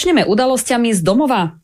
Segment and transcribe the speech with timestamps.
[0.00, 1.60] Začneme udalosťami z domova.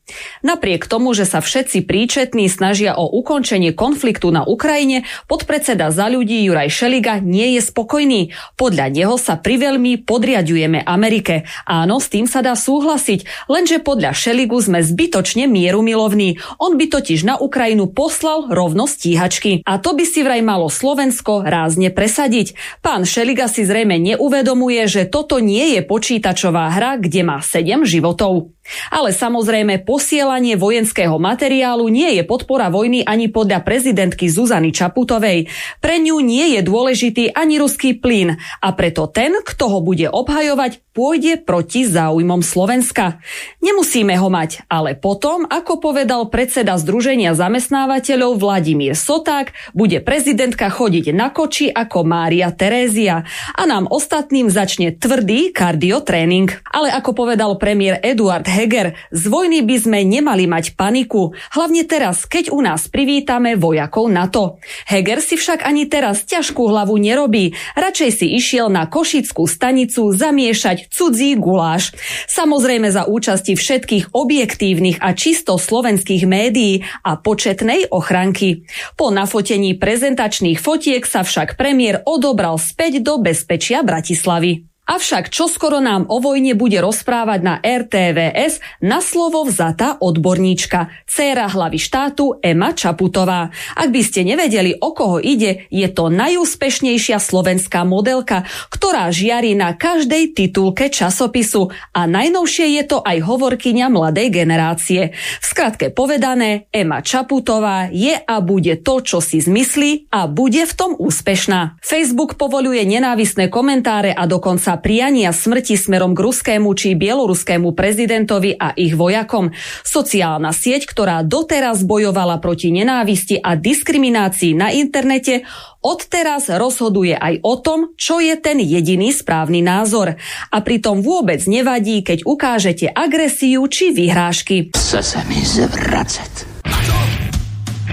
[0.46, 6.38] Napriek tomu, že sa všetci príčetní snažia o ukončenie konfliktu na Ukrajine, podpredseda za ľudí
[6.46, 8.30] Juraj Šeliga nie je spokojný.
[8.54, 11.50] Podľa neho sa priveľmi podriadujeme Amerike.
[11.66, 16.38] Áno, s tým sa dá súhlasiť, lenže podľa Šeligu sme zbytočne mierumilovní.
[16.62, 19.66] On by totiž na Ukrajinu poslal rovno stíhačky.
[19.66, 22.54] A to by si vraj malo Slovensko rázne presadiť.
[22.86, 28.55] Pán Šeliga si zrejme neuvedomuje, že toto nie je počítačová hra, kde má 7 životov.
[28.90, 35.50] Ale samozrejme posielanie vojenského materiálu nie je podpora vojny ani podľa prezidentky Zuzany Čaputovej.
[35.82, 40.82] Pre ňu nie je dôležitý ani ruský plyn a preto ten, kto ho bude obhajovať,
[40.96, 43.20] pôjde proti záujmom Slovenska.
[43.60, 51.12] Nemusíme ho mať, ale potom, ako povedal predseda Združenia zamestnávateľov Vladimír Soták, bude prezidentka chodiť
[51.12, 56.48] na koči ako Mária Terézia a nám ostatným začne tvrdý kardiotréning.
[56.72, 62.24] Ale ako povedal premiér Eduard Heger, z vojny by sme nemali mať paniku, hlavne teraz,
[62.24, 64.64] keď u nás privítame vojakov NATO.
[64.88, 70.88] Heger si však ani teraz ťažkú hlavu nerobí, radšej si išiel na Košickú stanicu zamiešať
[70.88, 71.92] cudzí guláš.
[72.32, 78.64] Samozrejme za účasti všetkých objektívnych a čisto slovenských médií a početnej ochranky.
[78.96, 84.75] Po nafotení prezentačných fotiek sa však premiér odobral späť do bezpečia Bratislavy.
[84.86, 91.74] Avšak čoskoro nám o vojne bude rozprávať na RTVS na slovo vzatá odborníčka, dcéra hlavy
[91.74, 93.50] štátu Ema Čaputová.
[93.74, 99.74] Ak by ste nevedeli, o koho ide, je to najúspešnejšia slovenská modelka, ktorá žiari na
[99.74, 105.10] každej titulke časopisu a najnovšie je to aj hovorkyňa mladej generácie.
[105.42, 110.74] V skratke povedané, Ema Čaputová je a bude to, čo si zmyslí a bude v
[110.78, 111.82] tom úspešná.
[111.82, 118.76] Facebook povoluje nenávisné komentáre a dokonca priania smrti smerom k ruskému či bieloruskému prezidentovi a
[118.76, 119.50] ich vojakom.
[119.82, 125.48] Sociálna sieť, ktorá doteraz bojovala proti nenávisti a diskriminácii na internete,
[125.82, 130.14] odteraz rozhoduje aj o tom, čo je ten jediný správny názor.
[130.52, 134.70] A pritom vôbec nevadí, keď ukážete agresiu či vyhrážky.
[134.76, 136.46] Chce se mi zvracet.
[136.66, 136.96] Na čo?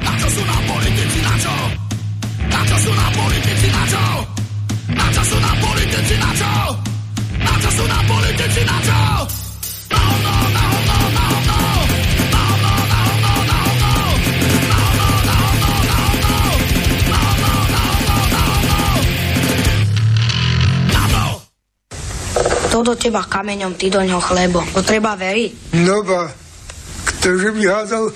[0.04, 1.23] Na čo sú nám politici?
[7.74, 8.62] Sú nám politici?
[8.70, 9.00] Na čo?
[9.90, 11.58] Na hovno, na hovno, na hovno!
[12.30, 13.02] Na na na!
[13.18, 13.82] Na na na!
[17.10, 17.82] Na na na!
[20.94, 21.02] Na
[22.70, 22.82] to!
[22.84, 24.66] Do teba kameňom, ty do ňoho chlebom.
[24.78, 25.52] To treba veriť.
[25.82, 26.30] No ba,
[27.10, 28.14] ktože by házal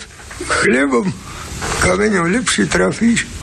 [0.61, 1.09] chlebom,
[1.81, 3.36] kameňom lepšie trafíš.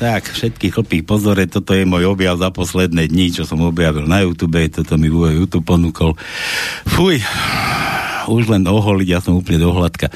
[0.00, 4.24] Tak, všetky chlpí pozore, toto je môj objav za posledné dni, čo som objavil na
[4.24, 6.16] YouTube, toto mi YouTube ponúkol.
[6.88, 7.20] Fuj,
[8.24, 10.08] už len oholiť, ja som úplne dohľadka.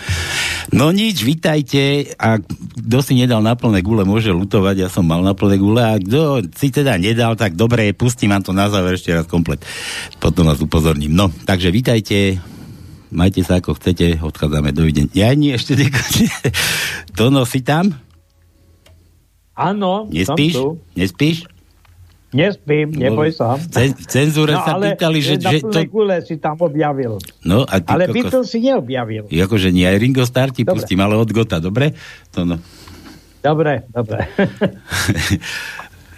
[0.72, 5.20] No nič, vitajte a kto si nedal na plné gule, môže lutovať, ja som mal
[5.20, 8.96] na plné gule a kto si teda nedal, tak dobre, pustím vám to na záver
[8.96, 9.60] ešte raz komplet.
[10.16, 11.12] Potom vás upozorním.
[11.12, 12.40] No, takže vitajte,
[13.12, 15.12] majte sa ako chcete, odchádzame, dovidenia.
[15.12, 16.24] Ja nie, ešte nekončí.
[17.20, 18.03] Tono, si tam?
[19.54, 20.58] Áno, Nespíš?
[20.94, 21.46] Nespíš?
[22.34, 23.54] Nespím, neboj sa.
[23.54, 25.78] V cenzúre No sa ale pýtali, že, na že to...
[25.86, 27.22] gule si tam objavil.
[27.46, 29.30] No, a ty Ale kokos- Beatles si neobjavil.
[29.30, 30.82] Akože nie, aj Ringo Starr ti Dobre.
[30.82, 31.94] pustím, ale od Gota, dobre?
[32.34, 32.58] To no.
[33.38, 34.26] Dobre, dobre.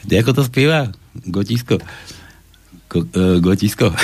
[0.25, 0.89] Ako to spieva?
[1.29, 1.77] Gotisko.
[2.89, 3.93] Ko, uh, gotisko.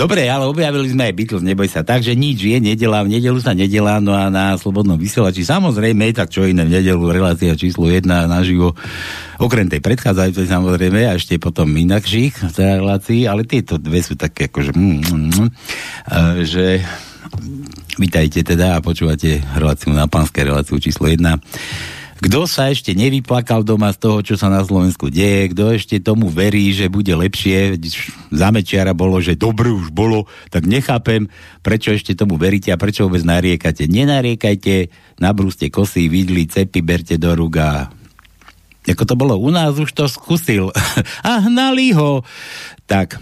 [0.00, 1.84] Dobre, ale objavili sme aj Beatles, neboj sa.
[1.84, 6.32] Takže nič je, nedela, v nedelu sa nedelá, no a na Slobodnom vysielači samozrejme, tak
[6.32, 8.72] čo iné v nedelu, relácia číslo 1 naživo,
[9.36, 14.72] okrem tej predchádzajúcej samozrejme, a ešte potom inakších relácií, ale tieto dve sú také akože,
[14.72, 15.48] mm, mm, mm,
[16.08, 16.66] eh, že
[18.00, 21.20] Vítajte teda a počúvate reláciu na pánske reláciu číslo 1.
[22.20, 26.28] Kto sa ešte nevyplakal doma z toho, čo sa na Slovensku deje, kto ešte tomu
[26.28, 27.80] verí, že bude lepšie,
[28.28, 31.32] za Mečiara bolo, že dobre už bolo, tak nechápem,
[31.64, 33.88] prečo ešte tomu veríte a prečo vôbec nariekate.
[33.88, 37.88] Nenariekajte, nabrúste kosy, vidli, cepy, berte do rúk a
[38.84, 40.72] ako to bolo u nás, už to skúsil.
[41.28, 42.24] a hnali ho.
[42.84, 43.16] Tak,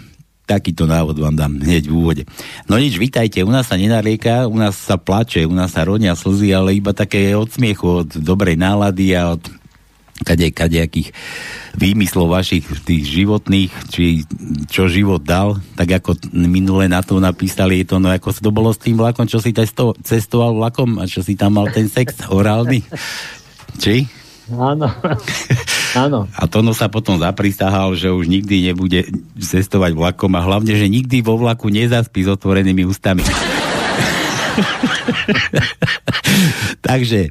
[0.49, 2.23] takýto návod vám dám hneď v úvode.
[2.65, 6.17] No nič, vitajte, u nás sa nenarieka, u nás sa plače, u nás sa ronia
[6.17, 9.45] slzy, ale iba také od smiechu, od dobrej nálady a od
[10.25, 11.15] kade, kadejakých
[11.79, 14.27] výmyslov vašich tých životných, či
[14.67, 18.73] čo život dal, tak ako minule na to napísali, je to no ako to bolo
[18.73, 19.55] s tým vlakom, čo si
[20.03, 22.83] cestoval vlakom a čo si tam mal ten sex orálny.
[23.79, 24.18] Či?
[24.53, 24.85] Áno.
[26.05, 26.29] Áno.
[26.37, 29.09] A Tono sa potom zaprisahal, že už nikdy nebude
[29.41, 33.25] cestovať vlakom a hlavne, že nikdy vo vlaku nezaspí s otvorenými ústami.
[36.87, 37.29] Takže,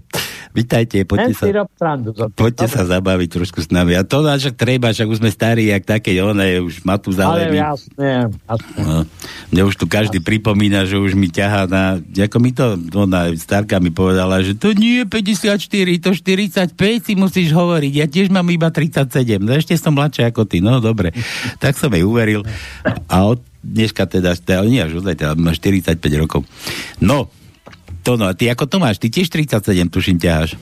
[0.59, 1.47] vitajte, Len poďte sa,
[2.35, 2.75] poďte Dobre.
[2.75, 3.95] sa zabaviť trošku s nami.
[3.95, 7.57] A to však treba, však už sme starí, jak také, one, už Ale Matuzalemi.
[7.63, 8.81] jasné, jasné.
[8.83, 9.07] No,
[9.55, 12.03] mne už tu každý pripomína, že už mi ťahá na...
[12.03, 15.59] Ako mi to, ona, starka mi povedala, že to nie je 54,
[16.03, 16.75] to 45
[17.07, 17.93] si musíš hovoriť.
[17.95, 19.39] Ja tiež mám iba 37.
[19.39, 20.59] No ešte som mladšia ako ty.
[20.59, 21.15] No dobre.
[21.63, 22.43] Tak som jej uveril.
[23.07, 26.47] A od dneška teda, teda nie až ozaj, teda má 45 rokov.
[27.03, 27.29] No,
[28.09, 28.97] to no, ty ako to máš?
[28.97, 30.57] Ty tiež 37, tuším, ťaháš.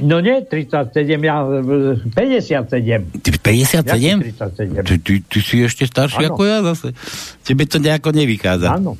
[0.00, 3.20] No nie 37, ja e, 57.
[3.20, 4.74] Ty 57?
[4.74, 6.34] Ja Ty, ty, ty si ešte starší Áno.
[6.34, 6.96] ako ja zase.
[7.44, 8.72] Tebe to nejako nevychádza.
[8.74, 8.96] Áno.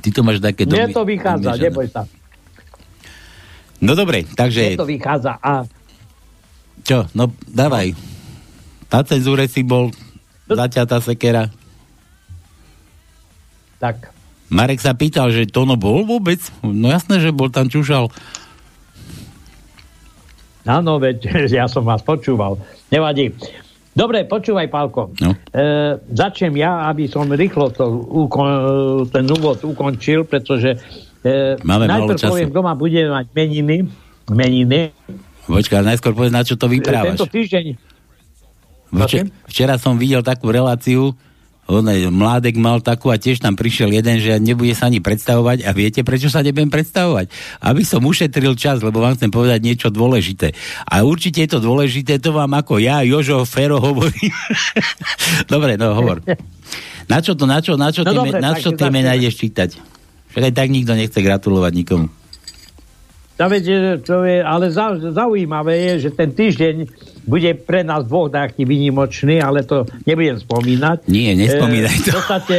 [0.00, 0.64] Ty to máš také...
[0.64, 1.66] Mne domy- to vychádza, domiešané.
[1.68, 2.02] neboj sa.
[3.78, 5.36] No dobre, Mne takže to vychádza.
[5.38, 5.68] A
[6.82, 7.92] čo, no dávaj.
[8.88, 9.92] Na cenzúre si bol
[10.48, 11.52] zaťatá sekera.
[13.78, 14.10] tak,
[14.48, 16.40] Marek sa pýtal, že to no bol vôbec?
[16.64, 18.08] No jasné, že bol tam čušal.
[20.64, 21.18] áno, veď
[21.60, 22.60] ja som vás počúval.
[22.88, 23.32] Nevadí.
[23.92, 25.10] Dobre, počúvaj, Pálko.
[25.18, 25.34] No.
[25.50, 25.64] E,
[26.14, 30.78] začnem ja, aby som rýchlo to uko- ten úvod ukončil, pretože
[31.26, 33.90] e, Máme najprv poviem, kto ma bude mať meniny.
[34.30, 34.94] Meniny.
[35.50, 37.18] Počkaj, najskôr povedz, na čo to Tento vyprávaš.
[37.26, 37.66] týždeň
[38.88, 41.12] Vče- včera som videl takú reláciu,
[41.68, 45.70] on mládek mal takú a tiež tam prišiel jeden, že nebude sa ani predstavovať a
[45.76, 47.28] viete, prečo sa nebudem predstavovať?
[47.60, 50.56] Aby som ušetril čas, lebo vám chcem povedať niečo dôležité.
[50.88, 54.32] A určite je to dôležité, to vám ako ja, Jožo Fero hovorím.
[55.44, 56.24] dobre, no hovor.
[57.08, 59.36] Na čo to, na čo, na čo, No tie, dobre, na čo tie mená ideš
[59.36, 59.76] čítať?
[60.32, 62.08] Však aj tak nikto nechce gratulovať nikomu.
[63.38, 66.90] Ja viete, čo je, ale zau, zaujímavé je, že ten týždeň
[67.22, 71.06] bude pre nás dvoch taký výnimočný, ale to nebudem spomínať.
[71.06, 72.10] Nie, nespomínaj E, to.
[72.10, 72.56] V podstate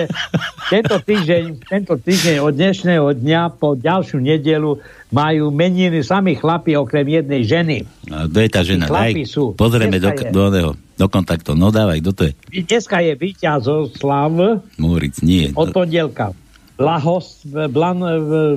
[0.72, 4.80] tento týždeň, tento týždeň od dnešného dňa po ďalšiu nedelu
[5.12, 7.78] majú meniny sami chlapi okrem jednej ženy.
[8.14, 8.86] A kto je tá žena?
[8.88, 9.44] chlapi Daj, sú.
[9.60, 10.32] pozrieme do, je.
[10.32, 10.44] do,
[10.78, 11.60] do kontaktov.
[11.60, 12.32] No dávaj, kto to je?
[12.64, 15.52] Dneska je víťazoslav Múric, nie.
[15.60, 16.32] od pondelka.
[16.80, 18.00] Blahos, blan,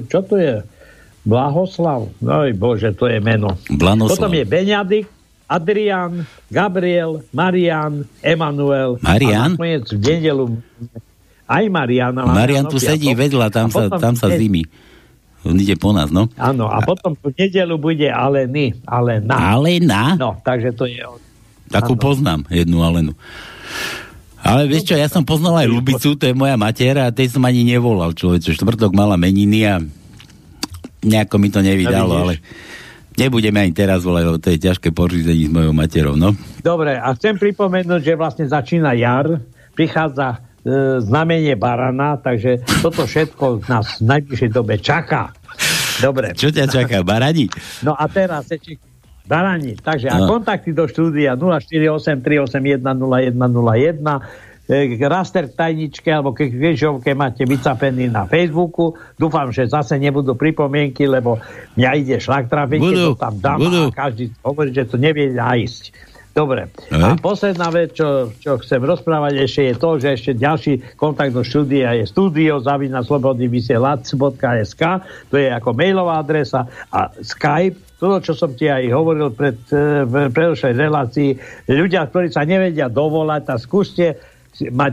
[0.06, 0.62] čo to je?
[1.22, 2.10] Blahoslav.
[2.18, 3.54] Oj bože, to je meno.
[3.70, 4.18] Blanoslav.
[4.18, 5.06] Potom je Beňadik,
[5.46, 8.98] Adrian, Gabriel, Marian, Emanuel.
[9.04, 9.52] Marian?
[9.52, 10.44] A nakoniec v nedelu
[11.46, 12.22] aj Mariana.
[12.24, 14.64] Marian tu sedí vedľa, tam A sa, tam sa zimy.
[15.42, 16.30] On ide po nás, no.
[16.38, 19.34] Áno, a potom v nedelu bude Aleny, Alena.
[19.34, 20.14] Alena?
[20.14, 21.02] No, takže to je...
[21.68, 22.02] Takú áno.
[22.02, 23.12] poznám, jednu Alenu.
[24.42, 27.42] Ale vieš čo, ja som poznal aj Lubicu, to je moja matiera a tej som
[27.46, 28.58] ani nevolal, človeče.
[28.58, 29.78] Štvrtok mala meniny a
[31.02, 32.34] nejako mi to nevydalo, ale.
[33.12, 36.32] Nebudeme ani teraz volať, lebo to je ťažké pořízení s mojou materou, no.
[36.64, 39.36] Dobre, a chcem pripomenúť, že vlastne začína jar,
[39.76, 45.28] prichádza e, znamenie barana, takže toto všetko nás v najbližšej dobe čaká.
[46.00, 46.32] Dobre.
[46.32, 47.52] Čo ťa čaká, barani?
[47.84, 48.80] No a teraz ešte
[49.28, 49.76] barani.
[49.76, 50.16] Takže no.
[50.16, 54.51] a kontakty do štúdia 048 381 0101
[55.10, 58.94] raster k tajničke alebo ke kvižovke máte vycapený na Facebooku.
[59.18, 61.42] Dúfam, že zase nebudú pripomienky, lebo
[61.74, 63.82] mňa ide šlak trafiť, keď to tam dám budú.
[63.90, 66.12] a každý hovorí, že to nevie nájsť.
[66.32, 66.72] Dobre.
[66.88, 71.44] A posledná vec, čo, čo chcem rozprávať ešte je to, že ešte ďalší kontakt do
[71.44, 74.82] štúdia je studio zavina slobodnyvysielac.sk
[75.28, 80.02] to je ako mailová adresa a Skype to, čo som ti aj hovoril pred, eh,
[80.02, 81.30] v predošlej relácii,
[81.70, 84.18] ľudia, ktorí sa nevedia dovolať, tak skúste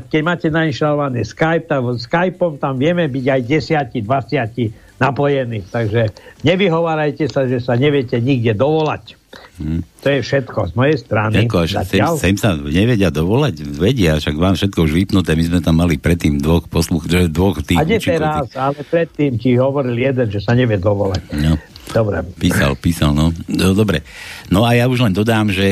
[0.10, 5.64] keď máte nainštalovaný Skype, tak Skypeom tam vieme byť aj 10, 20 napojení.
[5.68, 6.12] Takže
[6.44, 9.20] nevyhovárajte sa, že sa neviete nikde dovolať.
[9.60, 9.84] Hmm.
[10.04, 11.46] To je všetko z mojej strany.
[11.46, 15.76] Ďako, sem, sem sa nevedia dovolať, vedia, však vám všetko už vypnuté, my sme tam
[15.78, 20.40] mali predtým dvoch posluch, dvoch tých A nie teraz, ale predtým ti hovoril jeden, že
[20.40, 21.24] sa nevie dovolať.
[21.36, 21.60] No.
[21.90, 22.22] Dobre.
[22.38, 23.34] Písal, písal, no.
[23.50, 23.74] no.
[23.74, 24.06] Dobre.
[24.54, 25.66] No a ja už len dodám, že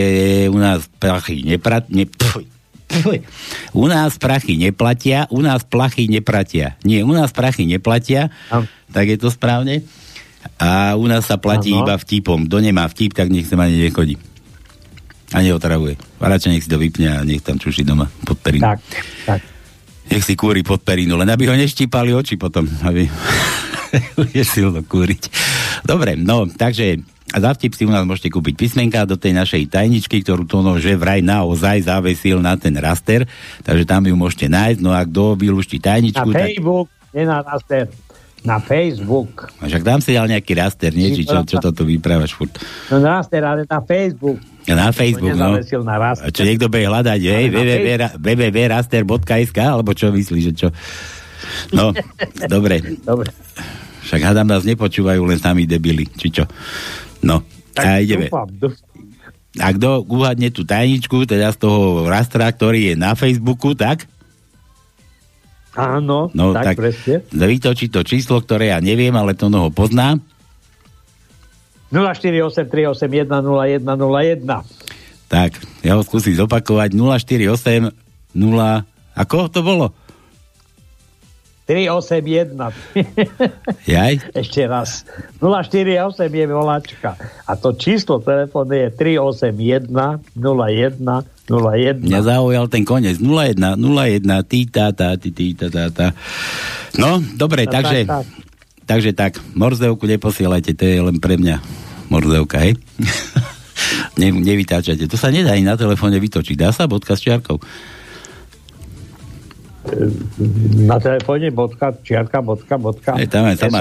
[0.49, 1.85] u nás prachy neprat...
[1.93, 2.56] Ne, pfuj,
[3.75, 6.79] u nás prachy neplatia, u nás plachy neplatia.
[6.87, 8.63] Nie, u nás prachy neplatia, a...
[8.91, 9.83] tak je to správne.
[10.55, 11.83] A u nás sa platí ano.
[11.83, 12.47] iba vtipom.
[12.47, 14.15] Kto nemá vtip, tak nech sa ani nechodí.
[15.35, 15.99] A neotravuje.
[16.23, 18.63] A radšej nech si to vypne a nech tam čuší doma pod perinu.
[18.63, 18.79] Tak,
[19.27, 19.41] tak.
[20.07, 23.11] Nech si kúri pod perinu, len aby ho neštípali oči potom, aby
[24.17, 25.27] bude silno kúriť.
[25.83, 29.67] Dobre, no, takže a za vtip si u nás môžete kúpiť písmenka do tej našej
[29.67, 33.27] tajničky, ktorú to no, že vraj naozaj zavesil na ten raster,
[33.67, 34.79] takže tam ju môžete nájsť.
[34.79, 36.23] No a kto vylúšti tajničku...
[36.31, 37.11] Na Facebook, tak...
[37.11, 37.85] nie na raster.
[38.47, 39.51] Na Facebook.
[39.59, 41.11] A však dám si dal nejaký raster, nie?
[41.11, 42.55] Či čo, čo to tu vyprávaš furt?
[42.87, 44.39] No na raster, ale na Facebook.
[44.63, 45.59] Na Facebook, no.
[45.59, 46.15] Na.
[46.15, 47.45] A čo niekto bude hľadať, hej,
[48.15, 50.69] www.raster.sk, alebo čo myslíš, že čo?
[51.75, 51.91] No,
[52.55, 52.79] dobre.
[53.03, 53.35] Dobre.
[54.07, 56.47] Však hádam nás nepočúvajú len sami debili, či čo?
[57.27, 57.43] No,
[57.75, 58.31] tak a ideme.
[58.31, 58.87] Dúfam, dúfam.
[59.57, 64.05] A kto uhadne tú tajničku, teda z toho rastra, ktorý je na Facebooku, tak?
[65.77, 67.21] Áno, no, tak, tak presne.
[67.29, 70.17] Vytočí to číslo, ktoré ja neviem, ale to ho pozná.
[71.93, 74.41] 0483810101.
[75.27, 76.95] Tak, ja ho skúsim zopakovať.
[76.95, 77.91] 048
[78.37, 78.85] 0...
[79.17, 79.97] Ako to bolo?
[81.67, 82.55] 381.
[83.83, 84.13] Jaj?
[84.41, 85.03] Ešte raz.
[85.43, 87.19] 048 je volačka.
[87.43, 90.95] A to číslo telefónu je 381 01
[91.51, 92.07] 01.
[92.07, 93.19] Mňa zaujal ten koniec.
[93.19, 96.07] 01 01 tí tá tá tí tí tá tá tá.
[96.95, 98.25] No, dobre, no, takže tak, tak.
[98.87, 101.59] takže tak, morzevku neposielajte, to je len pre mňa
[102.07, 102.79] morzevka, hej?
[104.19, 105.05] ne, nevytáčajte.
[105.11, 106.55] To sa nedá ani na telefóne vytočiť.
[106.55, 107.59] Dá sa bodka s čiarkou?
[110.87, 113.11] Na telefóne bodka, čiarka, bodka, bodka.
[113.15, 113.71] Je, tam je, tam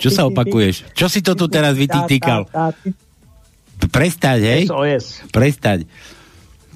[0.00, 0.92] Čo sa opakuješ?
[0.96, 2.48] Čo si to tu teraz vytýkal?
[3.90, 4.62] Prestať, hej?
[4.70, 5.04] SOS.
[5.34, 5.84] Prestať.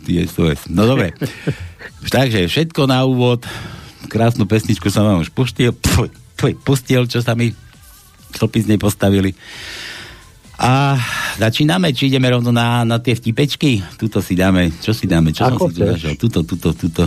[0.06, 0.70] SOS.
[0.70, 1.14] No dobre.
[2.14, 3.42] Takže všetko na úvod.
[4.06, 5.74] Krásnu pesničku som vám už pustil.
[6.62, 7.54] pustil, čo sa mi
[8.36, 9.32] chlpi z nej postavili.
[10.56, 10.96] A
[11.36, 13.84] začíname, či ideme rovno na, na tie vtipečky?
[14.00, 16.12] Tuto si dáme, čo si dáme, čo Ako som si tu našiel?
[16.16, 17.04] Tuto, tuto, tuto.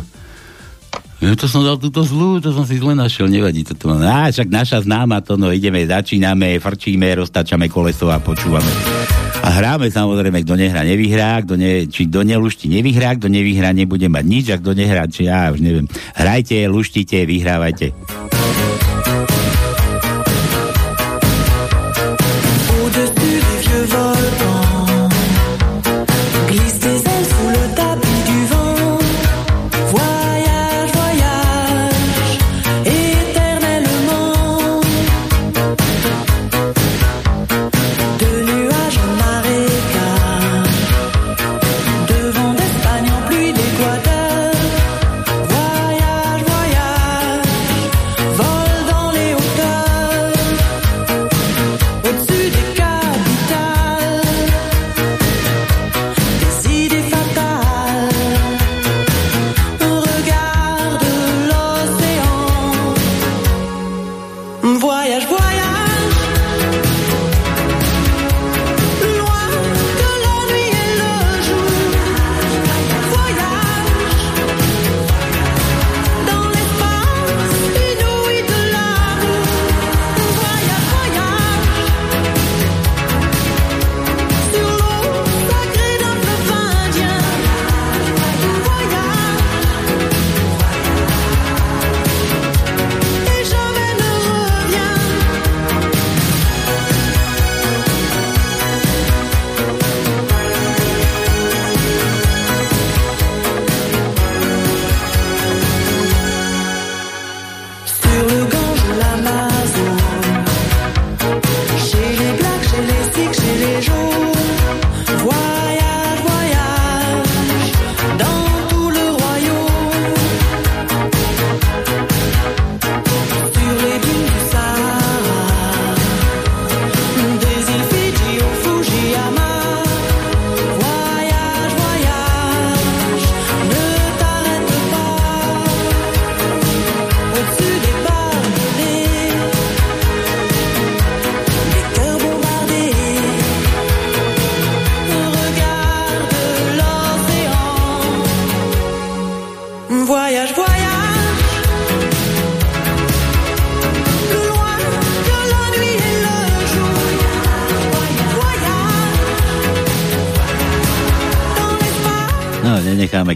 [1.20, 3.76] Ja to som dal túto zlú, to som si zle našiel, nevadí to.
[3.76, 8.72] Á, však naša známa to, no ideme, začíname, frčíme, roztačame koleso a počúvame.
[9.44, 14.08] A hráme samozrejme, kto nehrá, nevyhrá, kto ne, či kto nelušti, nevyhrá, kto nevyhrá, nebude
[14.08, 15.92] mať nič, a kto nehrá, či ja už neviem.
[16.16, 18.29] Hrajte, luštite, vyhrávajte.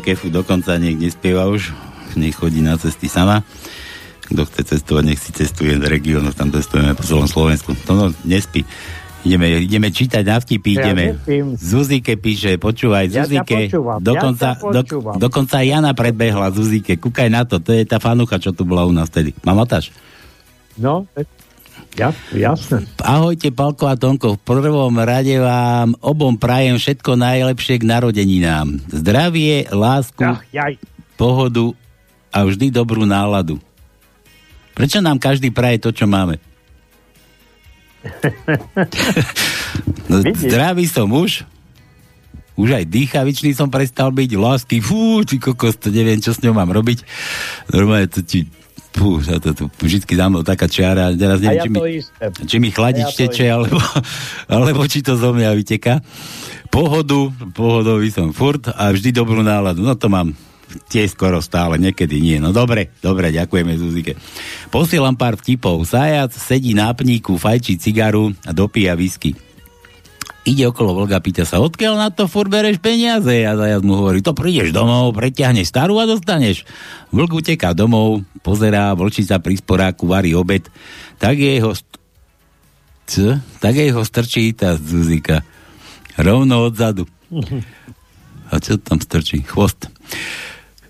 [0.04, 1.72] Kefu dokonca, nech nespieva už,
[2.20, 3.48] nech chodí na cesty sama.
[4.28, 7.72] Kto chce cestovať, nech si cestuje do regiónu, tam cestujeme po celom Slovensku.
[7.88, 8.68] To no, nespí.
[9.24, 11.16] Ideme, ideme čítať na vtipy, ja ideme.
[11.16, 11.46] Nespím.
[11.56, 13.72] Zuzike píše, počúvaj, ja Zuzike.
[14.04, 14.82] dokonca, ja do,
[15.16, 17.00] dokonca Jana predbehla Zuzike.
[17.00, 19.32] Kúkaj na to, to je tá fanucha, čo tu bola u nás vtedy.
[19.48, 19.96] Mamotáš?
[20.76, 21.08] No,
[21.96, 22.84] ja, jasne.
[23.04, 24.40] Ahojte, Palko a Tonko.
[24.40, 28.80] V prvom rade vám obom prajem všetko najlepšie k narodeninám.
[28.88, 30.80] Zdravie, lásku, Ach, jaj.
[31.20, 31.76] pohodu
[32.32, 33.60] a vždy dobrú náladu.
[34.72, 36.40] Prečo nám každý praje to, čo máme?
[40.10, 41.44] no, zdravý som muž,
[42.56, 46.56] už aj dýchavičný som prestal byť, lásky, fú, ty kokos, to neviem, čo s ňou
[46.56, 47.04] mám robiť.
[47.68, 48.48] Normálne to ti,
[48.94, 51.80] fú, to, to, to vždycky dám taká čiara, teraz neviem, ja či, mi,
[52.46, 53.82] či mi chladič ja teče, alebo,
[54.48, 56.00] alebo či to zo mňa vyteká.
[56.70, 59.86] Pohodu, pohodový som furt a vždy dobrú náladu.
[59.86, 60.34] No to mám
[60.90, 62.38] tie skoro stále, niekedy nie.
[62.42, 64.18] No dobre, dobre, ďakujeme Zuzike.
[64.74, 65.86] Posielam pár vtipov.
[65.86, 69.38] Zajac sedí na pníku, fajčí cigaru a dopíja whisky.
[70.44, 73.32] Ide okolo vlga, pýta sa, odkiaľ na to furt bereš peniaze?
[73.48, 76.68] A zajac mu hovorí, to prídeš domov, preťahneš starú a dostaneš.
[77.16, 80.68] Vlk uteká domov, pozerá, vlčica pri sporáku varí obed,
[81.16, 81.96] tak je jeho st-
[83.04, 83.40] Co?
[83.60, 85.44] Tak je ho strčí tá Zuzika.
[86.16, 87.04] Rovno odzadu.
[88.48, 89.44] A čo tam strčí?
[89.44, 89.92] Chvost.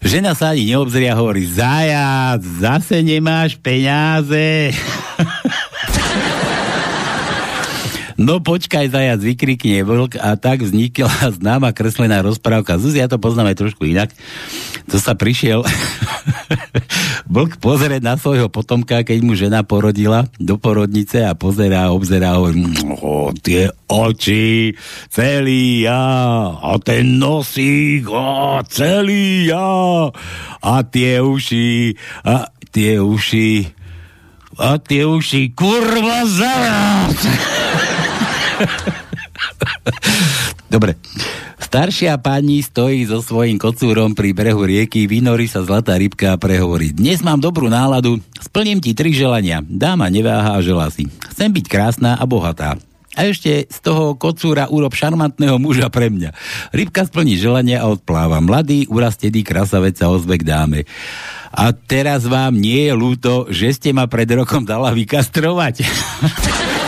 [0.04, 4.74] Žena sa ani neobzrie a hovorí, zajac, zase nemáš peniaze.
[8.18, 12.78] No počkaj, zajac, vykrikne vlk a tak vznikla známa kreslená rozprávka.
[12.78, 14.14] Zuzi, ja to poznám aj trošku inak.
[14.92, 15.64] To sa prišiel
[17.34, 22.62] vlk pozrieť na svojho potomka, keď mu žena porodila do porodnice a pozerá, obzerá, hovorí,
[23.02, 24.78] oh, tie oči,
[25.10, 26.04] celý ja,
[26.54, 30.12] a ten nosík, oh, celý ja,
[30.62, 31.98] a tie uši,
[32.28, 33.52] a tie uši,
[34.60, 37.20] a tie uši, kurva zajac!
[40.74, 40.98] Dobre.
[41.62, 46.94] Staršia pani stojí so svojím kocúrom pri brehu rieky, vynorí sa zlatá rybka a prehovorí.
[46.94, 49.66] Dnes mám dobrú náladu, splním ti tri želania.
[49.66, 51.10] Dáma neváha a želá si.
[51.34, 52.78] Chcem byť krásna a bohatá.
[53.14, 56.34] A ešte z toho kocúra urob šarmantného muža pre mňa.
[56.74, 58.42] Rybka splní želanie a odpláva.
[58.42, 60.90] Mladý, urastený krasavec sa ozve k dáme.
[61.54, 65.86] A teraz vám nie je ľúto, že ste ma pred rokom dala vykastrovať.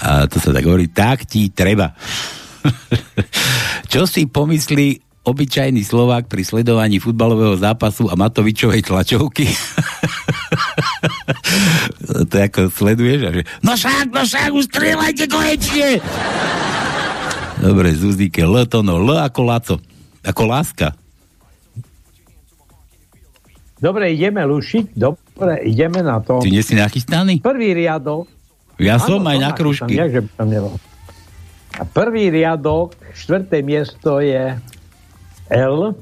[0.00, 1.92] A to sa tak hovorí, tak ti treba.
[3.92, 9.44] Čo si pomyslí obyčajný Slovák pri sledovaní futbalového zápasu a Matovičovej tlačovky?
[12.30, 13.20] to ako sleduješ?
[13.28, 15.88] A že, no však, no však, už strieľajte konečne!
[17.60, 19.76] Dobre, Zuzike, L to no, L ako Laco.
[20.24, 20.96] Ako láska.
[23.80, 26.44] Dobre, ideme lušiť, dobre, ideme na to.
[26.44, 27.40] Ty nie si nachystaný?
[27.40, 28.28] Prvý riadok,
[28.80, 29.92] ja ano, som aj na kružky.
[29.94, 30.74] Jak, že by tam nebol.
[31.78, 34.58] A prvý riadok, štvrté miesto je
[35.52, 35.94] L.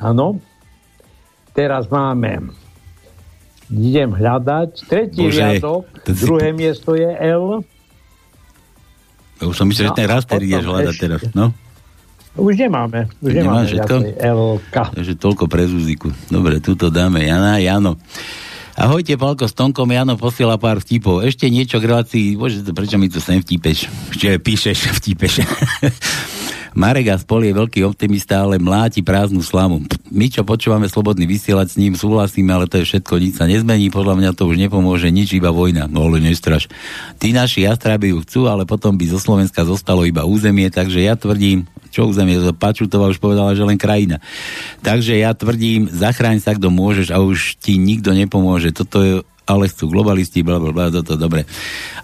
[0.00, 0.26] Áno.
[1.52, 2.52] Teraz máme
[3.72, 4.70] idem hľadať.
[4.88, 6.56] Tretí Bože, riadok, druhé si...
[6.56, 7.60] miesto je L.
[9.38, 11.02] Už som myslel, no, že ten raz tedy ideš hľadať ešte.
[11.06, 11.20] teraz.
[11.30, 11.54] No?
[12.38, 13.10] Už nemáme.
[13.22, 13.94] Už nemáme všetko?
[14.94, 16.10] Takže toľko pre Zuziku.
[16.30, 17.58] Dobre, tuto dáme Jana.
[17.58, 17.98] Jano.
[18.78, 21.26] Ahojte, Palko, s Tonkom Jano posiela pár vtipov.
[21.26, 23.90] Ešte niečo k relácii, bože, prečo mi to sem vtipeš?
[24.14, 25.42] Ešte píšeš, vtipeš.
[26.78, 29.82] Marek Aspol je veľký optimista, ale mláti prázdnu slamu.
[30.14, 33.90] My, čo počúvame slobodný vysielať s ním, súhlasíme, ale to je všetko, nič sa nezmení,
[33.90, 35.90] podľa mňa to už nepomôže, nič, iba vojna.
[35.90, 36.70] No ale nestraž.
[37.18, 41.18] Tí naši jastraby ju chcú, ale potom by zo Slovenska zostalo iba územie, takže ja
[41.18, 44.20] tvrdím, čo územie, Pačutová už povedala, že len krajina.
[44.84, 48.72] Takže ja tvrdím, zachráň sa, kto môžeš a už ti nikto nepomôže.
[48.72, 49.14] Toto je
[49.48, 51.48] ale chcú globalisti, bla, bla, bla, toto dobre.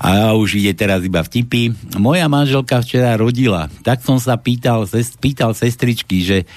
[0.00, 1.76] A už ide teraz iba vtipy.
[2.00, 6.48] Moja manželka včera rodila, tak som sa pýtal, ses, pýtal sestričky, že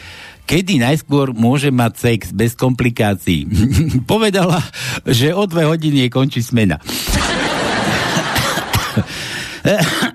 [0.47, 3.43] kedy najskôr môže mať sex bez komplikácií.
[4.11, 4.63] Povedala,
[5.03, 6.79] že o dve hodiny je končí smena.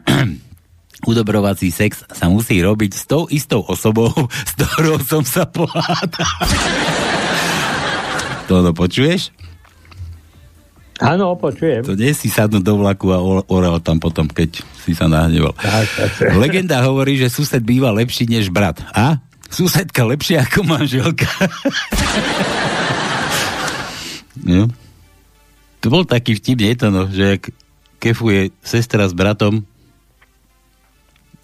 [1.03, 4.15] Udobrovací sex sa musí robiť s tou istou osobou,
[4.49, 6.47] s ktorou som sa pohádal.
[8.47, 9.35] to no počuješ?
[11.03, 11.83] Áno, počujem.
[11.83, 13.19] To nie si sadnúť do vlaku a
[13.51, 15.51] oral tam potom, keď si sa nahneval.
[15.59, 16.39] Tak, tak.
[16.39, 18.79] Legenda hovorí, že sused býva lepší než brat.
[18.95, 19.19] A?
[19.51, 21.27] Susedka lepšia ako manželka.
[24.47, 24.71] no.
[25.83, 27.51] To bol taký vtip, nie to, no, že ak
[27.99, 29.67] kefuje sestra s bratom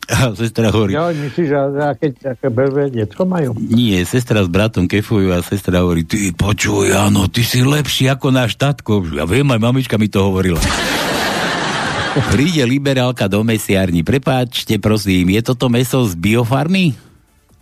[0.40, 0.97] sestra hovorí...
[0.97, 3.53] Ja, myslíš, že aké, aké belvé detko majú?
[3.61, 8.33] Nie, sestra s bratom kefujú a sestra hovorí, ty počuj, áno, ty si lepší ako
[8.33, 9.05] náš tatko.
[9.12, 10.61] Ja viem, aj mamička mi to hovorila.
[12.35, 14.01] Príde liberálka do mesiarni.
[14.01, 16.97] Prepáčte, prosím, je toto meso z biofarmy?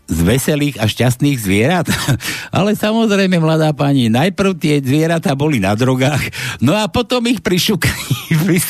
[0.06, 1.90] Z veselých a šťastných zvierat?
[2.56, 6.30] Ale samozrejme, mladá pani, najprv tie zvieratá boli na drogách,
[6.62, 8.62] no a potom ich pri šukaní, pri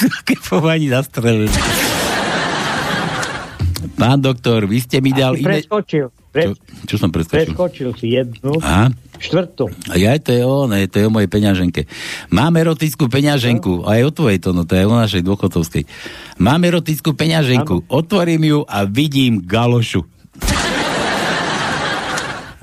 [0.89, 1.53] zastrelili.
[4.07, 5.59] Pán doktor, vy ste mi dal iné...
[5.59, 6.15] Preskočil.
[6.31, 6.55] Čo,
[6.87, 7.43] čo som preskočil?
[7.43, 8.95] Preskočil si jednu, Aha.
[9.19, 9.67] štvrtú.
[9.91, 11.91] A ja, to je o, ne, to je o mojej peňaženke.
[12.31, 15.91] Mám erotickú peňaženku, aj o tvojej to, no to je o našej dôchodcovskej.
[16.39, 20.07] Mám erotickú peňaženku, otvorím ju a vidím galošu.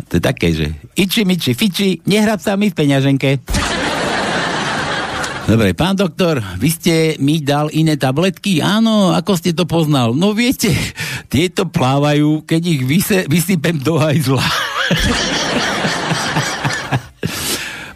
[0.08, 3.44] To je také, že iči, miči, fiči, nehrab sa mi v peňaženke.
[5.44, 8.64] Dobre, pán doktor, vy ste mi dal iné tabletky?
[8.64, 10.16] Áno, ako ste to poznal?
[10.16, 10.72] No viete,
[11.34, 14.40] tieto plávajú, keď ich vyse, vysypem do hajzla.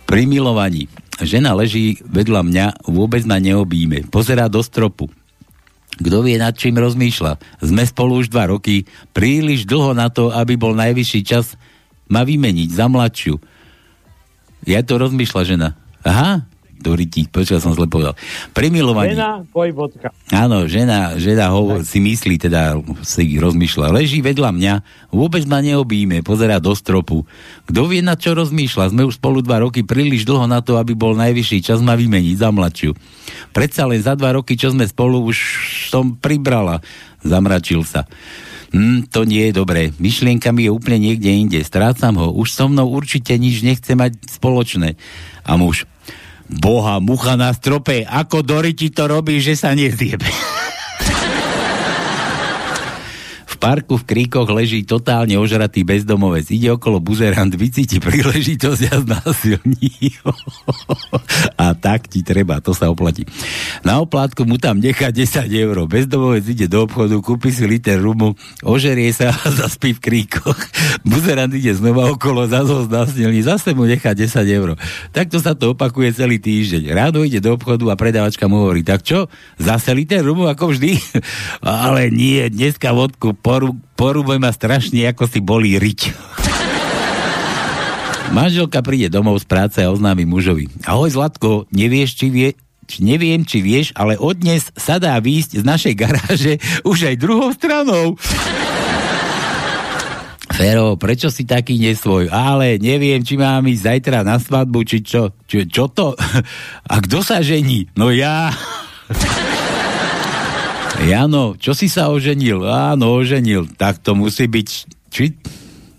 [0.10, 0.91] Pri milovaní.
[1.23, 4.12] Žena leží vedľa mňa, vôbec ma neobíme.
[4.12, 5.07] Pozerá do stropu.
[5.97, 7.63] Kto vie, nad čím rozmýšľa?
[7.63, 11.55] Sme spolu už dva roky, príliš dlho na to, aby bol najvyšší čas
[12.12, 13.36] ma vymeniť za mladšiu.
[14.67, 15.69] Ja to rozmýšľa žena.
[16.05, 16.45] Aha,
[16.88, 18.15] Doriti, počkaj, som zle povedal.
[18.56, 19.12] Pri milovaní.
[19.12, 20.15] Žena, pojvodka.
[20.32, 23.91] Áno, žena, žena ho si myslí, teda si rozmýšľa.
[23.91, 24.73] Leží vedľa mňa,
[25.12, 27.28] vôbec ma neobíme, pozerá do stropu.
[27.67, 28.95] Kto vie, na čo rozmýšľa?
[28.95, 32.36] Sme už spolu dva roky, príliš dlho na to, aby bol najvyšší čas ma vymeniť
[32.39, 32.95] za mladšiu.
[33.52, 35.38] Predsa len za dva roky, čo sme spolu, už
[35.91, 36.80] som pribrala.
[37.19, 38.08] Zamračil sa.
[38.71, 39.91] Hm, to nie je dobré.
[40.00, 41.60] Myšlienka mi je úplne niekde inde.
[41.63, 42.28] Strácam ho.
[42.36, 44.95] Už so mnou určite nič nechce mať spoločné.
[45.43, 45.88] A muž.
[46.47, 50.57] Boha, mucha na strope, ako Doriti to robí, že sa nezjebe.
[53.58, 56.48] Parku v kríkoch leží totálne ožratý bezdomovec.
[56.54, 60.15] Ide okolo buzerant, vycíti príležitosť a znásilní.
[61.65, 63.26] a tak ti treba, to sa oplatí.
[63.82, 65.76] Na oplátku mu tam nechá 10 eur.
[65.89, 70.60] Bezdomovec ide do obchodu, kúpi si liter rumu, ožerie sa a zaspí v kríkoch.
[71.02, 74.78] Buzerant ide znova okolo, zase ho znásilní, zase mu nechá 10 eur.
[75.10, 76.93] Takto sa to opakuje celý týždeň.
[76.93, 79.26] Ráno ide do obchodu a predávačka mu hovorí, tak čo,
[79.58, 80.93] zase liter rumu ako vždy?
[81.65, 86.12] Ale nie, dneska vodku poru, porúboj ma strašne, ako si bolí riť.
[88.36, 90.67] Manželka príde domov z práce a oznámi mužovi.
[90.83, 92.49] Ahoj Zlatko, nevieš, či vie,
[92.91, 97.55] či neviem, či vieš, ale odnes sa dá výjsť z našej garáže už aj druhou
[97.55, 98.19] stranou.
[100.51, 102.27] Fero, prečo si taký nesvoj?
[102.27, 106.19] Ale neviem, či mám ísť zajtra na svadbu, či čo, čo, čo to?
[106.91, 107.88] A kto sa žení?
[107.95, 108.51] No ja.
[111.08, 112.67] Jano, čo si sa oženil?
[112.67, 113.72] Áno, oženil.
[113.80, 114.67] Tak to musí byť...
[115.08, 115.39] Či...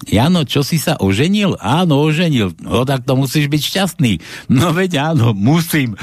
[0.05, 1.57] Jano, čo si sa oženil?
[1.64, 2.53] Áno, oženil.
[2.61, 4.21] No tak to musíš byť šťastný.
[4.53, 5.97] No veď áno, musím.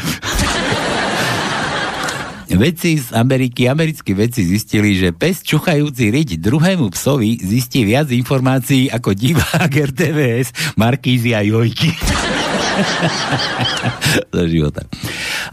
[2.55, 8.87] Vedci z Ameriky, americkí vedci zistili, že pes čuchajúci riť druhému psovi zistí viac informácií
[8.87, 11.91] ako divák RTVS, Markízy a Jojky.
[14.33, 14.83] Do života.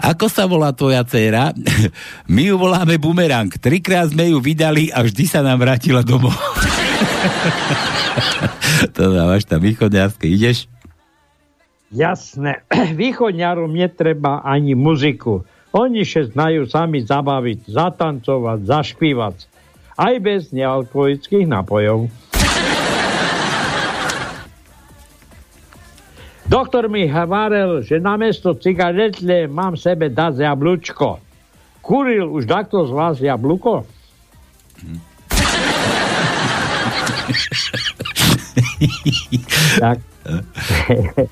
[0.02, 1.54] Ako sa volá tvoja dcéra?
[2.32, 3.50] My ju voláme Bumerang.
[3.50, 6.34] Trikrát sme ju vydali a vždy sa nám vrátila domov.
[8.96, 10.26] to dávaš tam východňarské.
[10.26, 10.66] Ideš?
[11.92, 12.64] Jasné.
[13.02, 15.44] Východňarom netreba ani muziku.
[15.72, 19.36] Oni sa znajú sami zabaviť, zatancovať, zašpívať.
[19.96, 22.12] Aj bez nealkoholických napojov.
[26.52, 31.16] Doktor mi hovoril, že namiesto cigaretle mám sebe dať jablúčko.
[31.80, 33.80] Kuril už takto z vás jablúko?
[39.80, 39.96] tak.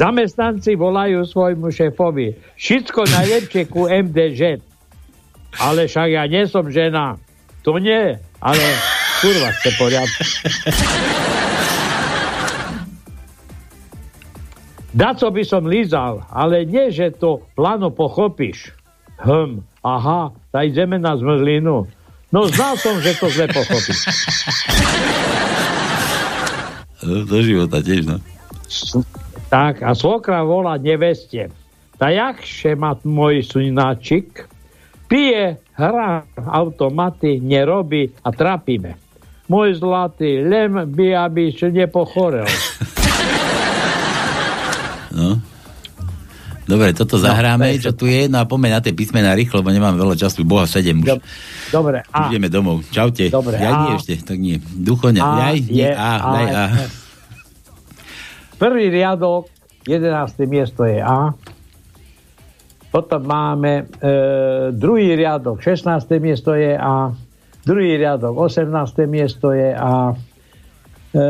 [0.00, 2.36] Zamestnanci volajú svojmu šéfovi.
[2.60, 4.60] Všetko najlepšie ku MDŽ.
[5.64, 7.16] Ale však ja nie som žena.
[7.64, 8.64] To nie, ale
[9.24, 10.28] kurva ste poriadku.
[14.88, 18.72] Daco by som lízal, ale nie, že to plano pochopíš.
[19.20, 21.84] Hm, aha, tak ideme na zmrzlinu.
[22.32, 24.00] No znal som, že to zle pochopíš.
[27.28, 28.16] Do života tiež, no.
[29.48, 31.48] Tak, a svokra volá neveste.
[31.96, 34.44] Tak jakže má môj synáčik?
[35.08, 39.00] Pije, hrá automaty, nerobí a trápime.
[39.48, 42.44] Môj zlatý, len by, aby si nepochorel.
[46.68, 49.72] Dobre, toto No, zahráme, čo tu je, no a poďme na tie písmená rýchlo, lebo
[49.72, 51.08] nemám veľa času, boha sedem už.
[51.10, 51.24] Dob-
[51.72, 52.28] Dobre, A.
[52.28, 52.84] ideme domov.
[52.86, 53.26] Čaute.
[53.28, 53.78] Dobre, ja A.
[53.82, 54.60] nie ešte, tak nie.
[54.60, 55.18] Duchoňa.
[55.18, 56.64] A Jaj, nie, je A, daj A.
[58.56, 59.48] Prvý riadok,
[59.84, 60.12] 11.
[60.44, 61.32] miesto je A.
[62.88, 64.12] Potom máme e,
[64.70, 65.88] druhý riadok, 16.
[66.18, 67.12] miesto je A.
[67.62, 68.68] Druhý riadok, 18.
[69.06, 70.12] miesto je A.
[71.08, 71.24] E,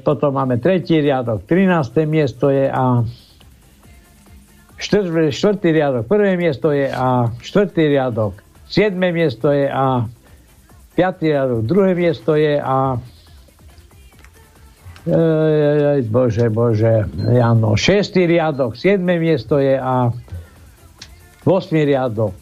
[0.00, 1.72] potom máme tretí riadok, 13.
[2.04, 3.04] miesto je A.
[4.84, 7.32] Štvrtý, štvrtý riadok, prvé miesto je A.
[7.40, 8.36] Štvrtý riadok,
[8.68, 8.92] 7.
[9.00, 10.04] miesto je A.
[10.92, 13.00] Piatý riadok, druhé miesto je A.
[16.04, 17.76] Bože, bože, Jano.
[17.80, 20.12] Šestý riadok, siedme miesto je A.
[21.44, 22.36] Vosmý riadok,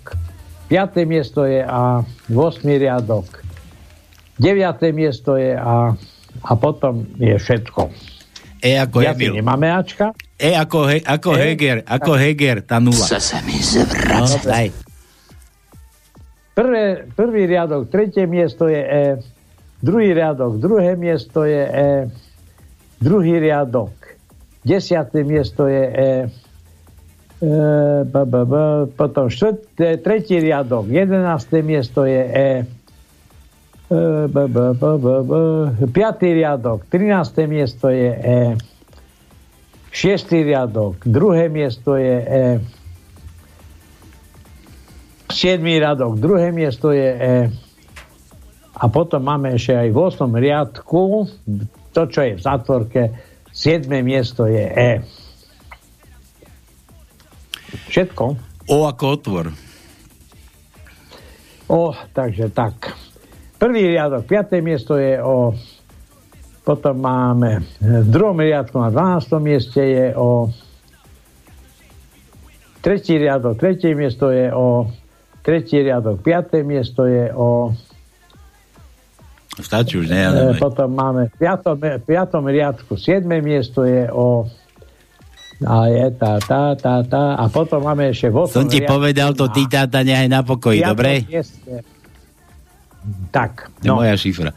[0.66, 2.02] piaté miesto je A.
[2.26, 3.38] Vosmý riadok,
[4.34, 5.94] deviaté miesto je A.
[6.42, 7.86] A potom je všetko.
[8.62, 9.38] E ako Ja Emil.
[9.38, 10.14] nemáme Ačka?
[10.42, 11.54] E ako, he, ako E?
[11.54, 12.98] Heger, ako Heger, tá nula.
[12.98, 14.42] Chce sa mi No, zvracať.
[14.42, 14.66] daj.
[16.52, 19.06] Prvé, prvý riadok, tretie miesto je E.
[19.78, 21.92] Druhý riadok, druhé miesto je E.
[22.98, 23.94] Druhý riadok,
[24.60, 26.12] desiaté miesto je E.
[27.42, 27.50] E,
[28.02, 28.54] b, b, b,
[28.94, 32.50] potom štvrté, tretí riadok, jedenácté miesto je E.
[33.90, 35.32] E, b, b, b, b, b,
[35.88, 38.40] piatý riadok, trinácté miesto je E.
[39.92, 42.44] Šiestý riadok, druhé miesto je E.
[45.28, 45.60] 7.
[45.60, 47.36] riadok, druhé miesto je E.
[48.72, 50.32] A potom máme ešte aj v 8.
[50.32, 51.28] riadku,
[51.92, 53.02] to, čo je v zátvorke,
[53.52, 53.84] 7.
[54.00, 54.92] miesto je E.
[57.92, 58.24] Všetko.
[58.72, 59.46] O ako otvor.
[61.68, 62.96] O, takže tak.
[63.60, 64.56] Prvý riadok, 5.
[64.64, 65.52] miesto je O.
[66.62, 69.34] Potom máme v druhom riadku na 12.
[69.42, 70.46] mieste je O.
[72.82, 74.86] Tretí riadok, tretie miesto je O.
[75.42, 77.74] Tretí riadok, piaté miesto je O.
[79.58, 80.20] Stačí už, ne?
[80.22, 83.26] Ja E, potom máme v piatom, v piatom riadku 7.
[83.44, 84.48] miesto je o
[85.62, 87.38] a je tá, tá, tá, tá.
[87.38, 88.50] A potom máme ešte v 8.
[88.50, 91.22] Som ti riadku povedal to ty táta nehaj na pokoji, dobre?
[91.28, 91.84] mieste.
[93.34, 93.98] Tak, je no.
[93.98, 94.54] moja šifra.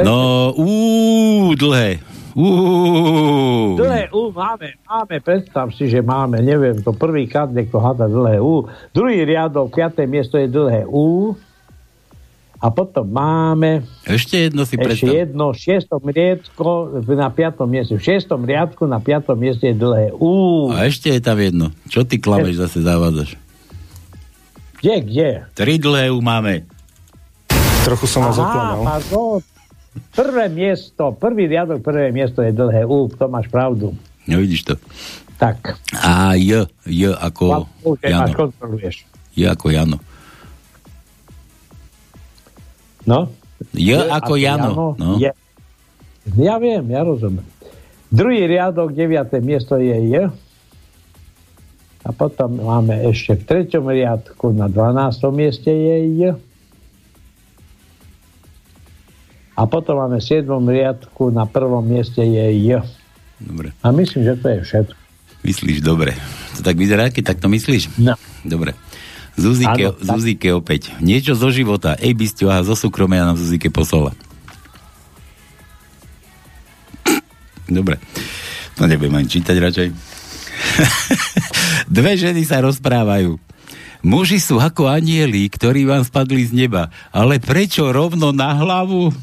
[0.00, 2.02] No, úúú, dlhé.
[2.34, 3.78] Úúú.
[3.78, 8.66] Dlhé U máme, máme, predstav si, že máme, neviem, to prvýkrát niekto hada dlhé U.
[8.90, 11.38] Druhý riadok, piaté miesto je dlhé U.
[12.58, 15.12] A potom máme Ešte jedno si ešte predstav.
[15.14, 16.64] jedno, v šiestom riadku
[17.12, 17.94] na piatom mieste.
[17.94, 20.72] V šiestom riadku na piatom mieste je dlhé U.
[20.74, 21.70] A ešte je tam jedno.
[21.86, 23.36] Čo ty klameš, zase zavádzaš?
[24.80, 25.28] Kde, kde?
[25.54, 26.66] Tri dlhé U máme.
[27.84, 28.80] Trochu som vás Aha, oklamal.
[28.82, 29.38] pardon.
[30.14, 33.94] Prvé miesto, prvý riadok, prvé miesto je dlhé U, to máš pravdu.
[34.26, 34.74] No vidíš to.
[35.38, 38.38] Tak, A J, J ako už aj máš Jano.
[38.38, 38.96] kontroluješ.
[39.34, 39.98] J ako Jano.
[43.04, 43.28] No?
[43.74, 44.94] J ako Jano.
[44.96, 45.18] No.
[45.18, 45.30] Je.
[46.40, 47.44] Ja viem, ja rozumiem.
[48.08, 50.30] Druhý riadok, deviaté miesto je J.
[52.04, 55.18] A potom máme ešte v treťom riadku na 12.
[55.34, 56.20] mieste je J.
[59.54, 60.50] A potom máme v 7.
[60.50, 62.82] riadku na prvom mieste je J.
[63.38, 63.70] Dobre.
[63.86, 64.98] A myslím, že to je všetko.
[65.44, 66.16] Myslíš, dobre.
[66.58, 68.00] To tak vyzerá, keď takto myslíš?
[68.00, 68.18] No.
[68.42, 68.74] Dobre.
[69.36, 70.00] Zuzike, tak.
[70.00, 70.94] Zuzike opäť.
[70.98, 71.94] Niečo zo života.
[72.00, 74.16] Ej, bysťo, a zo súkromia nám Zuzike poslala.
[77.68, 78.00] Dobre.
[78.80, 79.88] To nebudem ani čítať radšej.
[81.96, 83.38] Dve ženy sa rozprávajú.
[84.04, 86.92] Muži sú ako anieli, ktorí vám spadli z neba.
[87.08, 89.14] Ale prečo rovno na hlavu?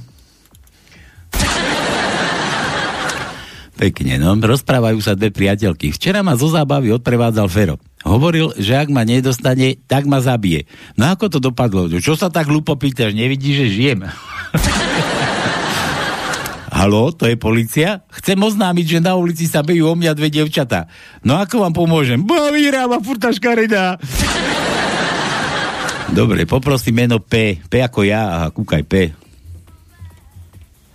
[3.82, 4.38] Pekne, no.
[4.38, 5.90] Rozprávajú sa dve priateľky.
[5.90, 7.82] Včera ma zo zábavy odprevádzal Fero.
[8.06, 10.70] Hovoril, že ak ma nedostane, tak ma zabije.
[11.02, 11.90] No ako to dopadlo?
[11.90, 13.18] Čo sa tak hlúpo pýtaš?
[13.18, 14.00] Nevidíš, že žijem?
[16.78, 18.06] Haló, to je policia?
[18.22, 20.86] Chcem oznámiť, že na ulici sa bijú o mňa dve devčatá.
[21.26, 22.22] No ako vám pomôžem?
[22.22, 23.98] Bavíra ma furta škaredá.
[26.22, 27.58] Dobre, poprosím meno P.
[27.66, 28.94] P ako ja, aha, kúkaj P.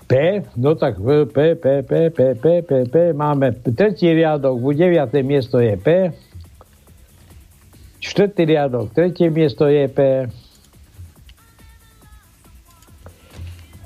[0.06, 4.94] P, no tak v- P, P, P, P, P, P, P, máme tretí riadok, v
[4.94, 5.10] 9.
[5.26, 6.14] miesto je P,
[7.98, 10.00] štvrtý riadok, tretie miesto je P,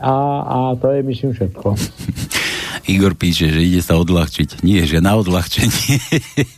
[0.01, 1.69] a, a to je myslím všetko.
[2.89, 4.65] Igor píše, že ide sa odľahčiť.
[4.65, 6.01] Nie, že na odľahčenie.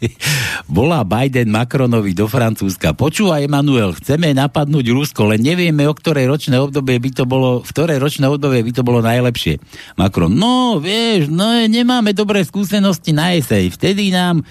[0.76, 2.94] Volá Biden Macronovi do Francúzska.
[2.94, 7.70] Počúvaj, Emanuel, chceme napadnúť Rusko, len nevieme, o ktorej ročné obdobie by to bolo, v
[7.70, 9.58] ktoré ročné obdobie by to bolo najlepšie.
[9.98, 13.74] Macron, no, vieš, no, nemáme dobré skúsenosti na jesej.
[13.74, 14.46] Vtedy nám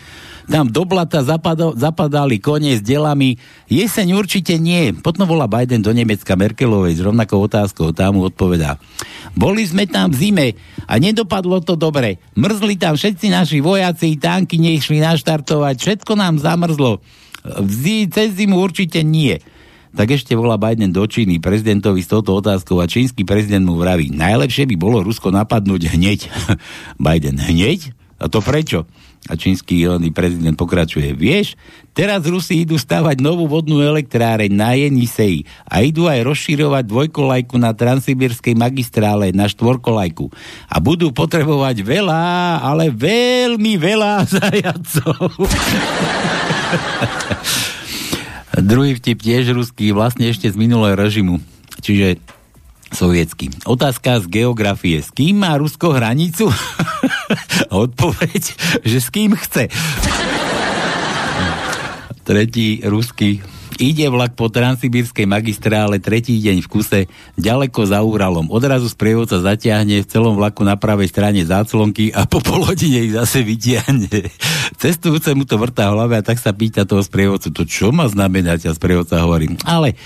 [0.49, 3.37] Tam do blata zapado, zapadali kone s delami.
[3.69, 4.95] Jeseň určite nie.
[4.97, 7.93] Potom volá Biden do Nemecka Merkelovej s rovnakou otázkou.
[7.93, 8.81] Tá mu odpovedá.
[9.37, 10.47] Boli sme tam v zime
[10.89, 12.17] a nedopadlo to dobre.
[12.33, 17.03] Mrzli tam všetci naši vojaci, tanky nešli naštartovať, všetko nám zamrzlo.
[17.45, 19.41] V cez zimu určite nie
[19.91, 24.07] tak ešte volá Biden do Číny prezidentovi s touto otázkou a čínsky prezident mu vraví,
[24.11, 26.31] najlepšie by bolo Rusko napadnúť hneď.
[27.05, 27.91] Biden, hneď?
[28.15, 28.87] A to prečo?
[29.29, 31.13] A čínsky prezident pokračuje.
[31.13, 31.53] Vieš,
[31.93, 37.77] teraz Rusi idú stavať novú vodnú elektráreň na Jenisei a idú aj rozširovať dvojkolajku na
[37.77, 40.25] transsibirskej magistrále na štvorkolajku.
[40.65, 45.21] A budú potrebovať veľa, ale veľmi veľa zajacov.
[48.71, 51.37] Druhý vtip tiež ruský, vlastne ešte z minulého režimu,
[51.79, 52.17] čiže
[52.91, 53.49] sovietský.
[53.63, 54.99] Otázka z geografie.
[54.99, 56.51] S kým má Rusko hranicu?
[57.85, 58.43] Odpoveď,
[58.83, 59.71] že s kým chce.
[62.21, 63.41] Tretí ruský
[63.81, 66.99] Ide vlak po transsibírskej magistrále tretí deň v kuse,
[67.33, 68.45] ďaleko za Úralom.
[68.53, 73.17] Odrazu sprievodca zatiahne v celom vlaku na pravej strane záclonky a po pol hodine ich
[73.17, 74.29] zase vytiahne.
[74.77, 78.69] Cestujúce mu to vrtá hlave a tak sa pýta toho sprievodcu, to čo má znamenať?
[78.69, 79.97] A sprievodca hovorí, ale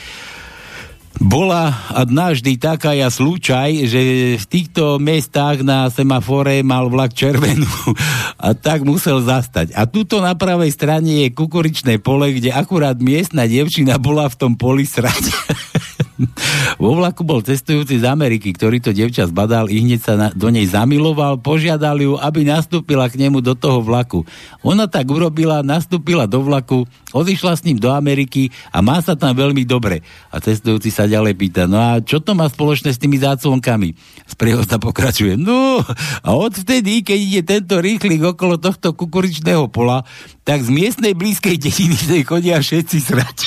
[1.19, 4.01] bola a navždy taká ja slučaj, že
[4.35, 7.69] v týchto miestach na semafore mal vlak červenú
[8.45, 9.71] a tak musel zastať.
[9.77, 14.53] A tuto na pravej strane je kukuričné pole, kde akurát miestna devčina bola v tom
[14.59, 15.23] poli srať.
[16.81, 20.47] Vo vlaku bol cestujúci z Ameriky, ktorý to devča zbadal i hneď sa na, do
[20.47, 24.23] nej zamiloval, požiadal ju, aby nastúpila k nemu do toho vlaku.
[24.63, 29.35] Ona tak urobila, nastúpila do vlaku, odišla s ním do Ameriky a má sa tam
[29.35, 30.03] veľmi dobre.
[30.31, 33.95] A cestujúci sa ďalej pýta, no a čo to má spoločné s tými záclonkami?
[34.25, 35.83] Sprievodca pokračuje, no
[36.23, 40.07] a odvtedy, keď ide tento rýchlik okolo tohto kukuričného pola,
[40.45, 43.37] tak z miestnej blízkej dediny sa chodia všetci srať.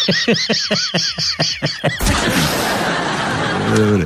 [3.78, 4.04] Dobre.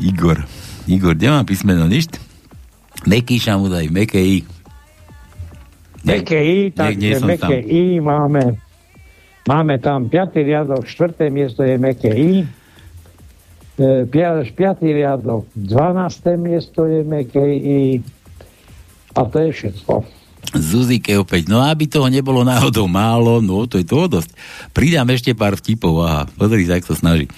[0.00, 0.40] Igor.
[0.88, 1.84] Igor, kde mám písmeno?
[1.84, 2.08] Nič?
[3.04, 4.38] Meký šamudaj, meké I.
[6.00, 8.56] Meké I, takže meké I máme
[9.44, 10.40] máme tam 5.
[10.40, 11.28] riadok, 4.
[11.28, 12.48] miesto je meké I.
[13.76, 14.08] 5.
[14.08, 16.40] E, riadok, 12.
[16.40, 18.00] miesto je meké I.
[19.16, 20.19] A to je všetko.
[20.50, 24.34] Zuzike opäť, no aby toho nebolo náhodou málo, no to je toho dosť.
[24.74, 27.30] Pridám ešte pár vtipov, aha, pozri sa, ak sa snaží.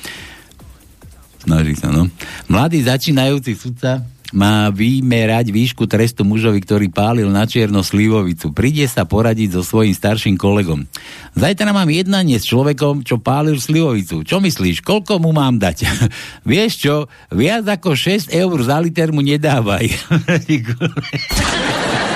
[1.45, 2.09] Snaží sa, no.
[2.49, 4.01] Mladý začínajúci sudca
[4.33, 8.49] má vymerať výšku trestu mužovi, ktorý pálil na čierno slivovicu.
[8.57, 10.89] Príde sa poradiť so svojím starším kolegom.
[11.37, 14.25] Zajtra mám jednanie s človekom, čo pálil slivovicu.
[14.25, 15.85] Čo myslíš, koľko mu mám dať?
[16.49, 16.95] Vieš čo,
[17.29, 19.93] viac ako 6 eur za liter mu nedávaj.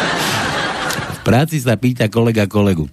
[1.26, 2.86] práci sa pýta kolega kolegu.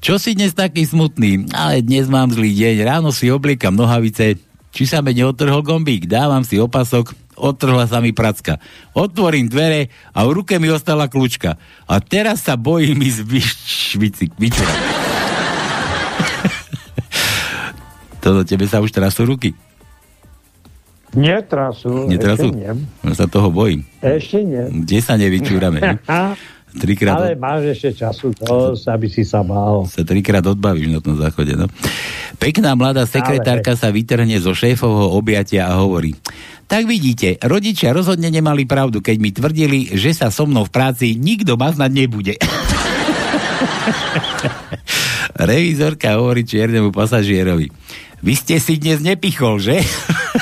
[0.00, 1.52] Čo si dnes taký smutný?
[1.52, 2.76] Ale dnes mám zlý deň.
[2.80, 4.40] Ráno si obliekam nohavice,
[4.72, 8.56] či sa mi neotrhol gombík, dávam si opasok, otrhla sa mi pracka.
[8.96, 11.60] Otvorím dvere a v ruke mi ostala kľúčka.
[11.84, 13.20] A teraz sa bojím ísť
[14.40, 14.80] vyčurať.
[18.24, 19.52] Toto tebe sa už trasú ruky.
[21.14, 22.10] Netrasú.
[22.10, 22.50] Netrasú?
[22.50, 22.72] Ešte nie.
[23.06, 23.86] Ja sa toho bojím.
[24.02, 24.82] Ešte nie.
[24.82, 25.78] Kde sa nevyčúrame?
[26.74, 27.14] trikrát...
[27.14, 29.86] Ale máš ešte času dosť, aby si sa mal.
[29.86, 31.70] Sa trikrát odbavíš na tom záchode, no.
[32.42, 33.80] Pekná mladá sekretárka Ale...
[33.80, 36.12] sa vytrhne zo šéfovho objatia a hovorí
[36.64, 41.12] tak vidíte, rodičia rozhodne nemali pravdu, keď mi tvrdili, že sa so mnou v práci
[41.12, 42.34] nikto maznať nebude.
[45.36, 47.68] Revizorka hovorí čiernemu pasažierovi.
[48.24, 49.84] Vy ste si dnes nepichol, že?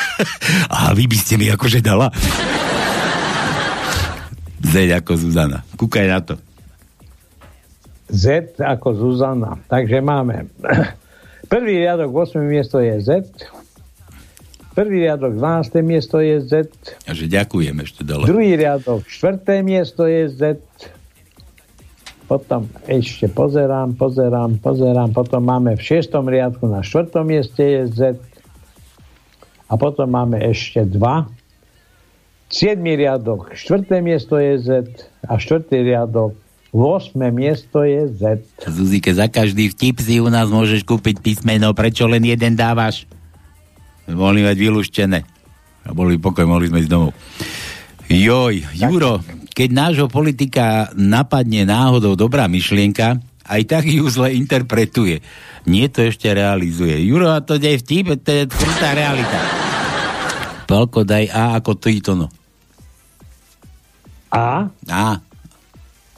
[0.78, 2.14] a vy by ste mi akože dala.
[4.62, 5.66] Z ako Zuzana.
[5.74, 6.34] Kúkaj na to.
[8.08, 9.58] Z ako Zuzana.
[9.66, 10.46] Takže máme
[11.52, 12.38] prvý riadok, 8.
[12.46, 13.10] miesto je Z.
[14.72, 15.84] Prvý riadok, 12.
[15.84, 16.52] miesto je Z.
[17.04, 18.24] A že ďakujem ešte dole.
[18.24, 19.60] Druhý riadok, 4.
[19.60, 20.62] miesto je Z.
[22.24, 25.12] Potom ešte pozerám, pozerám, pozerám.
[25.12, 26.08] Potom máme v 6.
[26.24, 27.12] riadku na 4.
[27.26, 28.00] mieste je Z.
[29.68, 31.41] A potom máme ešte 2
[32.52, 32.84] 7.
[32.84, 34.04] riadok, 4.
[34.04, 34.68] miesto je Z
[35.24, 35.72] a 4.
[35.72, 36.36] riadok,
[36.76, 37.16] 8.
[37.32, 38.44] miesto je Z.
[38.68, 43.08] Zuzike, za každý vtip si u nás môžeš kúpiť písmeno, prečo len jeden dávaš?
[44.04, 45.24] Mohli mať vylúštené.
[45.88, 47.16] A boli pokoj, mohli sme ísť domov.
[48.12, 49.24] Joj, Juro,
[49.56, 53.16] keď nášho politika napadne náhodou dobrá myšlienka,
[53.48, 55.24] aj tak ju zle interpretuje.
[55.64, 57.00] Nie to ešte realizuje.
[57.00, 59.40] Juro, a to je vtip, to je krutá realita.
[60.68, 62.28] Palko, daj A ako to no.
[64.32, 64.72] A?
[64.88, 65.06] A.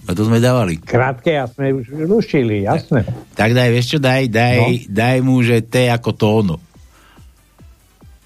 [0.04, 0.78] A to sme dávali.
[0.78, 3.02] Krátke a sme už rušili, jasné.
[3.34, 4.68] Tak daj, vieš čo, daj, daj, no.
[4.92, 6.56] daj mu, že T ako tóno.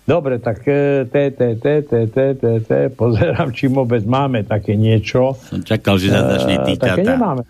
[0.08, 4.72] Dobre, tak e, T, T, T, T, T, T, T, pozerám, či vôbec máme také
[4.72, 5.36] niečo.
[5.48, 7.44] Som čakal, že začne ty, Také nemáme.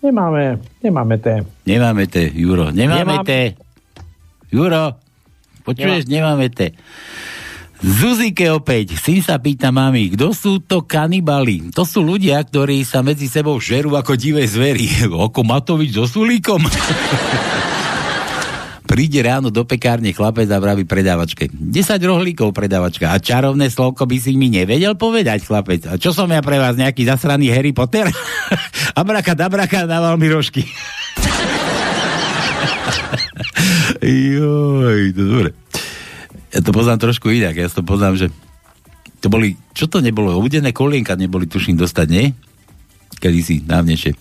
[0.00, 1.26] Nemáme, nemáme T.
[1.66, 3.26] Nemáme T, Juro, nemáme Nemám...
[3.26, 3.58] T.
[4.54, 4.94] Juro,
[5.66, 6.72] počuješ, nemáme T.
[7.76, 11.68] Zuzike opäť, syn sa pýta mami, kto sú to kanibali?
[11.76, 14.88] To sú ľudia, ktorí sa medzi sebou žerú ako divé zvery.
[15.26, 16.64] Ako Matovič so Sulíkom?
[18.86, 21.50] Príde ráno do pekárne chlapec a vraví predávačke.
[21.50, 23.12] 10 rohlíkov predávačka.
[23.12, 25.90] A čarovné slovko by si mi nevedel povedať, chlapec.
[25.90, 28.08] A čo som ja pre vás, nejaký zasraný Harry Potter?
[29.00, 30.64] Abraka dabraka dával mi rožky.
[34.00, 35.65] Joj, to dobre.
[36.56, 37.52] Ja to poznám trošku inak.
[37.52, 38.32] Ja to poznám, že
[39.20, 40.40] to boli, čo to nebolo?
[40.40, 42.32] Udené kolienka neboli, tuším, dostať, nie?
[43.20, 44.16] Kedy si, dávnejšie.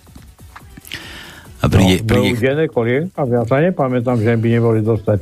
[1.63, 2.35] A príde, no, príde...
[2.35, 5.19] Udené kolienka, ja sa nepamätám, že by neboli dostať.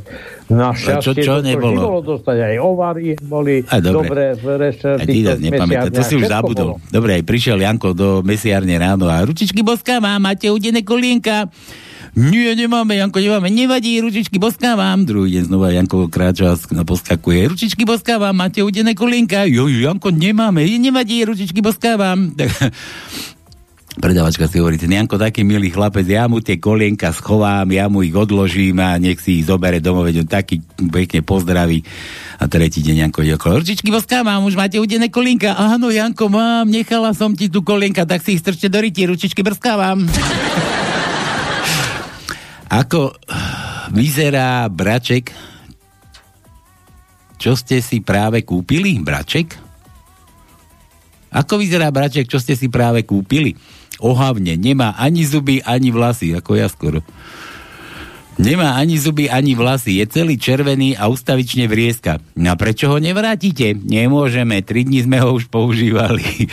[0.50, 1.80] Našťastie, čo, čo to, nebolo?
[1.86, 4.34] bolo dostať, aj ovary boli aj dobre.
[4.34, 5.06] v rešerti.
[5.06, 6.82] Aj ty nepamätám, to si už zabudol.
[6.82, 6.90] Bolo.
[6.90, 11.48] Dobre, aj prišiel Janko do mesiárne ráno a ručičky boská má, máte udené kolienka.
[12.14, 13.50] Nie, nemáme, Janko, nemáme.
[13.50, 15.02] Nevadí, ručičky boskávam.
[15.02, 17.50] Druhý deň znova Janko kráča a poskakuje.
[17.50, 19.50] Ručičky boskávam, máte udené kolienka.
[19.50, 20.62] Jo, Janko, nemáme.
[20.78, 22.30] Nevadí, ručičky boskávam.
[23.94, 28.02] Predavačka si hovorí, ten Janko taký milý chlapec, ja mu tie kolienka schovám, ja mu
[28.02, 31.86] ich odložím a nech si ich zobere domov, veď on taký pekne pozdraví.
[32.42, 35.54] A tretí deň Janko ide okolo, ručičky boskávam, už máte udené kolienka.
[35.54, 39.46] Áno, Janko, mám, nechala som ti tu kolienka, tak si ich strčte do ryti, ručičky
[39.46, 40.10] brskávam.
[42.74, 43.14] Ako
[43.94, 45.30] vyzerá braček?
[47.38, 49.54] Čo ste si práve kúpili, braček?
[51.30, 53.54] Ako vyzerá braček, čo ste si práve kúpili?
[54.02, 57.06] Ohavne, nemá ani zuby, ani vlasy, ako ja skoro.
[58.42, 62.18] Nemá ani zuby, ani vlasy, je celý červený a ustavične vrieska.
[62.34, 63.78] No a prečo ho nevrátite?
[63.78, 66.26] Nemôžeme, tri dní sme ho už používali.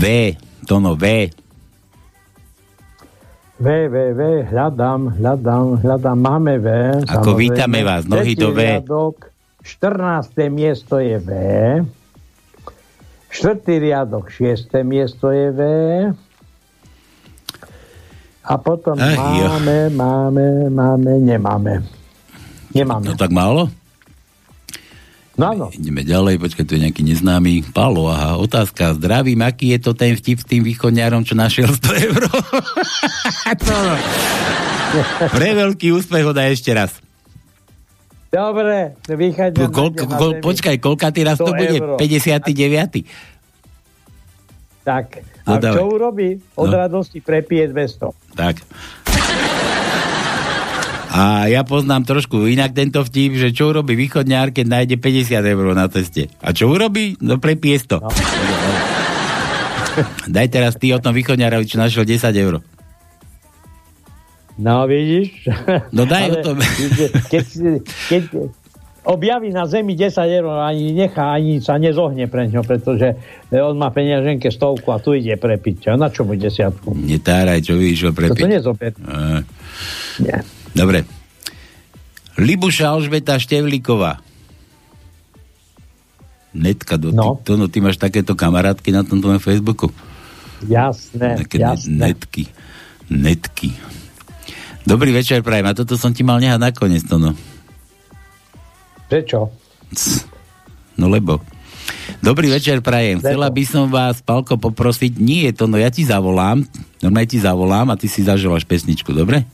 [0.00, 0.36] v,
[0.68, 1.32] Tono, V,
[3.56, 4.20] V, V, V,
[4.52, 6.68] hľadám, hľadám, hľadám, máme V.
[7.08, 7.40] Ako samozrejme.
[7.40, 8.60] vítame vás, nohy do V.
[8.60, 9.32] Riadok,
[9.64, 10.52] 14.
[10.52, 11.30] miesto je V.
[13.32, 14.84] Štvrtý riadok, 6.
[14.84, 15.60] miesto je V.
[18.46, 19.96] A potom Ach, máme, jo.
[19.96, 21.72] máme, máme, nemáme.
[22.76, 23.04] Nemáme.
[23.08, 23.72] No tak málo?
[25.36, 25.68] No áno.
[25.68, 27.68] Ideme ďalej, počkaj, tu je nejaký neznámy.
[27.76, 28.96] Pálo, aha, otázka.
[28.96, 32.22] Zdravím, aký je to ten vtip s tým východňárom, čo našiel 100 eur?
[35.36, 36.96] Pre veľký úspech ho daj ešte raz.
[38.32, 39.68] Dobre, východňar.
[39.68, 41.84] Kol, kol, počkaj, koľkatý raz to bude?
[41.84, 42.00] Euro.
[42.00, 43.04] 59.
[44.88, 45.06] Tak,
[45.44, 46.40] a no, čo urobí?
[46.56, 46.76] Od no.
[46.78, 48.38] radosti prepije 200.
[48.38, 48.56] Tak.
[51.16, 55.72] A ja poznám trošku inak tento vtip, že čo urobí východňár, keď nájde 50 eur
[55.72, 56.28] na ceste.
[56.44, 57.16] A čo urobí?
[57.24, 58.04] No prepije 100.
[58.04, 58.12] No.
[60.36, 62.60] Daj teraz ty o tom východňárovi, čo našiel 10 eur.
[64.60, 65.48] No vidíš?
[65.96, 66.60] No daj Ale, o tom.
[67.32, 67.44] Keď,
[68.12, 68.22] keď
[69.08, 73.16] objaví na zemi 10 eur, ani nechá, ani sa nezohne pre ňo, pretože
[73.52, 75.88] on má peňaženke stovku a tu ide prepiť.
[75.92, 76.92] A na čo mu desiatku?
[76.92, 78.36] Netáraj, čo vyšiel prepiť.
[78.36, 78.92] To nezober.
[80.20, 80.55] Nie.
[80.76, 81.08] Dobre.
[82.36, 84.20] Libuša Alžbeta Števlíková.
[86.52, 87.40] Netka, do, no.
[87.40, 89.88] ty, to, no, ty máš takéto kamarátky na tomto Facebooku?
[90.64, 92.12] Jasné, Také jasné.
[92.12, 92.44] Netky.
[93.12, 93.72] Netky.
[94.84, 95.68] Dobrý večer, prajem.
[95.68, 97.32] A toto som ti mal nehať nakoniec, to no.
[99.08, 99.52] Prečo?
[100.96, 101.40] No lebo.
[102.24, 103.20] Dobrý večer, prajem.
[103.20, 106.64] Chcela by som vás, Palko, poprosiť, nie je to, no ja ti zavolám,
[107.04, 109.44] normálne ti zavolám a ty si zažovaš pesničku, dobre?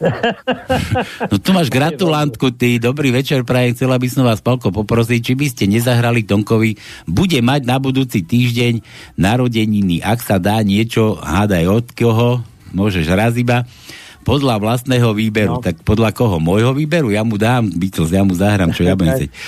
[1.30, 2.76] No tu máš gratulantku, ty.
[2.76, 3.72] Dobrý večer, prajem.
[3.74, 6.76] Chcela by som vás, Palko, poprosiť, či by ste nezahrali Tonkovi.
[7.08, 8.84] Bude mať na budúci týždeň
[9.16, 10.04] narodeniny.
[10.04, 12.44] Ak sa dá niečo, hádaj od koho,
[12.76, 13.64] môžeš raz iba
[14.26, 15.58] podľa vlastného výberu.
[15.58, 15.64] No.
[15.64, 16.42] Tak podľa koho?
[16.42, 17.14] Môjho výberu?
[17.14, 19.32] Ja mu dám Beatles, ja mu zahrám, čo ja budem chcieť.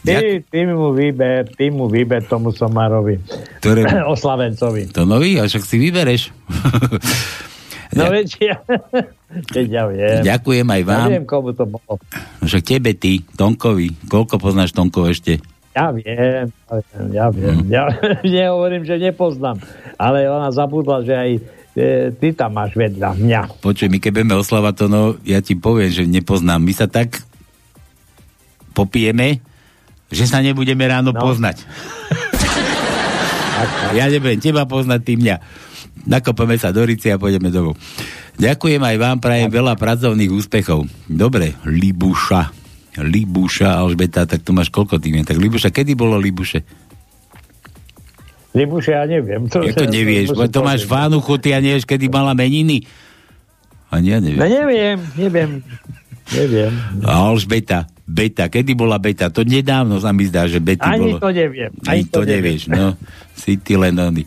[0.00, 3.20] Ty, ty mu vyber, ty mu vyber tomu somarovi.
[3.60, 3.84] Ktoré...
[4.16, 4.96] Oslavencovi.
[4.96, 5.36] To nový?
[5.36, 6.32] A však si vybereš.
[7.96, 8.10] No ja...
[8.10, 8.56] veď ja,
[9.54, 10.22] keď ja viem.
[10.22, 11.08] Ďakujem aj vám.
[11.08, 11.98] Ja viem, komu to bolo.
[12.42, 14.06] Však tebe, ty, Tonkovi.
[14.06, 15.42] Koľko poznáš Tonkov ešte?
[15.70, 16.50] Ja viem,
[17.14, 17.62] ja viem.
[17.62, 17.70] Mm.
[17.70, 17.84] Ja
[18.26, 19.62] nehovorím, že nepoznám.
[19.94, 21.40] Ale ona zabudla, že aj e,
[22.14, 23.40] ty tam máš vedľa mňa.
[23.62, 26.58] Počuj, my keď budeme oslavať to, no, ja ti poviem, že nepoznám.
[26.58, 27.22] My sa tak
[28.74, 29.38] popijeme,
[30.10, 31.20] že sa nebudeme ráno no.
[31.22, 31.62] poznať.
[33.92, 35.36] Ja nebudem teba poznať, ty mňa.
[36.08, 37.76] Nakopeme sa do Rici a pôjdeme domov.
[38.40, 40.88] Ďakujem aj vám, prajem veľa pracovných úspechov.
[41.04, 42.56] Dobre, Libuša.
[42.98, 45.22] Libuša, Alžbeta, tak tu máš koľko tým?
[45.22, 46.64] Tak Libuša, kedy bolo Libuše?
[48.50, 49.46] Libuše, ja neviem.
[49.46, 50.34] To, Jak to nevieš?
[50.34, 52.82] To, to máš Vánuchu, ty a nevieš, kedy mala meniny?
[53.94, 54.38] A ja neviem.
[54.42, 55.50] No neviem, neviem.
[56.30, 56.72] Neviem.
[57.02, 59.30] Alžbeta, beta, kedy bola beta?
[59.30, 61.18] To nedávno sa mi zdá, že bety Ani bolo.
[61.22, 61.70] to neviem.
[61.86, 62.94] Ani to, to nevieš, no.
[63.34, 64.22] Si ty len oný.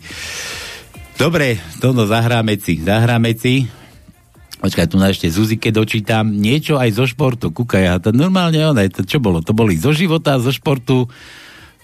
[1.14, 2.82] Dobre, Tono, zahráme si.
[2.82, 3.70] Zahráme si.
[4.58, 6.26] Počkaj, tu na ešte Zuzike dočítam.
[6.26, 7.52] Niečo aj zo športu.
[7.52, 9.44] Kúkaj, a to normálne ona, to čo bolo?
[9.44, 11.06] To boli zo života, zo športu,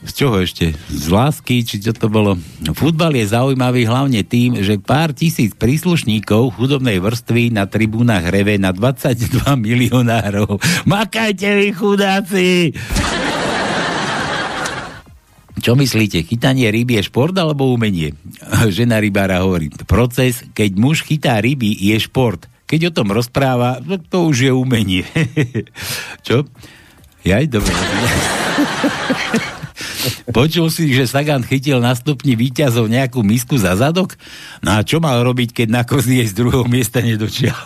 [0.00, 0.72] z čoho ešte?
[0.88, 2.40] Z lásky, či čo to bolo?
[2.72, 8.72] Futbal je zaujímavý hlavne tým, že pár tisíc príslušníkov chudobnej vrstvy na tribúnach reve na
[8.72, 10.56] 22 milionárov.
[10.88, 12.72] Makajte vy chudáci!
[15.60, 18.16] Čo myslíte, chytanie ryby je šport alebo umenie?
[18.76, 22.48] Žena rybára hovorí, proces, keď muž chytá ryby, je šport.
[22.64, 25.04] Keď o tom rozpráva, no to už je umenie.
[26.26, 26.48] Čo?
[27.26, 27.74] Jaj, dobre.
[30.32, 34.16] Počul si, že Sagan chytil na stupni výťazov nejakú misku za zadok?
[34.64, 37.58] No a čo mal robiť, keď na kozie z druhého miesta nedočial?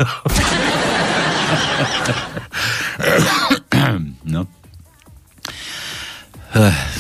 [4.27, 4.51] no.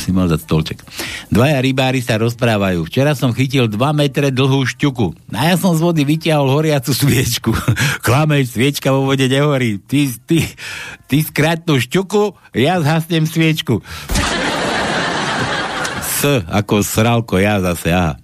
[0.02, 0.82] Si mal za stolček.
[1.30, 2.86] Dvaja rybári sa rozprávajú.
[2.90, 5.34] Včera som chytil 2 metre dlhú šťuku.
[5.34, 7.50] A ja som z vody vyťahol horiacu sviečku.
[8.06, 9.78] Klameš, sviečka vo vode nehorí.
[9.78, 10.42] Ty, ty,
[11.06, 13.78] ty skrátnu šťuku, ja zhasnem sviečku.
[16.02, 18.18] S ako sralko, ja zase, aha.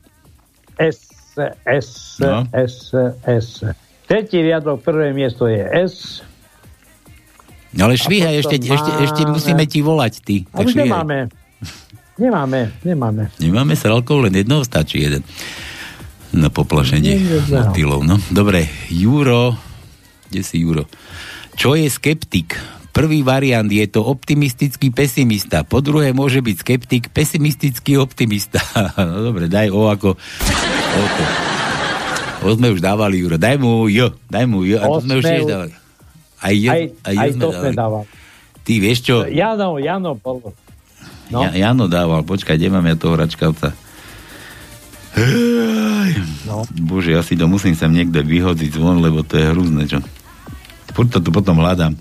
[0.80, 1.36] S,
[1.68, 1.88] S,
[2.20, 2.44] No.
[2.52, 2.92] S,
[3.24, 3.62] S.
[4.10, 6.26] Tretí riadok, prvé miesto je S.
[7.70, 10.36] No ale švíhaj, ešte, ešte, ešte máme- musíme ti volať, ty.
[10.50, 11.30] A už nemáme.
[12.20, 13.22] Nemáme, nemáme.
[13.40, 15.24] Nemáme sralkov, len jednou stačí jeden.
[16.30, 17.72] Na poplašenie Nie, jedného.
[17.72, 18.20] motýlov, no.
[18.28, 19.56] Dobre, Juro,
[20.28, 20.84] kde si Juro?
[21.56, 22.54] Čo je skeptik?
[22.90, 25.62] Prvý variant je to optimistický pesimista.
[25.62, 28.60] Po druhé môže byť skeptik, pesimistický optimista.
[28.98, 30.18] no dobre, daj O ako...
[30.90, 31.24] O to.
[32.40, 33.40] O sme už dávali, Juro.
[33.40, 34.12] Daj mu J.
[34.28, 34.82] Daj mu J.
[34.82, 35.72] A to sme už tiež dávali.
[36.40, 37.76] Aj J, Aj, aj aj to sme dávali.
[37.76, 38.04] dával.
[38.60, 39.16] Ty vieš čo?
[39.24, 40.52] Jano, Jano bolo.
[41.28, 41.44] No.
[41.44, 43.70] Ja, Jano dával, počkaj, kde mám ja toho račkavca?
[46.42, 46.64] No.
[46.80, 50.00] Bože, ja si to musím sem niekde vyhodiť zvon, lebo to je hrúzne, čo?
[50.90, 51.94] Furt to tu potom hľadám.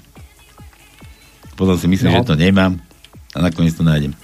[1.53, 2.17] Potom si myslím, No.
[2.17, 2.79] že to nemám
[3.29, 4.15] a nakoniec to nájdem.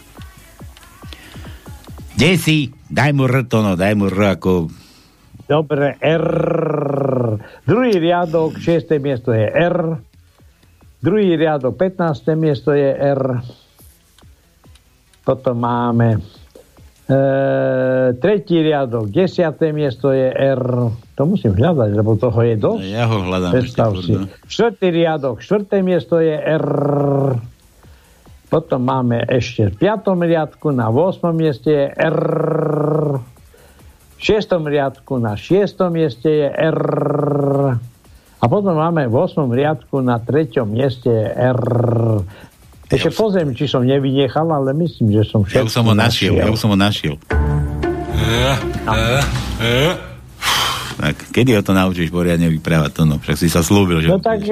[2.15, 2.57] Kde si?
[2.87, 4.71] Daj mu R to, no, daj mu R ako...
[5.45, 6.25] Dobre, R.
[7.61, 9.77] Druhý riadok, šiesté miesto je R.
[11.05, 12.33] Druhý riadok, 15.
[12.33, 13.45] miesto je R.
[15.21, 16.19] Potom máme e,
[18.17, 20.89] tretí riadok, desiaté miesto je R.
[21.13, 22.85] To musím hľadať, lebo toho je dosť.
[22.89, 24.17] Ja ho hľadám Predstav si.
[24.49, 26.65] Štvrtý riadok, štvrté miesto je R.
[28.49, 31.21] Potom máme ešte v piatom riadku na 8.
[31.37, 32.17] mieste je R.
[34.15, 36.79] V šiestom riadku na šiestom mieste je R.
[38.39, 39.47] A potom máme v 8.
[39.51, 41.61] riadku na treťom mieste je R.
[42.85, 46.47] Ešte pozriem, či som nevynechal, ale myslím, že som Ja už som ho našiel, ja
[46.47, 47.17] už som ho našiel.
[50.95, 53.19] Tak, kedy ho to naučíš poriadne vyprávať to, no?
[53.19, 54.07] Však si sa slúbil, že...
[54.07, 54.47] No tak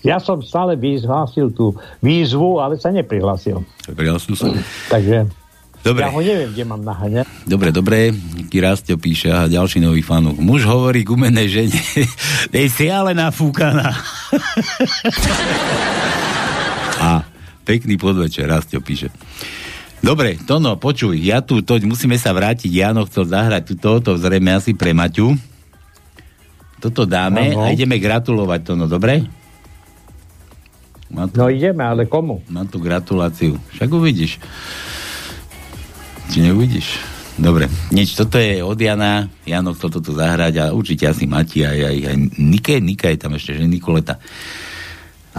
[0.00, 3.66] ja som stále vyhlásil tú výzvu, ale sa neprihlásil.
[3.84, 4.48] Prihlásil sa.
[4.86, 5.26] Takže
[5.88, 6.04] Dobre.
[6.04, 7.24] ja ho neviem, kde mám naháňať.
[7.48, 8.12] Dobre, dobre,
[8.48, 10.36] Ký Rastio píše, aha, ďalší nový fanúk.
[10.36, 11.80] Muž hovorí k umenej žene,
[12.52, 13.88] dej si ale nafúkaná.
[16.98, 17.22] A
[17.62, 19.08] pekný podvečer, Rastio píše.
[19.98, 24.54] Dobre, Tono, počuj, ja tu, toď musíme sa vrátiť, Jano chcel zahrať tu toto, zrejme
[24.54, 25.34] asi pre Maťu.
[26.78, 27.66] Toto dáme Áno.
[27.66, 29.26] a ideme gratulovať, Tono, dobre?
[31.10, 32.46] Mám tu, No ideme, ale komu?
[32.46, 33.58] mám tu gratuláciu.
[33.74, 34.38] Však uvidíš.
[36.28, 36.88] Či neuvidíš?
[37.38, 41.78] Dobre, nič, toto je od Jana, Jano chcel toto zahrať a určite asi Mati aj,
[41.86, 44.18] aj, aj Nike, Nika je tam ešte, že Nikoleta.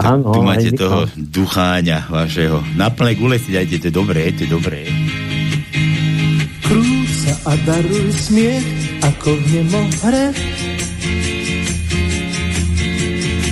[0.00, 0.80] Áno, tu máte Nika.
[0.80, 2.64] toho ducháňa vašeho.
[2.80, 4.88] Na plné gule si dajte, to je dobré, to je dobré.
[6.64, 8.64] Krúť sa a daruj smiech,
[9.04, 10.26] ako v nemo hre.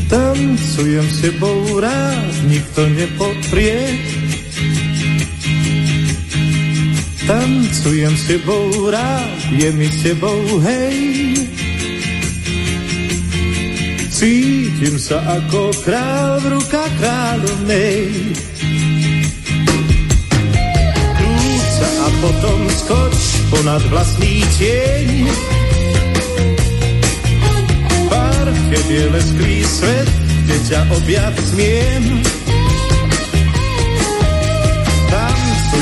[0.08, 3.92] Tancujem s tebou rád, nikto nepoprie.
[7.28, 10.96] Tancujem s tebou rád, je mi s tebou hej.
[14.08, 18.32] Cítim sa ako král v rukách kráľovnej.
[21.20, 23.20] Krúť a potom skoč
[23.52, 25.28] ponad vlastný tieň.
[28.08, 30.08] Parket je lesklý svet,
[30.48, 32.24] kde ťa objať smiem.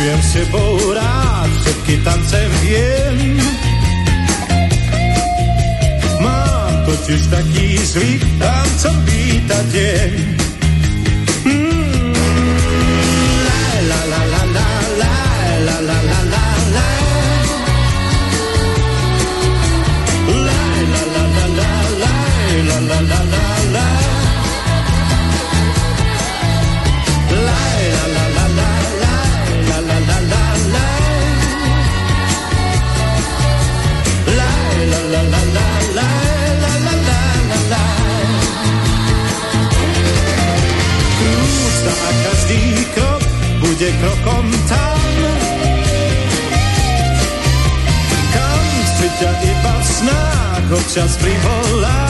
[0.07, 3.39] Nauczyłem się bora, szybki tancem wiem
[6.21, 10.37] Mam to dziś taki zwyk, tam co wita dzień
[11.45, 12.13] mm.
[13.47, 15.15] La la la la la la
[15.67, 16.93] la la la la la la
[20.37, 20.63] la
[20.97, 21.51] la la
[22.69, 23.56] la la la la
[43.87, 45.01] bude krokom tam,
[48.35, 52.03] kam chce ťa iba v snách občas privolá.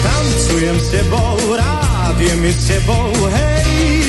[0.00, 4.00] Tancujem s tebou rád, je mi s tebou hej.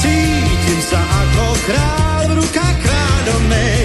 [0.00, 3.84] Cítim sa ako král v rukách kráľovnej.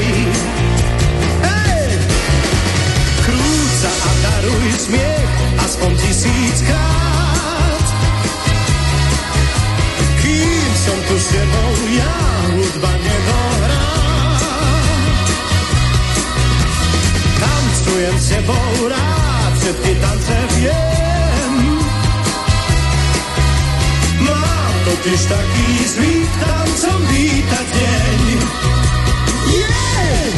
[1.44, 1.92] Hej!
[3.28, 7.09] Krúca a daruj smiech, aspoň tisíckrát.
[10.86, 11.62] są tu siewą
[17.40, 18.90] Tam czuję Tanczuję siewą
[19.60, 21.78] wszystkie tance wiem.
[24.20, 28.40] Mam to tyż taki zwik, tam są wita dzień.
[29.48, 30.29] Yeah!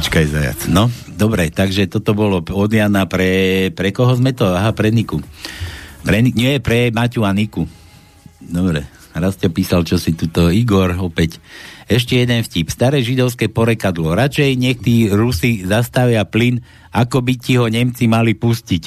[0.00, 0.60] Počkaj, zajac.
[0.72, 4.48] No, dobre, takže toto bolo od Jana pre, pre koho sme to?
[4.48, 5.20] Aha, pre Niku.
[6.00, 7.68] Pre, nie, pre Maťu a Niku.
[8.40, 11.36] Dobre, raz ťa písal, čo si tuto Igor opäť.
[11.84, 12.72] Ešte jeden vtip.
[12.72, 14.16] Staré židovské porekadlo.
[14.16, 16.64] Radšej nech tí Rusi zastavia plyn,
[16.96, 18.82] ako by ti ho Nemci mali pustiť.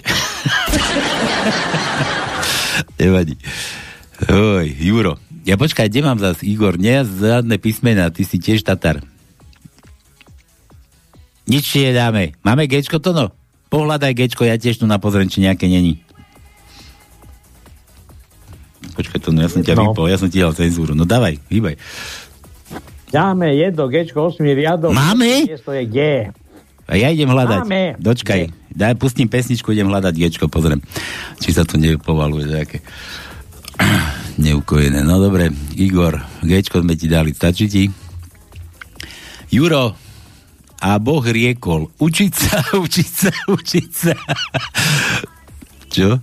[3.06, 3.38] Nevadí.
[4.34, 5.22] Oj, Juro.
[5.46, 6.82] Ja počkaj, kde mám zase Igor?
[6.82, 9.13] Nie, žiadne písmena, ty si tiež Tatar.
[11.54, 12.34] Nič ti nedáme.
[12.42, 13.30] Máme gečko to no?
[13.70, 16.02] Pohľadaj gečko, ja tiež tu na pozriem, či nejaké není.
[18.98, 19.94] Počkaj to, no ja som ťa no.
[19.94, 20.98] vypol, ja som ti dal cenzúru.
[20.98, 21.78] No dávaj, hýbaj.
[23.14, 24.98] Dáme jedno gečko, 8 riadov.
[24.98, 25.46] Máme?
[25.46, 25.98] Miesto je G.
[26.90, 27.70] A ja idem hľadať.
[27.70, 28.02] Máme.
[28.02, 28.50] Dočkaj.
[28.74, 30.82] Daj, pustím pesničku, idem hľadať gečko, pozriem.
[31.38, 32.82] Či sa to nepovaluje, nejaké
[34.46, 35.06] neukojené.
[35.06, 37.84] No dobre, Igor, gečko sme ti dali, stačí ti?
[39.54, 39.94] Juro,
[40.84, 44.14] a Boh riekol, učiť sa, učiť sa, učiť sa.
[45.88, 46.20] čo?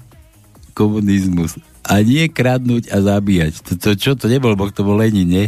[0.77, 1.57] Komunizmus.
[1.89, 3.65] A nie kradnúť a zabíjať.
[3.65, 4.13] To, to čo?
[4.21, 5.47] To nebol Boh, to bol Lenin, nie?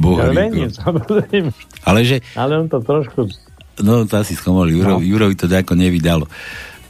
[0.00, 1.52] Boh ja, Lenin, samozrejme.
[1.84, 2.24] Ale že...
[2.32, 3.28] Ale on to trošku...
[3.84, 4.72] No, to asi schomol.
[4.72, 5.04] Juro, no.
[5.04, 6.24] Jurovi to ako nevydalo.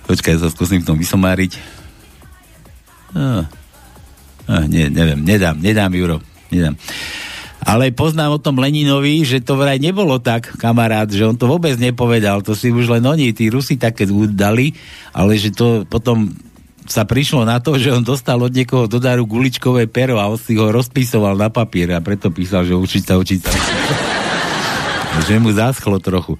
[0.07, 1.59] Počkaj, sa skúsim v tom vysomáriť.
[3.15, 3.47] No.
[4.47, 6.19] No, nie, neviem, nedám, nedám, Juro,
[6.51, 6.75] nedám.
[7.63, 11.79] Ale poznám o tom Leninovi, že to vraj nebolo tak, kamarát, že on to vôbec
[11.79, 14.75] nepovedal, to si už len oni, tí Rusi také udali,
[15.15, 16.35] ale že to potom
[16.91, 20.39] sa prišlo na to, že on dostal od niekoho do daru guličkové pero a on
[20.39, 23.51] si ho rozpísoval na papier a preto písal, že učiť sa, učiť sa.
[25.31, 26.35] že mu zaschlo trochu.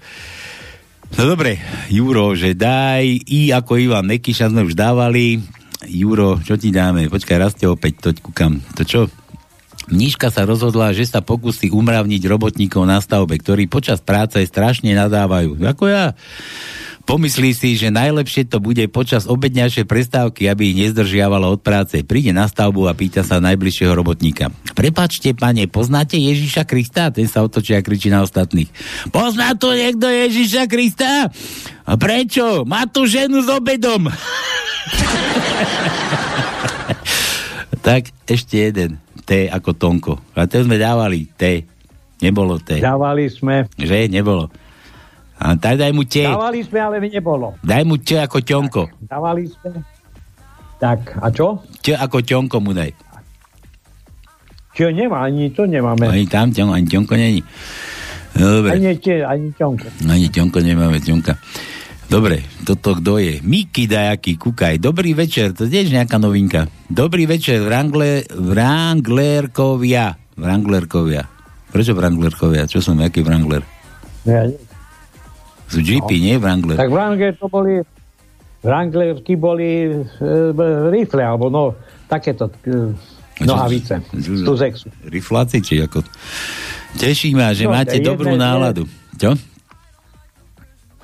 [1.13, 1.61] No dobre,
[1.93, 5.45] Juro, že daj I ako Ivan Nekyša sme už dávali.
[5.85, 7.07] Juro, čo ti dáme?
[7.13, 8.65] Počkaj, raz te opäť, toť kúkam.
[8.75, 9.01] To čo?
[9.93, 15.61] Mníška sa rozhodla, že sa pokusí umravniť robotníkov na stavbe, ktorí počas práce strašne nadávajú.
[15.61, 16.17] Ako ja.
[17.03, 22.01] Pomyslí si, že najlepšie to bude počas obedňajšej prestávky, aby ich nezdržiavala od práce.
[22.07, 24.55] Príde na stavbu a pýta sa najbližšieho robotníka.
[24.73, 27.11] Prepačte, pane, poznáte Ježiša Krista?
[27.11, 28.71] Ten sa otočí a kričí na ostatných.
[29.11, 31.27] Pozná to niekto Ježiša Krista?
[31.85, 32.63] A prečo?
[32.65, 34.09] Má tu ženu s obedom.
[37.87, 39.03] tak ešte jeden.
[39.33, 40.21] T ako Tonko.
[40.37, 41.65] A to sme dávali T.
[42.21, 42.85] Nebolo T.
[42.85, 43.65] Dávali sme.
[43.81, 44.13] Že?
[44.13, 44.53] Nebolo.
[45.41, 46.23] A tak daj mu te.
[46.23, 47.59] Dávali sme, ale nebolo.
[47.67, 48.83] Daj mu č ako ťonko.
[49.11, 49.83] Dávali sme.
[50.79, 51.59] Tak, a čo?
[51.83, 52.95] Č ako ťonko mu daj.
[54.79, 56.07] Čo nemá, ani to nemáme.
[56.07, 57.43] Ani tam ani ťonko není.
[58.39, 58.71] Dobre.
[58.79, 59.87] Ani, tie, ani ťonko.
[60.07, 61.35] Ani ťonko nemáme, ťonka.
[62.13, 63.41] Dobre, toto kto je?
[63.41, 64.77] Miki dajaký, kúkaj.
[64.77, 66.69] Dobrý večer, to tiež nejaká novinka.
[66.93, 70.21] Dobrý večer, Wrangler, Wranglerkovia.
[70.37, 71.25] Wranglerkovia.
[71.73, 72.69] Prečo Wranglerkovia?
[72.69, 73.65] Čo som, aký Wrangler?
[74.29, 74.45] Ja,
[75.73, 76.25] Sú jeepy, no.
[76.29, 76.77] nie Wrangler?
[76.77, 77.81] tak Wrangler to boli
[78.61, 80.05] Wranglerky boli e,
[80.93, 81.73] rifle, alebo no,
[82.13, 82.93] takéto e,
[83.41, 84.93] nohavice z Tuzexu.
[85.09, 86.05] Rifláci, či ako?
[87.01, 88.85] Teší ma, že No, máte dobrú náladu.
[89.17, 89.33] Čo?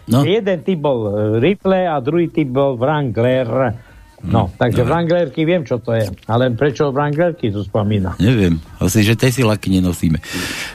[0.08, 3.76] No, Jeden typ bol e, rifle a druhý typ bol Wrangler.
[4.18, 4.90] No, takže dobre.
[4.90, 6.10] Wranglerky viem, čo to je.
[6.26, 8.18] Ale prečo Wranglerky tu spomína?
[8.18, 8.58] neviem.
[8.82, 10.18] Asi, že tesilaky nenosíme.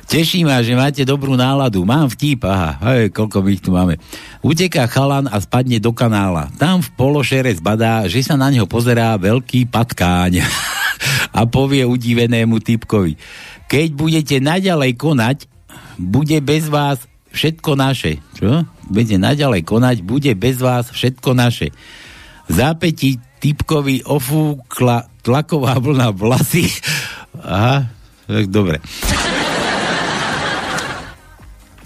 [0.07, 1.83] Teší ma, že máte dobrú náladu.
[1.83, 3.99] Mám vtip, aha, hej, koľko my ich tu máme.
[4.39, 6.55] Uteká chalan a spadne do kanála.
[6.55, 10.39] Tam v pološere zbadá, že sa na neho pozerá veľký patkáň
[11.37, 13.19] a povie udivenému typkovi.
[13.67, 15.37] Keď budete naďalej konať,
[15.99, 17.03] bude bez vás
[17.35, 18.23] všetko naše.
[18.39, 18.63] Čo?
[18.87, 21.71] Budete naďalej konať, bude bez vás všetko naše.
[22.47, 26.67] V zápätí typkovi ofúkla tlaková vlna vlasy.
[27.43, 27.87] Aha,
[28.27, 28.83] tak dobre.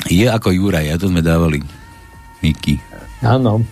[0.08, 1.60] Je ako Juraj, a to sme dávali.
[2.40, 2.80] Miky.
[3.26, 3.66] Áno.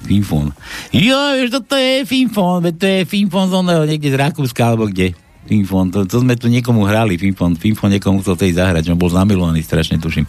[0.00, 0.52] Finfon.
[0.96, 5.12] Jo, vieš, toto je Finfon, to je Finfon z oného niekde z Rakúska, alebo kde.
[5.44, 9.12] Finfon, to, to sme tu niekomu hrali, Finfon, Finfon niekomu chcel tej zahrať, on bol
[9.12, 10.24] zamilovaný, strašne tuším.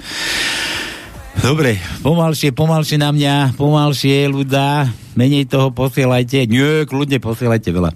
[1.40, 7.96] Dobre, pomalšie, pomalšie na mňa, pomalšie, ľudá, menej toho posielajte, nie, kľudne posielajte veľa.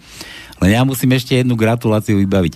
[0.63, 2.55] Len ja musím ešte jednu gratuláciu vybaviť.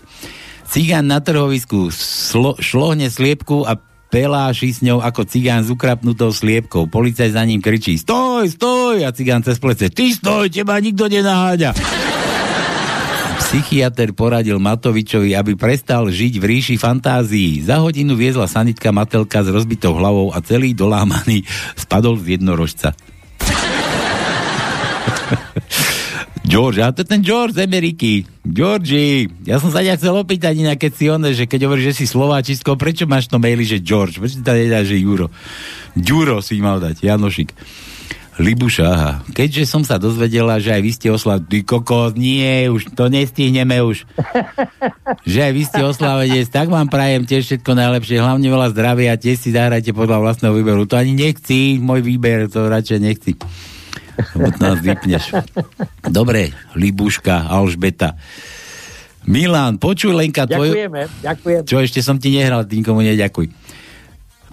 [0.70, 3.76] Cigán na trhovisku slo, šlohne sliepku a
[4.10, 6.90] peláši s ňou ako cigán s ukrapnutou sliepkou.
[6.90, 9.06] Policaj za ním kričí, stoj, stoj!
[9.06, 11.76] A cigán cez plece, ty stoj, teba nikto nenaháďa.
[13.50, 17.66] Psychiatr poradil Matovičovi, aby prestal žiť v ríši fantázií.
[17.66, 22.94] Za hodinu viezla sanitka Matelka s rozbitou hlavou a celý dolámaný spadol z jednorožca.
[26.46, 28.30] George, a to je ten George z Ameriky.
[28.46, 32.06] Georgi, ja som sa ťa chcel opýtať inak, keď si on, že keď hovoríš, že
[32.06, 34.22] si Slováčisko, prečo máš to maili, že George?
[34.22, 35.34] Prečo tam nedá, že Juro?
[35.98, 37.50] Ďuro si mal dať, Janošik.
[38.40, 39.12] Libuša, aha.
[39.36, 41.44] Keďže som sa dozvedela, že aj vy ste oslav...
[41.44, 44.08] Ty kokos, nie, už to nestihneme už.
[45.32, 49.38] že aj vy ste oslavenec, tak vám prajem tiež všetko najlepšie, hlavne veľa zdravia, tiež
[49.44, 50.88] si zahrajte podľa vlastného výberu.
[50.88, 53.36] To ani nechci, môj výber, to radšej nechci.
[54.40, 55.36] To nás vypneš.
[56.08, 58.16] Dobre, Libuška, Alžbeta.
[59.28, 60.72] Milan, počuj Lenka, tvoj...
[60.72, 61.62] Ďakujeme, ďakujem.
[61.68, 63.52] Čo ešte som ti nehral, ty nikomu neďakuj.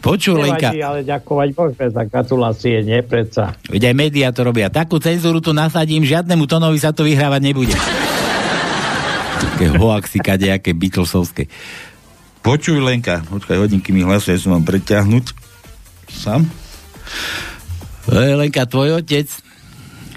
[0.07, 3.59] Počuj Lenka, Nevadí, ale ďakovať môžeme za gratulácie, nie predsa.
[3.67, 4.71] veď aj médiá to robia.
[4.71, 7.75] Takú cenzúru tu nasadím, žiadnemu tónovi sa to vyhrávať nebude.
[9.43, 11.51] Také hoaxy, kadejaké Beatlesovské.
[12.47, 15.35] Počuj Lenka, počkaj, hodinky mi hlasuje, som mám preťahnuť.
[16.07, 16.47] Sam?
[18.07, 19.27] E, Lenka, tvoj otec,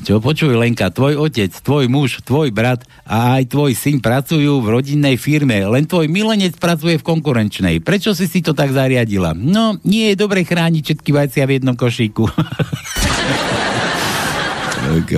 [0.04, 4.68] čo počuj Lenka, tvoj otec, tvoj muž, tvoj brat a aj tvoj syn pracujú v
[4.80, 7.84] rodinnej firme, len tvoj milenec pracuje v konkurenčnej.
[7.84, 9.36] Prečo si si to tak zariadila?
[9.36, 12.26] No, nie je dobre chrániť všetky vajcia v jednom košíku.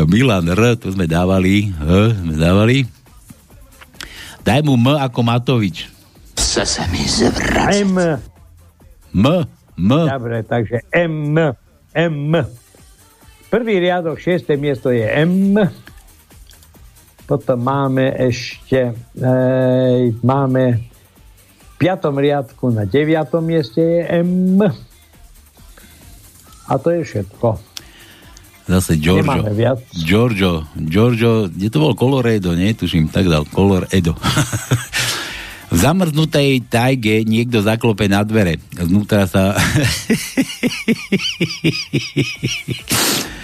[0.09, 2.77] Milan R, to sme dávali, H, sme dávali.
[4.41, 5.87] Daj mu M ako Matovič.
[6.35, 7.87] Chce se mi zvracet.
[7.87, 7.95] M,
[9.13, 9.25] M,
[9.77, 9.91] M.
[10.09, 11.37] dobre, takže M,
[11.93, 12.33] M.
[13.51, 15.59] Prvý riadok, šiesté miesto je M.
[17.27, 20.79] Potom máme ešte, ej, máme
[21.59, 24.63] v piatom riadku na deviatom mieste je M.
[26.63, 27.59] A to je všetko.
[28.71, 29.43] Zase Giorgio.
[29.43, 29.83] Nemáme viac.
[29.99, 32.71] Giorgio, Giorgio, kde to bol Coloredo, nie?
[32.71, 34.15] Tuším, tak dal, Color Edo.
[35.71, 38.63] v zamrznutej tajge niekto zaklope na dvere.
[38.79, 39.59] Znútra sa...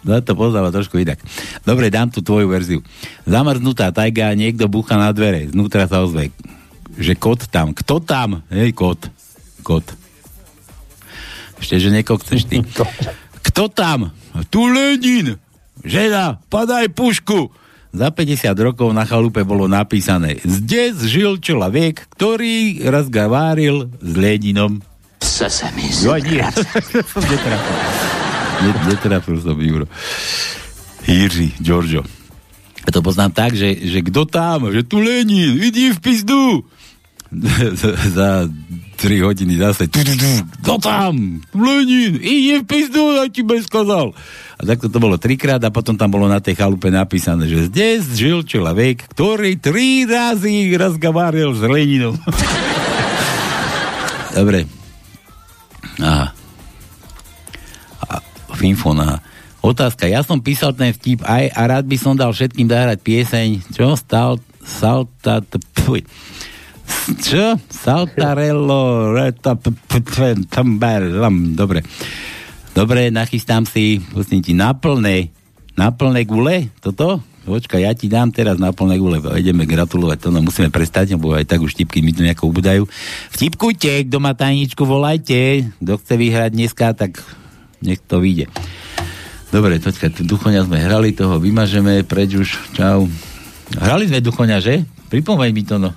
[0.00, 1.20] No to poznáva trošku inak.
[1.64, 2.80] Dobre, dám tu tvoju verziu.
[3.28, 5.52] Zamrznutá tajga, niekto búcha na dvere.
[5.52, 6.32] Znútra sa ozve,
[6.96, 7.76] že kot tam.
[7.76, 8.40] Kto tam?
[8.48, 9.12] Hej, kot.
[9.60, 9.84] Kot.
[11.60, 12.64] Ešte, že niekoho chceš ty.
[13.52, 14.16] Kto tam?
[14.48, 15.36] Tu Lenin.
[15.84, 17.52] Žena, padaj pušku.
[17.90, 24.78] Za 50 rokov na chalupe bolo napísané Zde žil človek, ktorý raz gaváril s Leninom.
[25.18, 25.90] Chce se mi
[28.62, 29.86] netrafil som Juro.
[31.06, 32.04] Jiří, Giorgio.
[32.80, 36.64] Ja to poznám tak, že, že kto tam, že tu Lenin, idi v pizdu.
[38.16, 38.48] za
[39.00, 40.30] 3 hodiny zase, tu, tu, tu,
[40.60, 43.70] kto tam, Lenin, ide v pizdu, ja ti bez.
[43.70, 47.88] A takto to bolo trikrát a potom tam bolo na tej chalupe napísané, že zde
[48.12, 52.18] žil človek, ktorý tri razy razgováril s Leninom.
[54.36, 54.68] Dobre.
[56.02, 56.39] Aha.
[58.60, 59.24] A, Finfon, aha.
[59.64, 63.48] Otázka, ja som písal ten vtip aj a rád by som dal všetkým zahrať pieseň,
[63.72, 65.40] čo stal, salta,
[65.76, 66.04] pfuj.
[67.24, 67.56] Čo?
[67.72, 69.16] Saltarello,
[71.56, 71.80] dobre.
[72.76, 75.32] Dobre, nachystám si, pustím ti na plné,
[76.28, 77.24] gule, toto?
[77.40, 81.32] Počkaj, ja ti dám teraz na plné gule, ideme gratulovať, to no musíme prestať, lebo
[81.32, 82.84] aj tak už vtipky mi tu nejako ubudajú.
[83.32, 87.24] Vtipkujte, kto má tajničku, volajte, kto chce vyhrať dneska, tak
[87.84, 88.48] nech to vyjde.
[89.50, 93.10] Dobre, počkaj, duchoňa sme hrali, toho vymažeme, preč už, čau.
[93.74, 94.86] Hrali sme duchoňa, že?
[95.10, 95.90] Pripomeň mi to, no.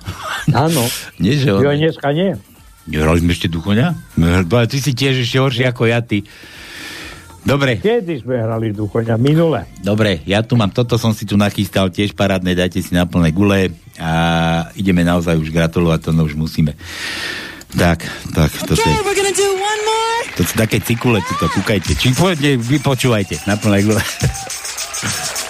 [0.50, 0.82] Áno.
[1.22, 1.62] Nie, že on...
[1.62, 2.34] Jo, dneska nie.
[2.90, 4.18] Hrali sme ešte duchoňa?
[4.18, 6.26] No, Ty si tiež ešte horší ako ja, ty.
[7.44, 7.76] Dobre.
[7.76, 9.20] Kedy sme hrali duchoňa?
[9.20, 9.68] Minule.
[9.84, 13.36] Dobre, ja tu mám, toto som si tu nachystal, tiež parádne, dajte si na plné
[13.36, 13.68] gule
[14.00, 14.12] a
[14.80, 16.72] ideme naozaj už gratulovať, to no už musíme.
[17.74, 20.18] Tak, tak, to okay, we're gonna do one more.
[20.38, 21.98] To sú také cikule, to kúkajte.
[21.98, 23.42] Či pôjdne, vy počúvajte,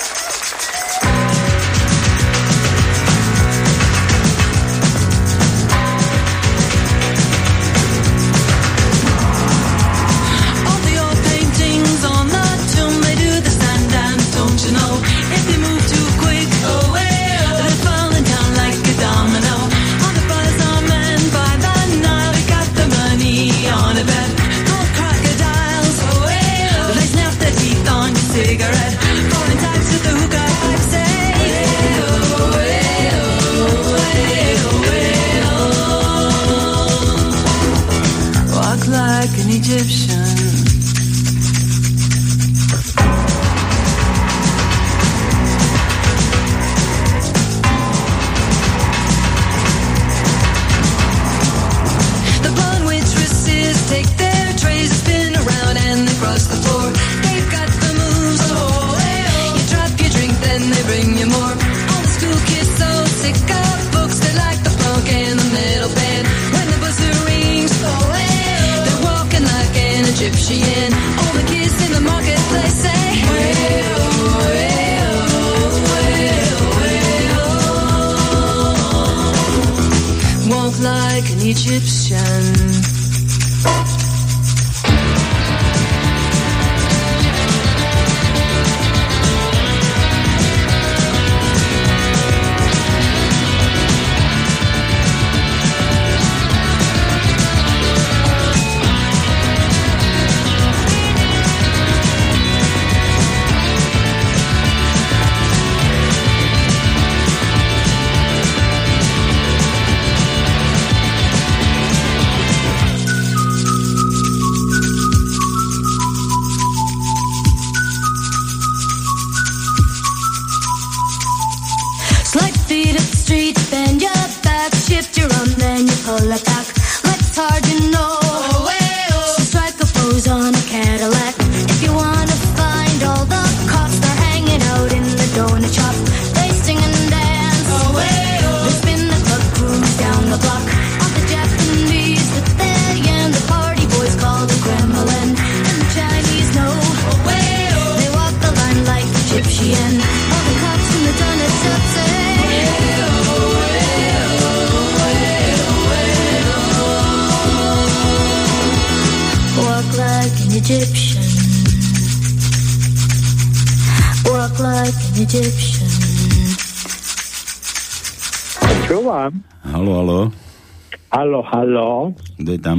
[172.44, 172.78] kto je tam?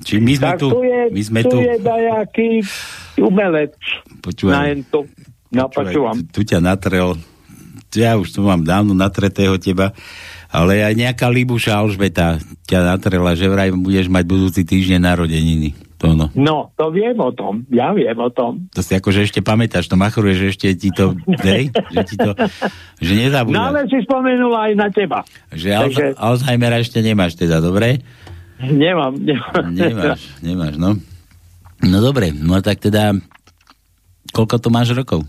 [0.00, 0.68] Či my sme Tak tu?
[0.70, 1.58] tu je, My sme tu tu.
[1.58, 2.50] je dajaký
[3.18, 3.74] umelec.
[3.74, 5.00] Na Počúvaj, entu.
[5.50, 6.14] No, počúvam.
[6.28, 7.14] tu, tu ťa natrel.
[7.92, 9.94] Ja už tu mám dávno natretého teba,
[10.48, 15.70] ale aj nejaká Libuša Alžbeta ťa natrela, že vraj budeš mať budúci týždeň narodeniny.
[15.96, 16.26] To no.
[16.34, 17.62] No, to viem o tom.
[17.70, 18.66] Ja viem o tom.
[18.74, 21.14] To si akože ešte pamätáš, to machruje, že ešte ti to,
[21.46, 22.34] hej, že ti to,
[22.98, 23.62] že No nezabúdaš.
[23.62, 25.22] ale si spomenula aj na teba.
[25.48, 28.02] Že Takže- Alzheimera ešte nemáš teda, dobre?
[28.60, 29.64] Nemám, nemám.
[29.74, 30.94] Nemáš, nemáš, no.
[31.84, 33.12] No dobre, no tak teda,
[34.30, 35.26] koľko to máš rokov?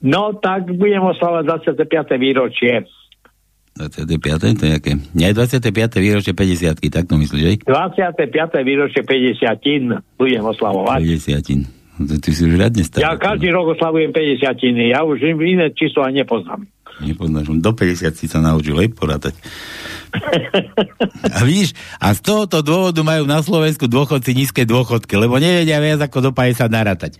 [0.00, 1.44] No, tak budem oslavať
[1.76, 2.16] 25.
[2.20, 2.88] výročie.
[3.76, 4.60] 25.
[4.60, 4.92] to je aké?
[5.16, 5.72] Nie, 25.
[6.00, 7.52] výročie 50 tak to myslíš, že?
[7.64, 8.28] 25.
[8.66, 11.00] výročie 50 budem oslavovať.
[11.00, 13.04] 50 Ty si už radne starý.
[13.04, 16.64] Ja každý rok oslavujem 50 Ja už iné číslo ani nepoznám.
[17.00, 19.34] Nepoznáš, do 50 si sa naučil aj porátať.
[21.32, 26.04] A vidíš, a z tohoto dôvodu majú na Slovensku dôchodci nízke dôchodky, lebo nevedia viac
[26.04, 27.12] ako do 50 narátať.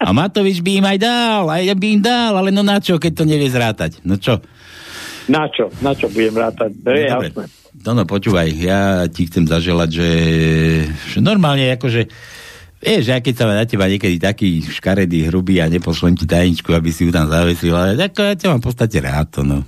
[0.00, 3.12] A Matovič by im aj dal, aj by im dal, ale no na čo, keď
[3.12, 4.00] to nevie zrátať?
[4.08, 4.40] No čo?
[5.28, 5.68] Na čo?
[5.84, 6.72] Na čo budem rátať?
[6.80, 7.44] To je no, jasné.
[7.82, 10.10] No, no, počúvaj, ja ti chcem zaželať, že,
[11.12, 12.08] že normálne akože
[12.82, 16.90] Vieš, ja keď sa na teba niekedy taký škaredý, hrubý a nepošlem ti tajničku, aby
[16.90, 19.62] si ju tam zavesil, ale tak ja ťa mám v podstate rád to, no.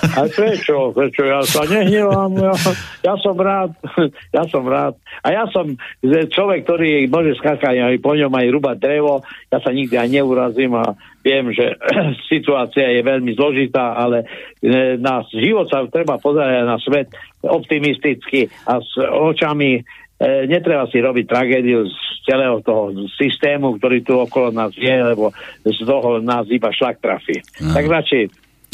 [0.00, 2.52] A prečo, prečo, ja sa nehnevám, ja,
[3.00, 3.72] ja som rád,
[4.36, 4.92] ja som rád.
[5.24, 5.72] A ja som
[6.04, 10.76] človek, ktorý môže skákať aj po ňom aj rúbať drevo, ja sa nikdy aj neurazím
[10.76, 10.92] a
[11.24, 11.80] viem, že
[12.32, 14.28] situácia je veľmi zložitá, ale
[14.60, 17.08] e, na život sa treba pozerať na svet
[17.40, 19.80] optimisticky a s očami
[20.20, 21.96] e, netreba si robiť tragédiu z
[22.28, 25.32] celého toho systému, ktorý tu okolo nás je, lebo
[25.64, 27.40] z toho nás iba šlak trafí.
[27.64, 27.72] No.
[27.72, 28.22] Tak radšej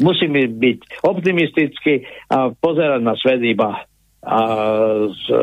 [0.02, 3.86] musíme byť optimistickí a pozerať na svet iba
[4.26, 4.38] a
[5.06, 5.38] s e,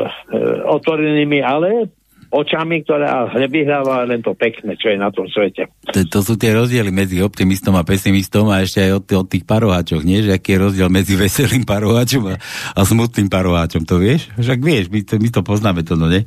[0.68, 1.88] otvorenými, ale
[2.34, 3.06] očami, ktoré
[3.38, 5.70] nevyhráva len to pekné, čo je na tom svete.
[5.94, 9.46] To, to sú tie rozdiely medzi optimistom a pesimistom a ešte aj od, od tých
[9.46, 10.26] paroháčoch, nie?
[10.26, 12.34] Že aký je rozdiel medzi veselým paroháčom a,
[12.74, 14.34] a smutným paroháčom, to vieš?
[14.34, 16.26] Však vieš, my to, my to poznáme to, no nie?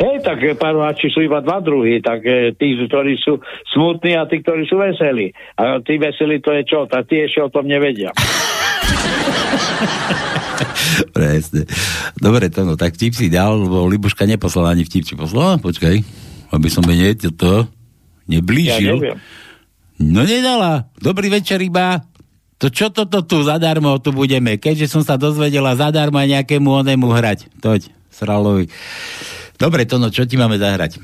[0.00, 3.36] Hej, tak paroháči sú iba dva druhy, tak e, tí, ktorí sú
[3.68, 5.28] smutní a tí, ktorí sú veselí.
[5.60, 6.88] A tí veselí to je čo?
[6.88, 8.08] Tak tí ešte o tom nevedia.
[11.16, 11.64] Presne.
[12.20, 15.04] Dobre, to no, tak vtip si dal, lebo Libuška neposlala ani vtip.
[15.06, 15.58] Či poslala?
[15.58, 15.96] Počkaj,
[16.52, 17.66] aby som menej to
[18.28, 19.00] neblížil.
[19.00, 19.16] Ja
[20.00, 20.88] No nedala.
[20.96, 22.00] Dobrý večer iba.
[22.56, 24.56] To čo toto tu zadarmo tu budeme?
[24.56, 27.52] Keďže som sa dozvedela zadarmo nejakému onemu hrať.
[27.60, 28.72] Toď, Sralovi.
[29.60, 30.96] Dobre, to no, čo ti máme zahrať?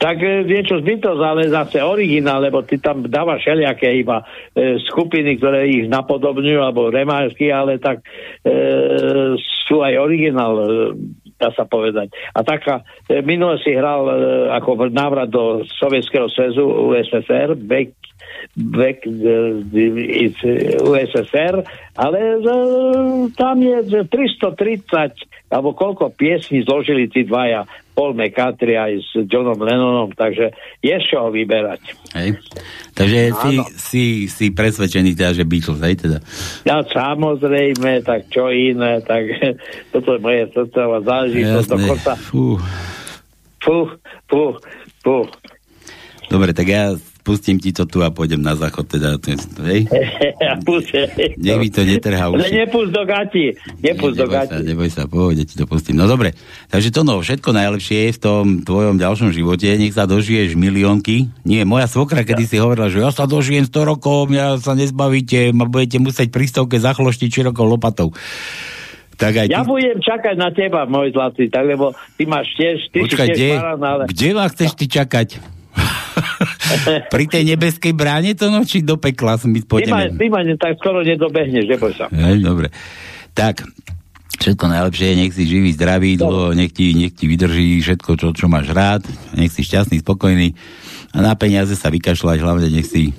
[0.00, 4.24] Tak e, niečo z Beatles, ale zase originál, lebo ty tam dávaš všelijaké iba
[4.56, 8.00] e, skupiny, ktoré ich napodobňujú, alebo remársky, ale tak
[8.40, 9.36] e,
[9.68, 10.64] sú aj originál, e,
[11.36, 12.16] dá sa povedať.
[12.32, 12.80] A taká,
[13.12, 14.14] e, minule si hral e,
[14.56, 17.92] ako návrat do Sovietskeho svezu USSR, back,
[18.56, 19.60] back uh,
[20.80, 21.60] USSR,
[21.96, 22.38] ale e,
[23.36, 23.78] tam je
[24.08, 30.94] 330 alebo koľko piesní zložili tí dvaja, Paul McCartney aj s Johnom Lennonom, takže je
[30.94, 31.82] z čoho vyberať.
[32.14, 32.38] Hej.
[32.94, 36.18] Takže si, si, si presvedčený teda, že Beatles, hej teda?
[36.64, 39.26] Ja samozrejme, tak čo iné, tak
[39.92, 41.68] toto je moje srdcová záležitosť.
[42.30, 42.56] Fú.
[43.60, 43.78] Fú,
[44.30, 44.56] fú,
[45.04, 45.18] fú.
[46.30, 49.16] Dobre, tak ja pustím ti to tu a pôjdem na záchod, teda,
[49.66, 49.86] hej?
[51.40, 52.64] Nech mi to netrhá uši.
[52.64, 54.54] Nepust do gati, nepust ne, do gati.
[54.56, 56.00] Sa, neboj sa, pohode, ti to pustím.
[56.00, 56.34] No dobre,
[56.72, 61.30] takže to no, všetko najlepšie je v tom tvojom ďalšom živote, nech sa dožiješ miliónky.
[61.44, 65.52] Nie, moja svokra, kedy si hovorila, že ja sa dožijem 100 rokov, ja sa nezbavíte,
[65.52, 68.12] ma budete musieť pri stovke zachloštiť širokou lopatou.
[69.20, 69.68] Tak aj ja ty...
[69.68, 73.58] budem čakať na teba, môj zlatý, tak lebo ty máš tiež, ty Počkaj, si tiež
[73.60, 74.02] kde, ale...
[74.08, 75.59] kde ma chceš ty čakať?
[77.14, 80.16] Pri tej nebeskej bráne to no, či do pekla my pôjdeme?
[80.16, 82.06] Ty ma, ty ma tak skoro nedobehneš, neboj sa.
[82.10, 82.68] Hej, dobre.
[83.32, 83.64] Tak,
[84.40, 88.46] všetko najlepšie, nech si živý, zdravý, dlho, nech ti, nech ti vydrží všetko, čo, čo
[88.48, 89.04] máš rád,
[89.36, 90.56] nech si šťastný, spokojný
[91.12, 93.12] a na peniaze sa vykašľať, hlavne nech si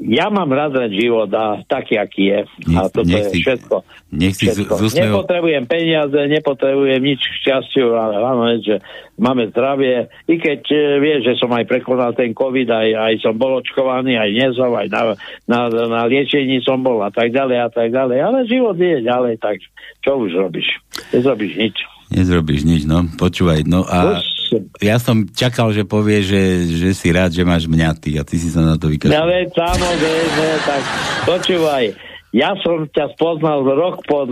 [0.00, 2.40] ja mám rád len život a taký, aký je.
[2.64, 3.76] Nech, a toto nech je si, všetko.
[4.16, 4.72] Nech si všetko.
[4.80, 8.76] Z, z Nepotrebujem peniaze, nepotrebujem nič šťastiu, ale hlavne, že
[9.20, 10.08] máme zdravie.
[10.24, 14.16] I keď e, vieš, že som aj prekonal ten COVID, aj, aj som bol očkovaný,
[14.16, 15.02] aj nezov, aj na,
[15.44, 18.18] na, na liečení som bol a tak ďalej a tak ďalej.
[18.24, 19.60] Ale život je ďalej, tak
[20.00, 20.80] čo už robíš?
[21.12, 21.76] Nezrobíš nič.
[22.08, 23.04] Nezrobíš nič, no.
[23.20, 24.16] Počúvaj, no a...
[24.16, 24.39] Už
[24.82, 28.36] ja som čakal, že povie, že, že si rád, že máš mňa ty a ty
[28.36, 29.14] si sa na to vykašľal.
[29.14, 30.82] Ja veď, samozrejme, tak
[31.24, 32.09] počúvaj.
[32.30, 34.22] Ja som ťa spoznal rok po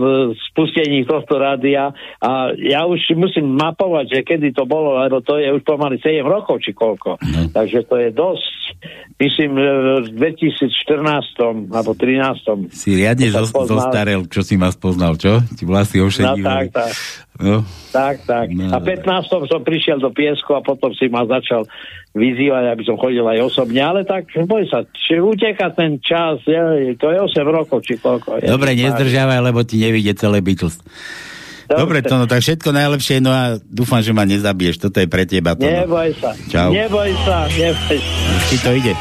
[0.51, 1.91] spustení tohto rádia
[2.23, 6.23] a ja už musím mapovať, že kedy to bolo, lebo to je už pomaly 7
[6.23, 7.19] rokov, či koľko.
[7.19, 7.51] No.
[7.51, 8.55] Takže to je dosť.
[9.19, 12.71] Myslím, v 2014 alebo 13.
[12.71, 13.27] Si riadne
[13.67, 15.43] zostarel, čo si ma spoznal, čo?
[15.43, 16.39] Ti vlasy ošedili.
[16.39, 16.93] No, tak, tak.
[17.39, 17.57] No.
[17.91, 18.47] Tak, tak.
[18.55, 18.71] No.
[18.71, 19.51] A 15.
[19.51, 21.67] som prišiel do Piesku a potom si ma začal
[22.17, 26.97] vyzývať, aby som chodil aj osobne, ale tak boj sa, či uteka ten čas, je,
[26.97, 28.41] to je 8 rokov, či koľko.
[28.41, 30.81] Je, Dobre, nezdržiavaj, lebo ti nevidie celé Beatles.
[31.69, 35.29] Dobre, to no, tak všetko najlepšie, no a dúfam, že ma nezabiješ, toto je pre
[35.29, 35.53] teba.
[35.53, 36.73] To, neboj sa, Čau.
[36.73, 38.29] neboj sa, neboj sa.
[38.49, 38.93] Ti to ide.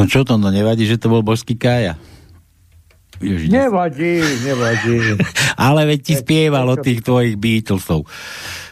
[0.00, 2.00] No čo to, no nevadí, že to bol božský Kája.
[3.20, 4.16] Ježiš, Nevadí,
[4.48, 5.20] nevadí.
[5.68, 8.08] Ale veď ti spieval o tých tvojich Beatlesov.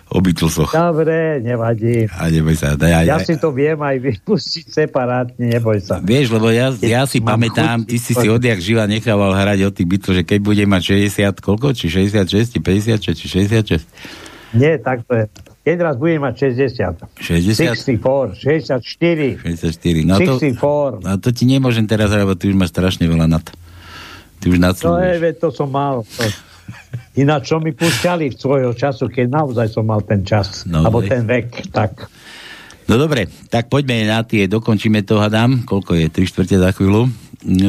[0.09, 0.73] O Beatlesoch.
[0.73, 2.09] Dobre, nevadí.
[2.09, 2.81] A neboj sa.
[2.81, 6.01] Daj, Ja si to viem aj vypustiť separátne, neboj sa.
[6.01, 9.69] Vieš, lebo ja, ja si Mám pamätám, chuť ty si si odjak živa nechával hrať
[9.69, 11.77] o tých Beatles, že keď bude mať 60, koľko?
[11.77, 13.27] Či 66, či 56, či
[13.85, 14.57] 66?
[14.57, 15.29] Nie, tak to je.
[15.69, 17.21] Keď raz budem mať 60.
[17.21, 18.01] 60?
[18.01, 19.37] 64, 64.
[19.45, 20.09] 64.
[20.09, 21.05] No to, 64.
[21.05, 23.53] no to ti nemôžem teraz lebo ty už máš strašne veľa na to.
[24.41, 25.19] Ty už No je, nadslúžeš.
[25.21, 26.09] veď to som mal.
[26.09, 26.25] To.
[27.15, 31.05] Ináč, čo mi púšťali v svojho času, keď naozaj som mal ten čas, No, alebo
[31.05, 32.09] ten vek, tak.
[32.89, 35.61] No dobre, tak poďme na tie, dokončíme to, hadám.
[35.69, 36.09] Koľko je?
[36.09, 37.13] 3 štvrte za chvíľu.
[37.45, 37.69] No,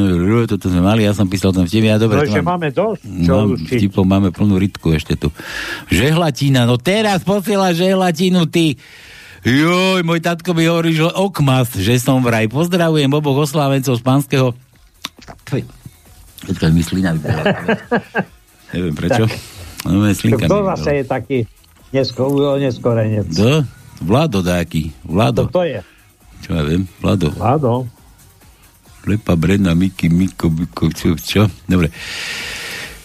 [0.50, 1.68] toto sme mali, ja som písal tam.
[1.68, 3.78] Ja No dobre, mám- máme dosť, čo Mám, učiť.
[3.78, 5.30] vtipov máme plnú rytku ešte tu.
[5.92, 8.80] Žehlatina, no teraz posiela žehlatinu, ty.
[9.46, 12.50] Joj, môj tatko mi hovorí, že okmas, že som vraj.
[12.50, 14.48] Pozdravujem oboch oslávencov z pánskeho...
[16.40, 17.12] Počkaj, mi slina.
[18.72, 19.24] Neviem prečo.
[19.84, 21.38] No, mi slinka Kto zase je taký
[21.92, 23.28] nesko, neskorenec?
[23.32, 23.79] Kto?
[24.00, 24.90] Vlado dáky.
[25.04, 25.46] Vlado.
[25.52, 25.80] Kto to je?
[26.40, 26.88] Čo ja viem?
[27.04, 27.28] Vlado.
[27.36, 27.72] Vlado.
[29.04, 31.48] Lepa, Brena, Miki, Miko, Miko, čo, čo?
[31.64, 31.92] Dobre.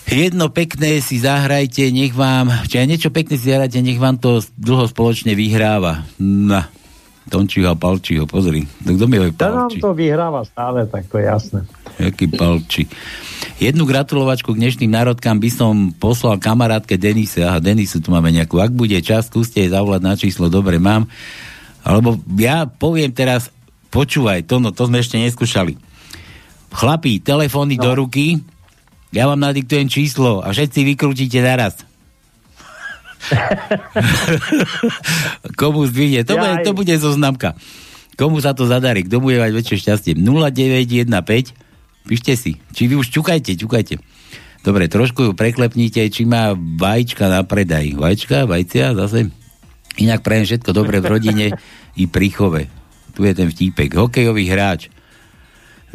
[0.05, 4.37] Jedno pekné si zahrajte, nech vám, či aj niečo pekné si zahrajte, nech vám to
[4.53, 6.05] dlho spoločne vyhráva.
[6.21, 6.69] Na.
[7.25, 8.69] Tončiho a Palčiho, pozri.
[8.85, 11.59] To kto mi hovorí To nám to vyhráva stále, tak to je jasné.
[11.97, 12.85] Jaký Palči.
[13.57, 17.41] Jednu gratulovačku k dnešným národkám by som poslal kamarátke Denise.
[17.41, 18.61] Aha, Denisu tu máme nejakú.
[18.61, 20.51] Ak bude čas, skúste jej zavolať na číslo.
[20.51, 21.07] Dobre, mám.
[21.81, 23.49] Alebo ja poviem teraz,
[23.89, 25.79] počúvaj, to, no, to sme ešte neskúšali.
[26.75, 27.89] Chlapí, telefóny no.
[27.89, 28.43] do ruky,
[29.15, 31.79] ja vám nadiktujem číslo a všetci vykrútite naraz.
[35.59, 36.25] Komu zdvihne?
[36.25, 36.65] To, bude, Jaj.
[36.65, 37.49] to bude zoznamka.
[38.15, 39.03] Komu sa to zadarí?
[39.03, 40.11] Kto bude mať väčšie šťastie?
[40.17, 41.65] 0915
[42.05, 42.61] Píšte si.
[42.71, 43.97] Či vy už čukajte, čukajte.
[44.61, 47.97] Dobre, trošku ju preklepnite, či má vajíčka na predaj.
[47.97, 49.33] Vajíčka, vajcia, zase.
[49.97, 51.45] Inak prajem všetko dobre v rodine
[51.97, 52.69] i pri chove.
[53.17, 53.97] Tu je ten vtípek.
[53.97, 54.93] Hokejový hráč.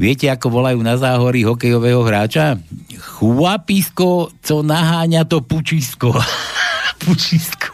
[0.00, 2.56] Viete, ako volajú na záhorí hokejového hráča?
[3.20, 6.16] Chłapisko, co naháňa to pučisko.
[7.00, 7.72] pučisko.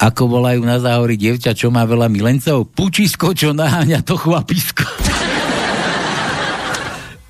[0.00, 2.68] Ako volajú na záhorí dievča, čo má veľa milencov?
[2.68, 4.84] Pučisko, čo naháňa to chłapisko.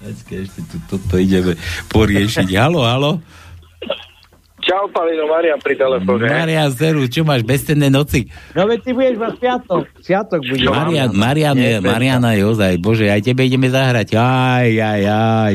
[0.00, 1.54] Počkaj, ešte tu, toto ideme
[1.88, 2.48] poriešiť.
[2.52, 3.12] Halo, halo.
[4.58, 6.24] Čau, Palino, Marian pri telefóne.
[6.24, 8.32] Marian Zeru, čo máš beztenné noci?
[8.56, 9.82] No veď ty budeš mať piatok.
[10.00, 10.64] Piatok bude.
[10.64, 14.16] Marian, Marian je, Nie, bez- Mariana je ozaj, bože, aj tebe ideme zahrať.
[14.16, 15.54] Aj, aj, aj.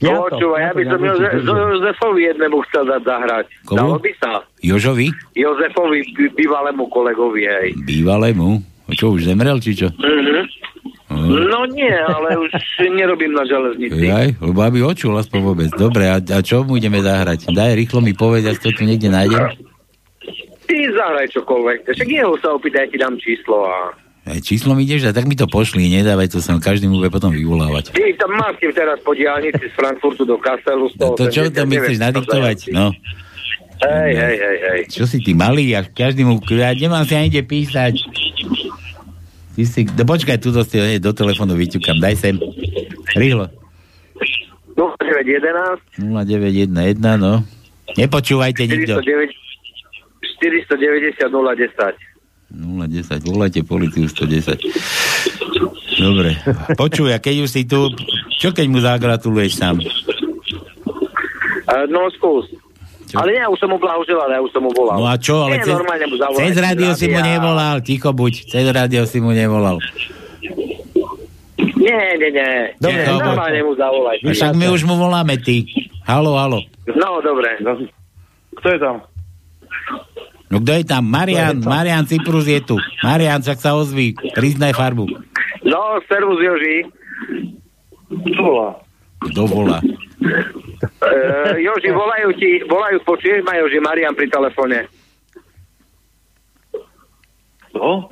[0.00, 1.44] Ja by piatok, som ja Joze- budem.
[1.44, 3.46] Jo- Jozefovi jednému chcel dať zahrať.
[3.64, 3.76] Komu?
[3.76, 4.32] Dalo by sa?
[4.60, 5.08] Jožovi?
[5.34, 7.68] Jozefovi, by- bývalému kolegovi, hej.
[7.84, 8.64] Bývalému?
[8.90, 9.88] Čo, už zemrel, či čo?
[9.92, 10.42] Mhm.
[11.50, 12.50] No nie, ale už
[12.88, 13.98] nerobím na železnici.
[13.98, 15.68] Jaj, lebo aby očul aspoň vôbec.
[15.74, 17.50] Dobre, a, a čo mu ideme zahrať?
[17.50, 19.52] Daj rýchlo mi povedať, to tu niekde nájdem.
[20.64, 21.78] Ty zahraj čokoľvek.
[21.84, 23.90] Však jeho sa opýtaj, ja ti dám číslo a...
[24.38, 27.34] Číslo mi ideš, a tak mi to pošli, nedávaj to sem, každý mu bude potom
[27.34, 27.90] vyvolávať.
[27.90, 31.66] Ty tam máš kým teraz po diálnici z Frankfurtu do Kastelu No, to čo tam
[31.66, 32.70] mi chceš nadiktovať?
[32.70, 32.94] No,
[33.80, 34.80] Hej, hej, hej, hej.
[34.92, 37.96] čo si ty malý a každý mu, ja nemám si ani kde písať.
[39.56, 42.36] Ty si, no počkaj, tu si do telefónu vyťukam, daj sem.
[43.16, 43.48] Rýchlo.
[44.76, 46.76] 0911 0911,
[47.16, 47.40] no.
[47.96, 49.00] Nepočúvajte nikto.
[49.00, 52.09] 490 010.
[52.50, 54.58] 010, volajte policiu 110.
[56.00, 56.34] Dobre.
[56.74, 57.92] Počuj, a keď už si tu,
[58.40, 59.78] čo keď mu zagratuluješ sám?
[61.70, 62.50] Uh, no skús.
[63.10, 63.18] Čo?
[63.18, 65.02] Ale ja už som mu blahoželal, ja už som mu volal.
[65.02, 66.40] No a čo, ale Nie, cez, normálne mu zavolaj.
[66.46, 69.82] cez rádio si mu nevolal, ticho buď, cez rádio si mu nevolal.
[71.58, 72.54] Nie, nie, nie.
[72.78, 74.16] Dobre, nie, normálne mu zavolaj.
[74.22, 75.66] A však my už mu voláme ty.
[76.06, 76.62] Halo, halo.
[76.86, 77.58] No, dobre.
[78.62, 79.02] Kto je tam?
[80.50, 81.06] No kto je tam?
[81.06, 82.76] Marian, Marian Cyprus je tu.
[83.06, 85.06] Marian, však sa ozví, priznaj farbu.
[85.62, 86.90] No, servus Joži.
[88.10, 88.70] Kto volá?
[89.30, 89.78] Kto volá?
[89.78, 94.90] Uh, Joži, volajú ti, volajú, počuješ ma Joži, Marian pri telefóne.
[97.70, 98.10] Kto?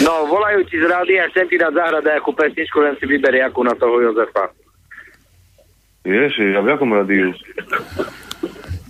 [0.00, 3.60] No, volajú ti z rádia, chcem ti dať zahrať nejakú pesničku, len si vyber jakú
[3.60, 4.48] na toho Jozefa.
[6.02, 7.30] Ježi, a v jakom rádiu?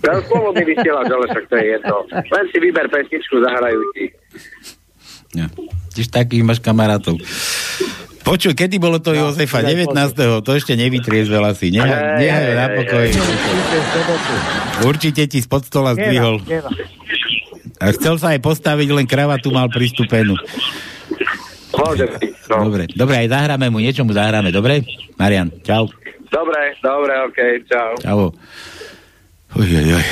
[0.03, 1.95] Ja slovo mi vysielaš, ale však to je jedno.
[2.11, 4.05] Len si vyber pesničku, zahrajú ti.
[5.33, 5.47] Ja.
[5.95, 7.17] Tyž takých máš kamarátov.
[8.23, 9.63] Počuj, kedy bolo to Jozefa?
[9.63, 9.95] 19.
[10.15, 11.75] To ešte nevytriezvel asi.
[11.75, 13.07] Nehaj, ho na pokoj.
[14.87, 16.39] Určite ti spod stola zdvihol.
[17.83, 20.39] A chcel sa aj postaviť, len kravatu mal pristúpenú.
[21.73, 22.69] No.
[22.69, 24.87] Dobre, dobre, aj zahráme mu, niečo mu zahráme, dobre?
[25.19, 25.89] Marian, čau.
[26.31, 27.91] Dobre, dobre, okej, čau.
[27.99, 28.31] Čau.
[29.53, 30.07] Oj, oj,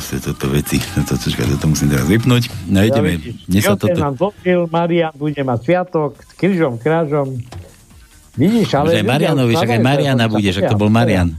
[0.00, 0.80] to toto veci.
[0.80, 2.48] Toto, čakaj, toto musím teraz vypnúť.
[2.72, 4.00] No ideme, dnes sa toto...
[4.00, 7.36] nám zložil, Marian bude mať sviatok, s krížom, krážom.
[8.40, 8.96] Vidíš, ale...
[8.96, 11.36] Že Marianovi, však aj Mariana bude, však to bol Marian.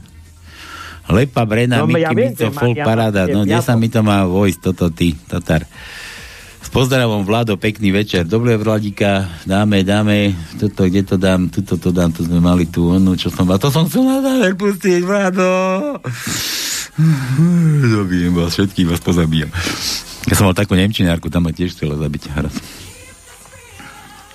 [1.10, 2.46] Lepa, Brena, No, Miky, ja Mico,
[2.86, 3.26] Paráda.
[3.26, 5.66] je No, kde sa mi to má vojsť, toto ty, Tatar.
[6.62, 8.30] S pozdravom, Vlado, pekný večer.
[8.30, 12.94] Dobre, Vladika, dáme, dáme, toto, kde to dám, tuto to dám, tu sme mali tu,
[12.94, 15.48] onu, čo som mal, to som chcel na záver pustiť, Vlado.
[17.80, 19.50] Dobijem vás, všetkých vás pozabíjam.
[20.28, 22.54] Ja som mal takú nemčinárku, tam ma tiež chcela zabiť, hraz.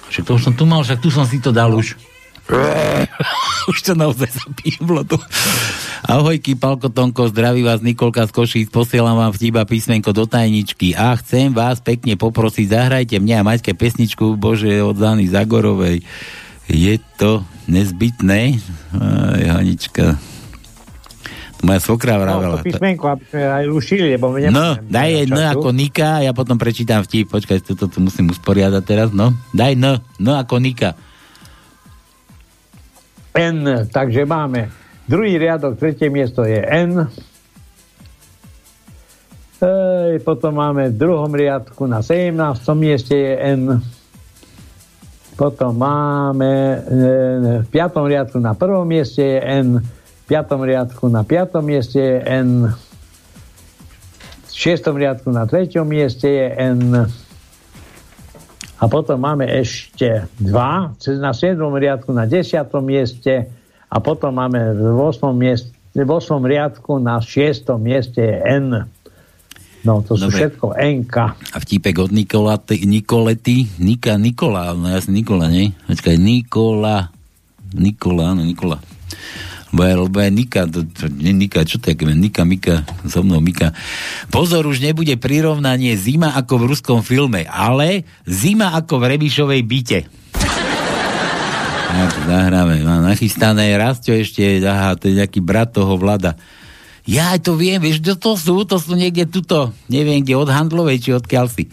[0.09, 1.93] Však to už som tu mal, však tu som si to dal už.
[3.71, 5.17] už to naozaj zapímlo tu.
[6.05, 11.17] Ahojky, Palko Tonko, zdraví vás Nikolka z Košíc, posielam vám vtiba písmenko do tajničky a
[11.17, 16.05] chcem vás pekne poprosiť, zahrajte mne a Maťke pesničku Bože od Zany Zagorovej.
[16.69, 18.61] Je to nezbytné?
[18.93, 20.34] Aj, Hanička.
[21.65, 22.55] Moja svokra No, vravela.
[22.55, 25.49] to písmenko, aby sme aj rušili, lebo my No, daj jej N času.
[25.51, 27.25] ako Nika ja potom prečítam vtip.
[27.27, 29.33] Počkaj, toto tu musím usporiadať teraz, no.
[29.51, 29.85] Daj N,
[30.15, 30.93] N ako Nika.
[33.33, 33.57] N,
[33.89, 34.69] takže máme
[35.03, 37.09] druhý riadok, tretie miesto je N.
[39.57, 42.35] Ej, potom máme v druhom riadku na 17.
[42.75, 43.61] mieste je N.
[45.33, 46.77] Potom máme e,
[47.59, 49.67] v piatom riadku na prvom mieste je N.
[50.25, 52.73] Piatom riadku na piatom mieste je N.
[54.49, 57.05] V šiestom riadku na treťom mieste je N.
[58.75, 61.77] A potom máme ešte dva, cez- na 7.
[61.77, 62.81] riadku na 10.
[62.81, 63.47] mieste
[63.85, 65.31] a potom máme v 8.
[65.31, 66.41] Mieste, v 8.
[66.41, 67.77] riadku na 6.
[67.77, 68.83] mieste je N.
[69.85, 70.37] No, to sú Dobre.
[70.41, 71.15] všetko NK.
[71.53, 75.77] A vtípek od Nikola, Nikolety, Nika, Nikola, no jasne Nikola, nie?
[75.85, 77.13] Počkaj, Nikola,
[77.77, 78.81] Nikola, áno, Nikola.
[79.75, 83.43] Je, lebo je Nika, to, to, nie Nika, čo to je, Nika, Mika, so mnou
[83.43, 83.75] Mika.
[84.31, 89.99] Pozor, už nebude prirovnanie zima ako v ruskom filme, ale zima ako v Rebišovej byte.
[91.95, 92.83] Tak, zahráme.
[92.83, 96.35] Mám nachystané Rastio ešte, aha, to je nejaký brat toho vlada.
[97.07, 98.55] Ja aj to viem, vieš, kto to sú?
[98.67, 101.71] To sú niekde tuto, neviem kde, od Handlovej, či odkiaľ si.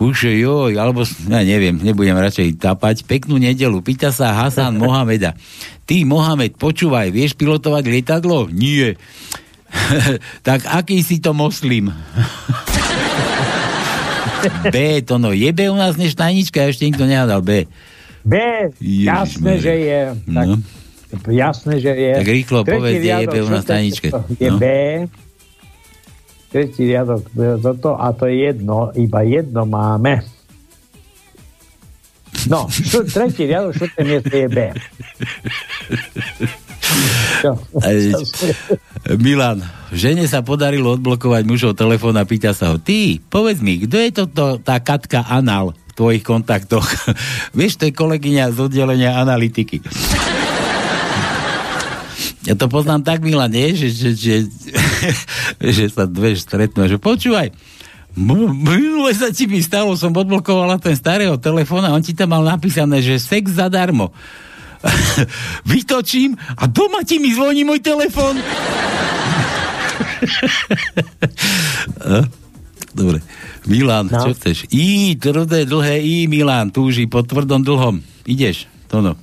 [0.00, 3.04] Uše, joj, alebo, ja neviem, nebudem radšej tapať.
[3.04, 5.36] Peknú nedelu, pýta sa Hasan Mohameda.
[5.84, 8.48] Ty, Mohamed, počúvaj, vieš pilotovať lietadlo?
[8.48, 8.96] Nie.
[10.46, 11.92] tak aký si to moslim?
[14.74, 17.70] B, to no, je B u nás než tajnička, ešte nikto nehádal B.
[18.26, 18.34] B,
[18.78, 19.62] jasné, Ježišmarja.
[19.62, 20.00] že je.
[20.14, 20.56] Tak, No.
[21.28, 22.12] Jasné, že je.
[22.16, 24.56] Tak rýchlo Tretí povedz, je B u nás miesto Je No.
[24.56, 24.64] B.
[26.52, 27.32] Tretí riadok,
[27.64, 30.20] toto, a to je jedno, iba jedno máme.
[32.44, 34.58] No, štv, tretí riadok, štvrté miesto je B.
[37.80, 37.96] Aj,
[39.16, 39.64] Milan,
[39.94, 44.10] žene sa podarilo odblokovať mužov telefón a pýta sa ho, ty, povedz mi, kto je
[44.12, 46.84] toto, tá Katka Anal v tvojich kontaktoch?
[47.58, 49.80] Vieš, to je kolegyňa z oddelenia analytiky.
[52.42, 53.70] Ja to poznám tak, Milan, nie?
[53.74, 54.36] Že, že, že,
[55.78, 57.54] že sa dve stretnú, že počúvaj,
[58.12, 63.00] Minule sa ti mi stalo, som odblokovala ten starého telefóna on ti tam mal napísané,
[63.00, 64.12] že sex zadarmo.
[65.70, 68.36] Vytočím a doma ti mi zvoní môj telefón.
[72.04, 72.28] A?
[72.92, 73.24] Dobre.
[73.64, 74.20] Milan, no.
[74.20, 74.68] čo chceš?
[74.68, 78.04] I, tvrdé, dlhé I, Milan, túži po tvrdom dlhom.
[78.28, 79.16] Ideš, to no.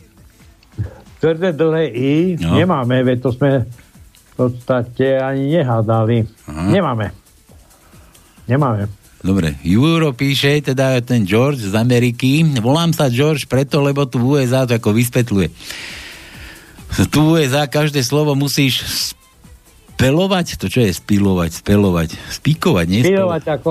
[1.19, 2.55] Tvrdé dlhé I No.
[2.55, 6.23] nemáme, veď to sme v podstate ani nehádali.
[6.47, 6.71] Aha.
[6.71, 7.11] Nemáme.
[8.47, 8.87] Nemáme.
[9.19, 12.39] Dobre, Juro píše, teda ten George z Ameriky.
[12.63, 15.47] Volám sa George preto, lebo tu v USA to ako vysvetľuje.
[17.11, 18.79] Tu v USA každé slovo musíš
[19.99, 23.01] spelovať, to čo je spilovať, spelovať, spíkovať, nie?
[23.03, 23.69] Spílovať ako...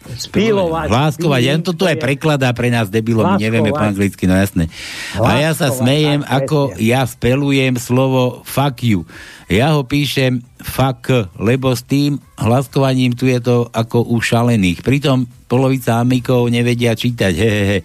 [0.00, 0.88] Spílovať.
[0.88, 4.72] Hláskovať, ja to tu aj prekladá pre nás debilov, my nevieme po anglicky, no jasné.
[5.20, 9.04] A ja sa smejem, ako ja spelujem slovo fuck you.
[9.52, 14.80] Ja ho píšem fuck, lebo s tým hlaskovaním tu je to ako u šalených.
[14.80, 17.78] Pritom polovica amikov nevedia čítať, hehehe.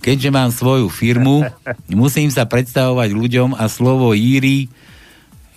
[0.00, 1.44] Keďže mám svoju firmu,
[1.92, 4.72] musím sa predstavovať ľuďom a slovo Jíri,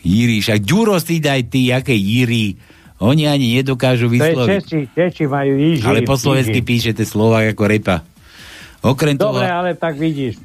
[0.03, 2.59] Jíri, však Ďuro si daj ty, aké Jíri,
[3.03, 4.47] oni ani nedokážu vysloviť.
[4.63, 5.83] Češi, Češi majú Iži.
[5.83, 7.99] Ale po slovensky píšete slova ako repa.
[8.79, 10.39] Okrem toho, Dobre, ale tak vidíš.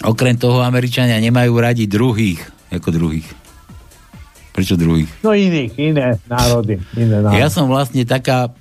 [0.00, 2.40] okrem toho Američania nemajú radi druhých.
[2.72, 3.28] Ako druhých.
[4.52, 5.08] Prečo druhých?
[5.24, 6.80] No iných, iné národy.
[6.96, 7.40] Iné národy.
[7.40, 8.52] Ja som vlastne taká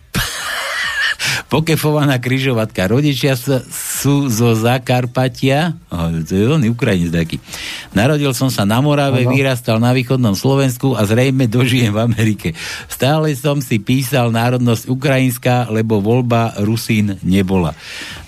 [1.51, 2.87] pokefovaná kryžovatka.
[2.87, 7.43] Rodičia sú zo Zakarpatia, oh, to je on Ukrajinec taký.
[7.91, 9.35] Narodil som sa na Morave, Áno.
[9.35, 12.55] vyrastal na východnom Slovensku a zrejme dožijem v Amerike.
[12.87, 17.75] Stále som si písal národnosť ukrajinská, lebo voľba Rusín nebola.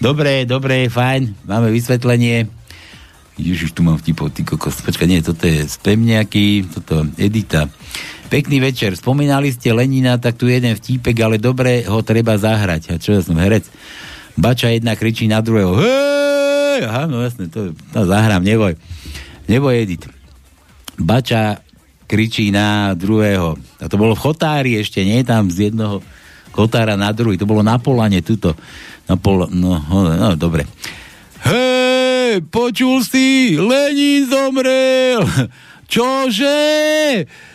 [0.03, 2.51] Dobre, dobre, fajn, máme vysvetlenie.
[3.39, 4.83] Ježiš, tu mám vtipov, ty kokos.
[4.85, 7.65] Počkaj, nie, toto je spem nejaký, toto Edita.
[8.33, 8.97] Pekný večer.
[8.97, 12.89] Spomínali ste Lenina, tak tu jeden vtípek, ale dobre ho treba zahrať.
[12.89, 13.69] A čo ja som herec?
[14.33, 15.77] Bača jedna kričí na druhého.
[15.77, 16.89] Hej!
[16.89, 18.73] Aha, no jasne, to, to zahrám, neboj.
[19.45, 20.09] Neboj, Edit.
[20.97, 21.61] Bača
[22.09, 23.53] kričí na druhého.
[23.77, 26.01] A to bolo v chotári ešte, nie tam z jednoho
[26.57, 27.37] chotára na druhý.
[27.37, 28.57] To bolo na polane, tuto.
[29.05, 30.65] Na pol, no, no, no, dobre.
[31.45, 35.21] Hej, počul si, Lenin zomrel.
[35.93, 36.57] Čože?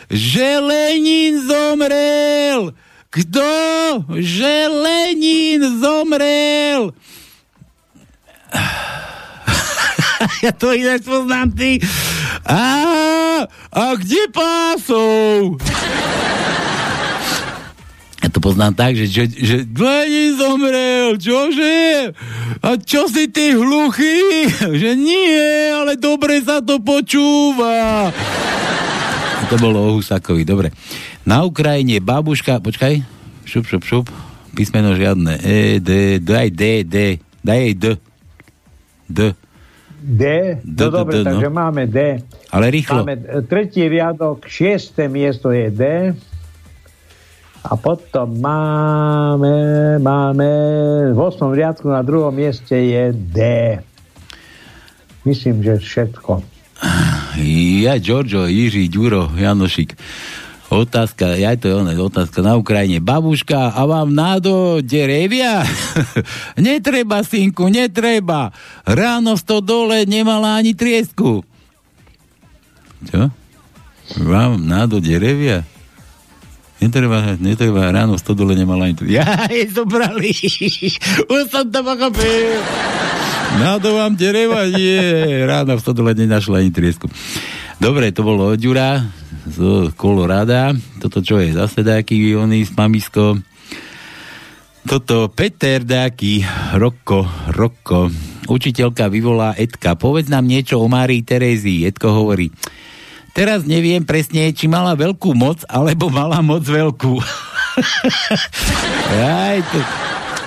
[0.09, 2.73] Že Lenin zomrel.
[3.13, 3.53] Kto?
[4.17, 6.97] Že Lenin zomrel.
[10.45, 11.81] ja to inak poznám, ty.
[12.49, 12.65] A,
[13.73, 15.57] a kde pásov?
[18.19, 22.13] Ja to poznám tak, že, že, že Lenin zomrel, čože?
[22.61, 24.51] A čo si ty hluchý?
[24.85, 28.11] Že nie, ale dobre sa to počúva.
[29.47, 30.75] To bolo o Husakovi, dobre.
[31.23, 33.01] Na Ukrajine babuška, počkaj,
[33.47, 34.07] šup, šup, šup,
[34.53, 35.39] písmeno žiadne.
[35.41, 37.85] E, D, daj D, D, daj jej D.
[39.09, 39.21] D.
[39.99, 40.23] D?
[40.63, 41.31] D, No dobre, D, no.
[41.33, 42.23] takže máme D.
[42.51, 43.03] Ale rýchlo.
[43.03, 45.83] Máme e, tretí riadok, šiesté miesto je D.
[47.65, 50.49] A potom máme, máme
[51.13, 53.39] v osmom riadku na druhom mieste je D.
[55.27, 56.41] Myslím, že všetko.
[57.39, 59.95] Ja, Giorgio, Jiří, Ďuro, Janošik.
[60.69, 63.01] Otázka, ja to je ona, otázka na Ukrajine.
[63.01, 65.65] Babuška, a vám nádo derevia?
[66.61, 68.53] netreba, synku, netreba.
[68.85, 71.41] Ráno v dole nemala ani triesku.
[73.09, 73.33] Čo?
[74.21, 75.65] Vám nádo derevia?
[76.85, 79.15] Netreba, netreba, ráno v dole nemala ani triesku.
[79.25, 80.37] Ja, je zobrali.
[81.33, 82.61] Už som to pochopil.
[83.57, 84.69] Nádo vám dereva?
[84.69, 87.09] Nie, ráno v dole nenašla ani triesku.
[87.81, 89.09] Dobre, to bolo od Ďura
[89.49, 90.77] z Kolorada.
[91.01, 91.57] Toto čo je?
[91.57, 93.41] Zase dáky oný z mamisko.
[94.85, 96.45] Toto Peter dáky
[96.77, 97.25] Rokko,
[97.57, 98.13] Rokko.
[98.49, 99.97] Učiteľka vyvolá Edka.
[99.97, 101.89] Povedz nám niečo o Márii Terézii.
[101.89, 102.53] Edko hovorí.
[103.37, 107.21] Teraz neviem presne, či mala veľkú moc, alebo mala moc veľkú.
[109.15, 109.79] Aj to...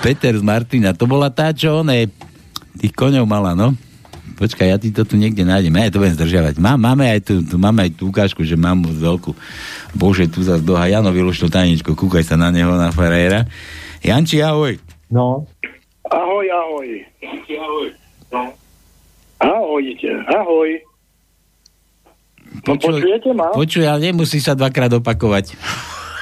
[0.02, 2.10] Peter z Martina, to bola tá, čo oné,
[2.78, 3.74] tých koňov mala, no.
[4.32, 6.58] Počkaj, ja ti to tu niekde nájdem, ja to budem zdržiavať.
[6.58, 9.36] Má, máme, aj tu, tu, máme aj tú ukážku, že mám veľkú.
[9.94, 13.46] Bože, tu zase doha Jano vyluštil tajničko, kúkaj sa na neho, na Ferreira.
[14.02, 14.80] Janči, ahoj.
[15.12, 15.46] No.
[16.10, 16.88] Ahoj, ahoj.
[17.22, 17.86] Ahoj.
[18.32, 18.42] No.
[19.42, 20.70] Ahojte, ahoj.
[22.62, 23.48] No, počujete ma?
[23.54, 25.56] Počuj, ale nemusíš sa dvakrát opakovať.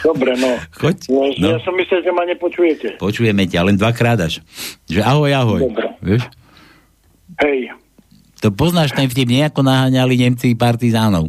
[0.00, 0.56] Dobre, no.
[0.80, 0.96] Choď.
[1.12, 1.48] No, No.
[1.56, 2.96] Ja som myslel, že ma nepočujete.
[2.96, 4.40] Počujeme ťa, len dvakrát až.
[4.88, 5.60] Že ahoj, ahoj.
[5.68, 5.86] Dobre.
[6.00, 6.22] Vieš?
[7.40, 7.72] Hej.
[8.40, 11.28] To poznáš ten vtip, nejako naháňali Nemci partizánov.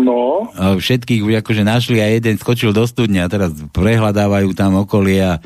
[0.00, 0.48] No.
[0.56, 5.20] A všetkých už akože našli a jeden skočil do studne a teraz prehľadávajú tam okolie
[5.20, 5.40] a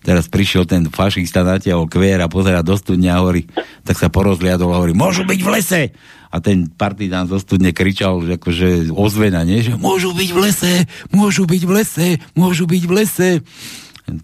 [0.00, 3.44] teraz prišiel ten fašista natiahol kvier a pozera do studne a hovorí,
[3.84, 5.82] tak sa porozliadol a hovorí, môžu byť v lese!
[6.30, 9.66] A ten partizán zo studne kričal, že akože ozvena, nie?
[9.66, 10.72] Že môžu byť v lese,
[11.10, 12.08] môžu byť v lese,
[12.38, 13.30] môžu byť v lese.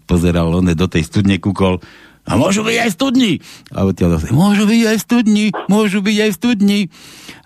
[0.07, 1.83] Pozeral on do tej studne, kúkol,
[2.27, 3.31] a môžu byť aj v studni.
[3.71, 6.79] A odtiaľ zase, môžu byť aj v studni, môžu byť aj v studni.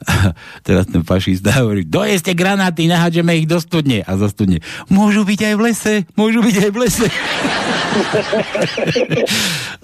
[0.09, 0.33] A
[0.65, 4.01] teraz ten fašista hovorí, dojeste granáty, nahádžeme ich do studne.
[4.01, 7.07] A zo studne, môžu byť aj v lese, môžu byť aj v lese.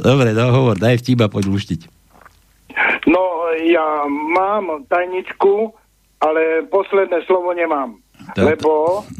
[0.07, 1.81] Dobre, no hovor, daj vtiba, poď luštiť.
[3.05, 3.21] No,
[3.61, 5.77] ja mám tajničku,
[6.21, 8.01] ale posledné slovo nemám.
[8.33, 8.71] To- lebo...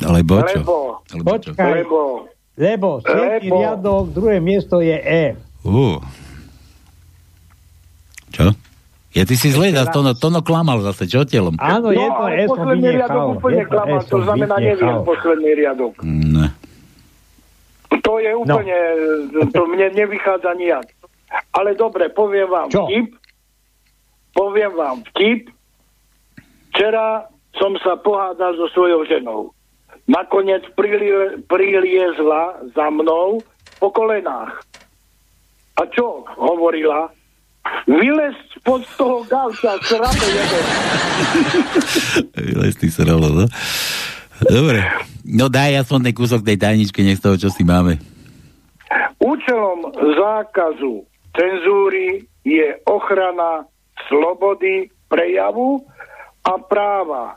[0.01, 0.57] Lebo čo?
[0.57, 0.77] Lebo...
[1.13, 1.53] Lebo čo?
[1.53, 2.25] Počkaj, Lebo...
[2.57, 3.57] lebo siedmy Lebo.
[3.61, 5.37] riadok, druhé miesto je E.
[5.67, 5.99] Uh.
[8.31, 8.55] Čo?
[9.11, 11.59] Ja ty si zle, zase Tono, Tono klamal zase, čo telom?
[11.59, 14.97] Áno, je to ale E som posledný riadok úplne Je to klamal, to znamená neviem
[15.03, 15.93] posledný riadok.
[16.05, 16.47] Ne.
[17.89, 18.77] To je úplne,
[19.51, 20.87] to mne nevychádza nijak.
[21.51, 22.87] Ale dobre, poviem vám Čo?
[22.87, 23.17] vtip.
[24.31, 25.51] Poviem vám vtip.
[26.71, 27.25] Včera
[27.57, 29.49] som sa pohádal so svojou ženou.
[30.07, 33.41] Nakoniec prilie, priliezla za mnou
[33.81, 34.66] po kolenách.
[35.77, 37.13] A čo hovorila?
[37.85, 40.65] Vylez pod toho gauča, sramo jeden.
[42.33, 43.45] Vylez ty sralo, no?
[44.41, 44.81] Dobre.
[45.27, 47.99] No daj aspoň ten kúsok tej tajničky, nech z toho, čo si máme.
[49.19, 51.03] Účelom zákazu
[51.35, 53.67] cenzúry je ochrana
[54.07, 55.83] slobody prejavu
[56.47, 57.35] a práva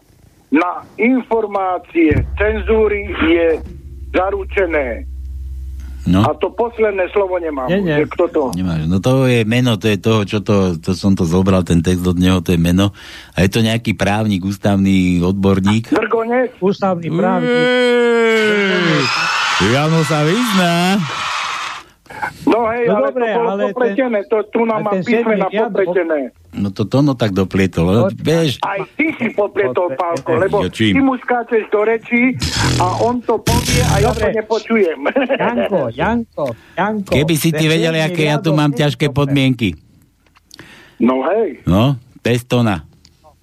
[0.51, 3.47] na informácie cenzúry je
[4.15, 5.07] zaručené.
[6.11, 6.27] No.
[6.27, 7.71] A to posledné slovo nemám.
[7.71, 7.97] Nie, nie.
[8.03, 8.43] Že Kto to?
[8.59, 8.91] Nemáš.
[8.91, 12.03] No to je meno, to je toho, čo to, to som to zobral, ten text
[12.03, 12.91] od neho, to je meno.
[13.39, 15.95] A je to nejaký právnik, ústavný odborník.
[15.95, 16.59] Drgonec?
[16.59, 17.55] Ústavný právnik.
[19.71, 20.99] Jano sa vyzná.
[22.43, 24.19] No hej, No ale dobre, to bolo ale ten- popletené.
[24.27, 26.19] To, tu nám ten siedmy písmena popletené.
[26.53, 27.87] No to Tono tak doplietol.
[27.87, 32.35] No, vieš, Aj ty si popletol, Pálko, lebo ty mu skáčeš do rečí
[32.77, 34.99] a on to povie a ja to nepočujem.
[35.39, 37.11] Janko, Janko, Janko.
[37.13, 39.17] keby si ty Ten vedeli, siedmy aké ja tu mám ťažké dobre.
[39.17, 39.69] podmienky.
[40.99, 41.63] No hej.
[41.65, 42.83] No, bez Tona.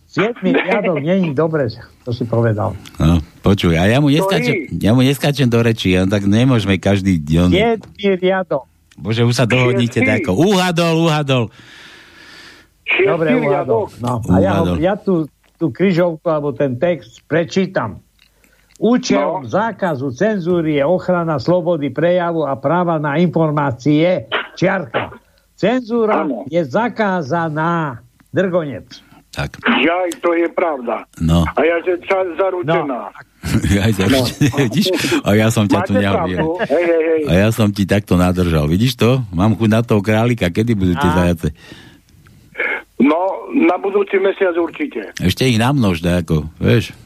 [0.05, 1.71] Siedmy riadok není dobre,
[2.01, 2.75] to si povedal.
[2.97, 7.23] No, počuj, a ja mu neskáčem, ja mu neskáčem do rečí, ja, tak nemôžeme každý...
[7.39, 8.67] On, Siedmy riadok.
[8.99, 10.35] Bože, už sa dohodnite tako.
[10.35, 11.43] Uhadol, uhadol.
[12.87, 13.93] Dobre, uhádol.
[14.03, 18.01] No, a ja, ho, ja tu, tú kryžovku alebo ten text prečítam.
[18.77, 19.49] Účelom No.
[19.49, 24.29] zákazu cenzúry je ochrana slobody prejavu a práva na informácie.
[24.53, 25.17] Čiarka.
[25.57, 26.45] Cenzúra Áno.
[26.45, 28.05] je zakázaná.
[28.29, 29.01] Drgonec.
[29.37, 31.05] Tak, Jaj, to je pravda.
[31.21, 31.45] no.
[31.45, 33.13] A ja, že čas zaručená.
[33.85, 34.09] Aj za,
[34.57, 34.89] vidíš?
[35.21, 36.41] A ja som ťa tu nehovoril.
[36.41, 36.65] pravdu.
[36.65, 37.21] Hej, hej, hej.
[37.29, 38.65] A ja som ti takto nadržal.
[38.65, 39.21] Vidíš to?
[39.29, 40.49] Mám chuť na toho králika.
[40.49, 41.47] Kedy budú tie zajace?
[42.97, 45.13] No, na budúci mesiac určite.
[45.21, 46.97] Ešte ich namnož, ako, vieš?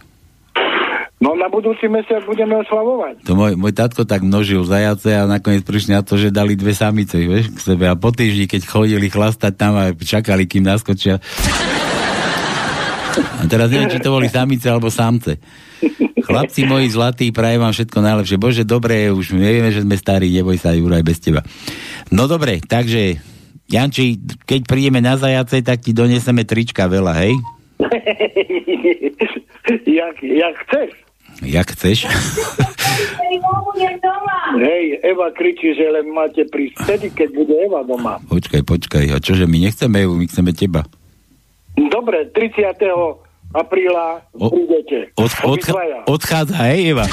[1.21, 3.21] No, na budúci mesiac budeme oslavovať.
[3.29, 6.73] To môj, môj tatko tak množil zajace a nakoniec prišli na to, že dali dve
[6.73, 7.85] samice, vieš, k sebe.
[7.85, 11.21] A po týždni, keď chodili chlastať tam a čakali, kým naskočia.
[13.19, 15.35] A teraz neviem, či to boli samice alebo samce.
[16.21, 18.37] Chlapci moji zlatí, prajem vám všetko najlepšie.
[18.37, 21.41] Bože, dobre, už nevieme, že sme starí, neboj sa, Juraj, bez teba.
[22.13, 23.19] No dobre, takže,
[23.67, 27.33] Janči, keď prídeme na zajace, tak ti doneseme trička veľa, hej?
[29.99, 30.89] jak, jak chceš.
[31.41, 32.05] Jak chceš?
[34.51, 38.19] Hej, Eva kričí, že len máte prísť vtedy, keď bude Eva doma.
[38.27, 39.05] počkaj, počkaj.
[39.15, 40.83] A čože, my nechceme ju, my chceme teba.
[41.75, 43.19] Dobre, 30.
[43.51, 45.11] apríla O- prídete.
[45.15, 46.03] Od, od, Obidvaja.
[46.07, 47.05] odchádza, hej, Eva?
[47.05, 47.11] 30.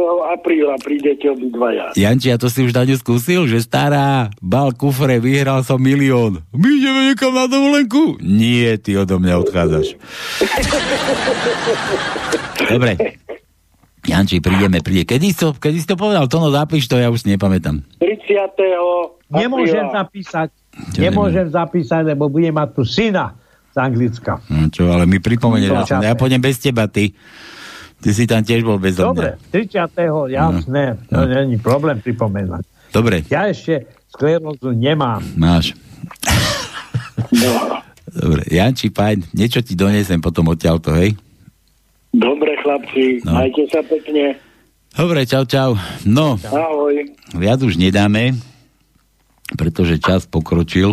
[0.34, 1.92] apríla prídete obidvaja.
[1.96, 6.42] Janči, a to si už Daňu skúsil, že stará, bal kufre, vyhral som milión.
[6.52, 8.16] My ideme niekam na dovolenku?
[8.20, 9.94] Nie, ty odo mňa odchádzaš.
[12.72, 12.96] Dobre.
[14.08, 15.04] Janči, prídeme, príde.
[15.04, 16.24] Kedy si to, kedy si to povedal?
[16.32, 17.84] Tono, zapíš to, ja už si nepamätám.
[18.00, 18.56] 30.
[19.28, 19.96] Nemôžem apríla.
[20.00, 20.48] zapísať.
[20.88, 23.34] Čo Nemôžem zapísať, lebo budem mať tu syna
[23.68, 24.38] z Anglicka.
[24.46, 27.10] No čo, ale mi pripomenieš, No, ja, ja pôjdem bez teba, ty.
[27.98, 29.66] Ty si tam tiež bol bez Dobre, mňa.
[29.90, 30.30] 30.
[30.30, 31.26] jasné, to No.
[31.26, 32.62] není problém pripomenať.
[32.88, 35.18] Dobre, Ja ešte sklerózu nemám.
[35.34, 35.74] máš.
[37.32, 37.82] No.
[38.08, 41.18] Dobre, Janči, fajn, niečo ti donesem potom odtiaľto, hej?
[42.08, 43.36] Dobre, chlapci, No.
[43.36, 44.38] majte sa pekne.
[44.90, 45.76] Dobre, čau, čau.
[46.02, 47.04] No, Ahoj.
[47.34, 48.32] viac už nedáme,
[49.54, 50.92] pretože čas pokročil.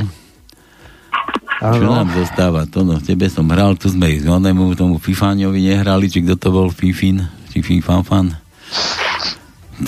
[1.60, 2.68] Čo nám zostáva?
[2.70, 6.50] To no, tebe som hral, tu sme ich onemu, tomu Fifaňovi nehrali, či kto to
[6.52, 8.36] bol, Fifin, či Fifanfan.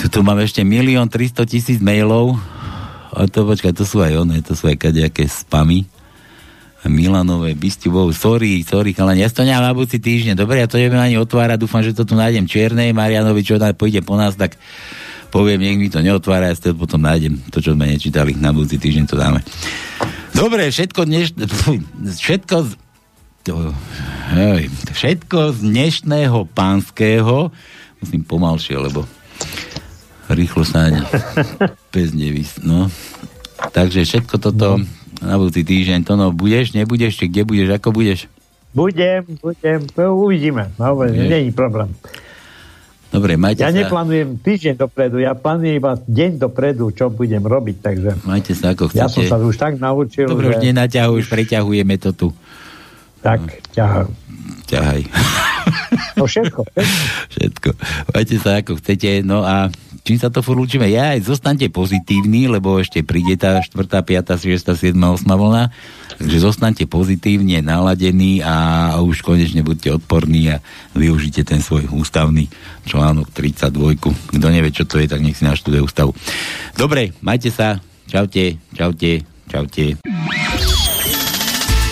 [0.00, 2.40] Tu, tu mám ešte milión 300 tisíc mailov.
[3.12, 5.88] A to počkaj, to sú aj one, to sú aj kadejaké spamy.
[6.88, 11.02] Milanové, Bistubov, sorry, sorry, chalani, ja to nemám na budúci týždeň, dobre, ja to neviem
[11.02, 14.54] ani otvárať, dúfam, že to tu nájdem čiernej, Marianovi, čo tam pôjde po nás, tak
[15.28, 18.80] poviem, nech mi to neotvára, ja to potom nájdem, to, čo sme nečítali, na budúci
[18.80, 19.40] týždeň to dáme.
[20.32, 21.34] Dobre, všetko dneš...
[22.22, 22.70] Všetko z...
[24.92, 27.48] Všetko z dnešného pánskeho
[28.04, 29.08] musím pomalšie, lebo
[30.28, 31.00] rýchlo sa ani
[31.94, 32.60] bez nevys...
[32.60, 32.92] No.
[33.58, 34.86] Takže všetko toto no.
[35.18, 36.06] na budúci týždeň.
[36.06, 38.30] To no, budeš, nebudeš, či kde budeš, ako budeš?
[38.70, 40.70] Budem, budem, to uvidíme.
[40.78, 41.90] No, je problém.
[43.08, 43.78] Dobre, majte ja sa...
[43.80, 48.10] neplánujem týždeň dopredu, ja plánujem iba deň dopredu, čo budem robiť, takže...
[48.28, 49.00] Majte sa ako chcete.
[49.00, 50.60] Ja som sa už tak naučil, Dobre, že...
[50.60, 52.28] už nenaťahuj, už preťahujeme to tu.
[53.22, 53.40] Tak,
[53.74, 54.08] ťahaj.
[54.68, 55.02] Ťahaj.
[56.14, 56.60] No všetko.
[57.34, 57.70] všetko.
[58.14, 59.72] Majte sa ako chcete, no a
[60.04, 60.86] čím sa to furt učíme?
[60.88, 65.24] Ja aj zostaňte pozitívni, lebo ešte príde tá 4., 5., 6., 7., 8.
[65.24, 65.64] vlna
[66.18, 70.58] Takže zostaňte pozitívne naladení a už konečne buďte odporní a
[70.98, 72.50] využite ten svoj ústavný
[72.90, 74.02] článok 32.
[74.34, 76.10] Kto nevie, čo to je, tak nech si naštuduje ústavu.
[76.74, 77.78] Dobre, majte sa.
[78.10, 80.02] Čaute, čaute, čaute.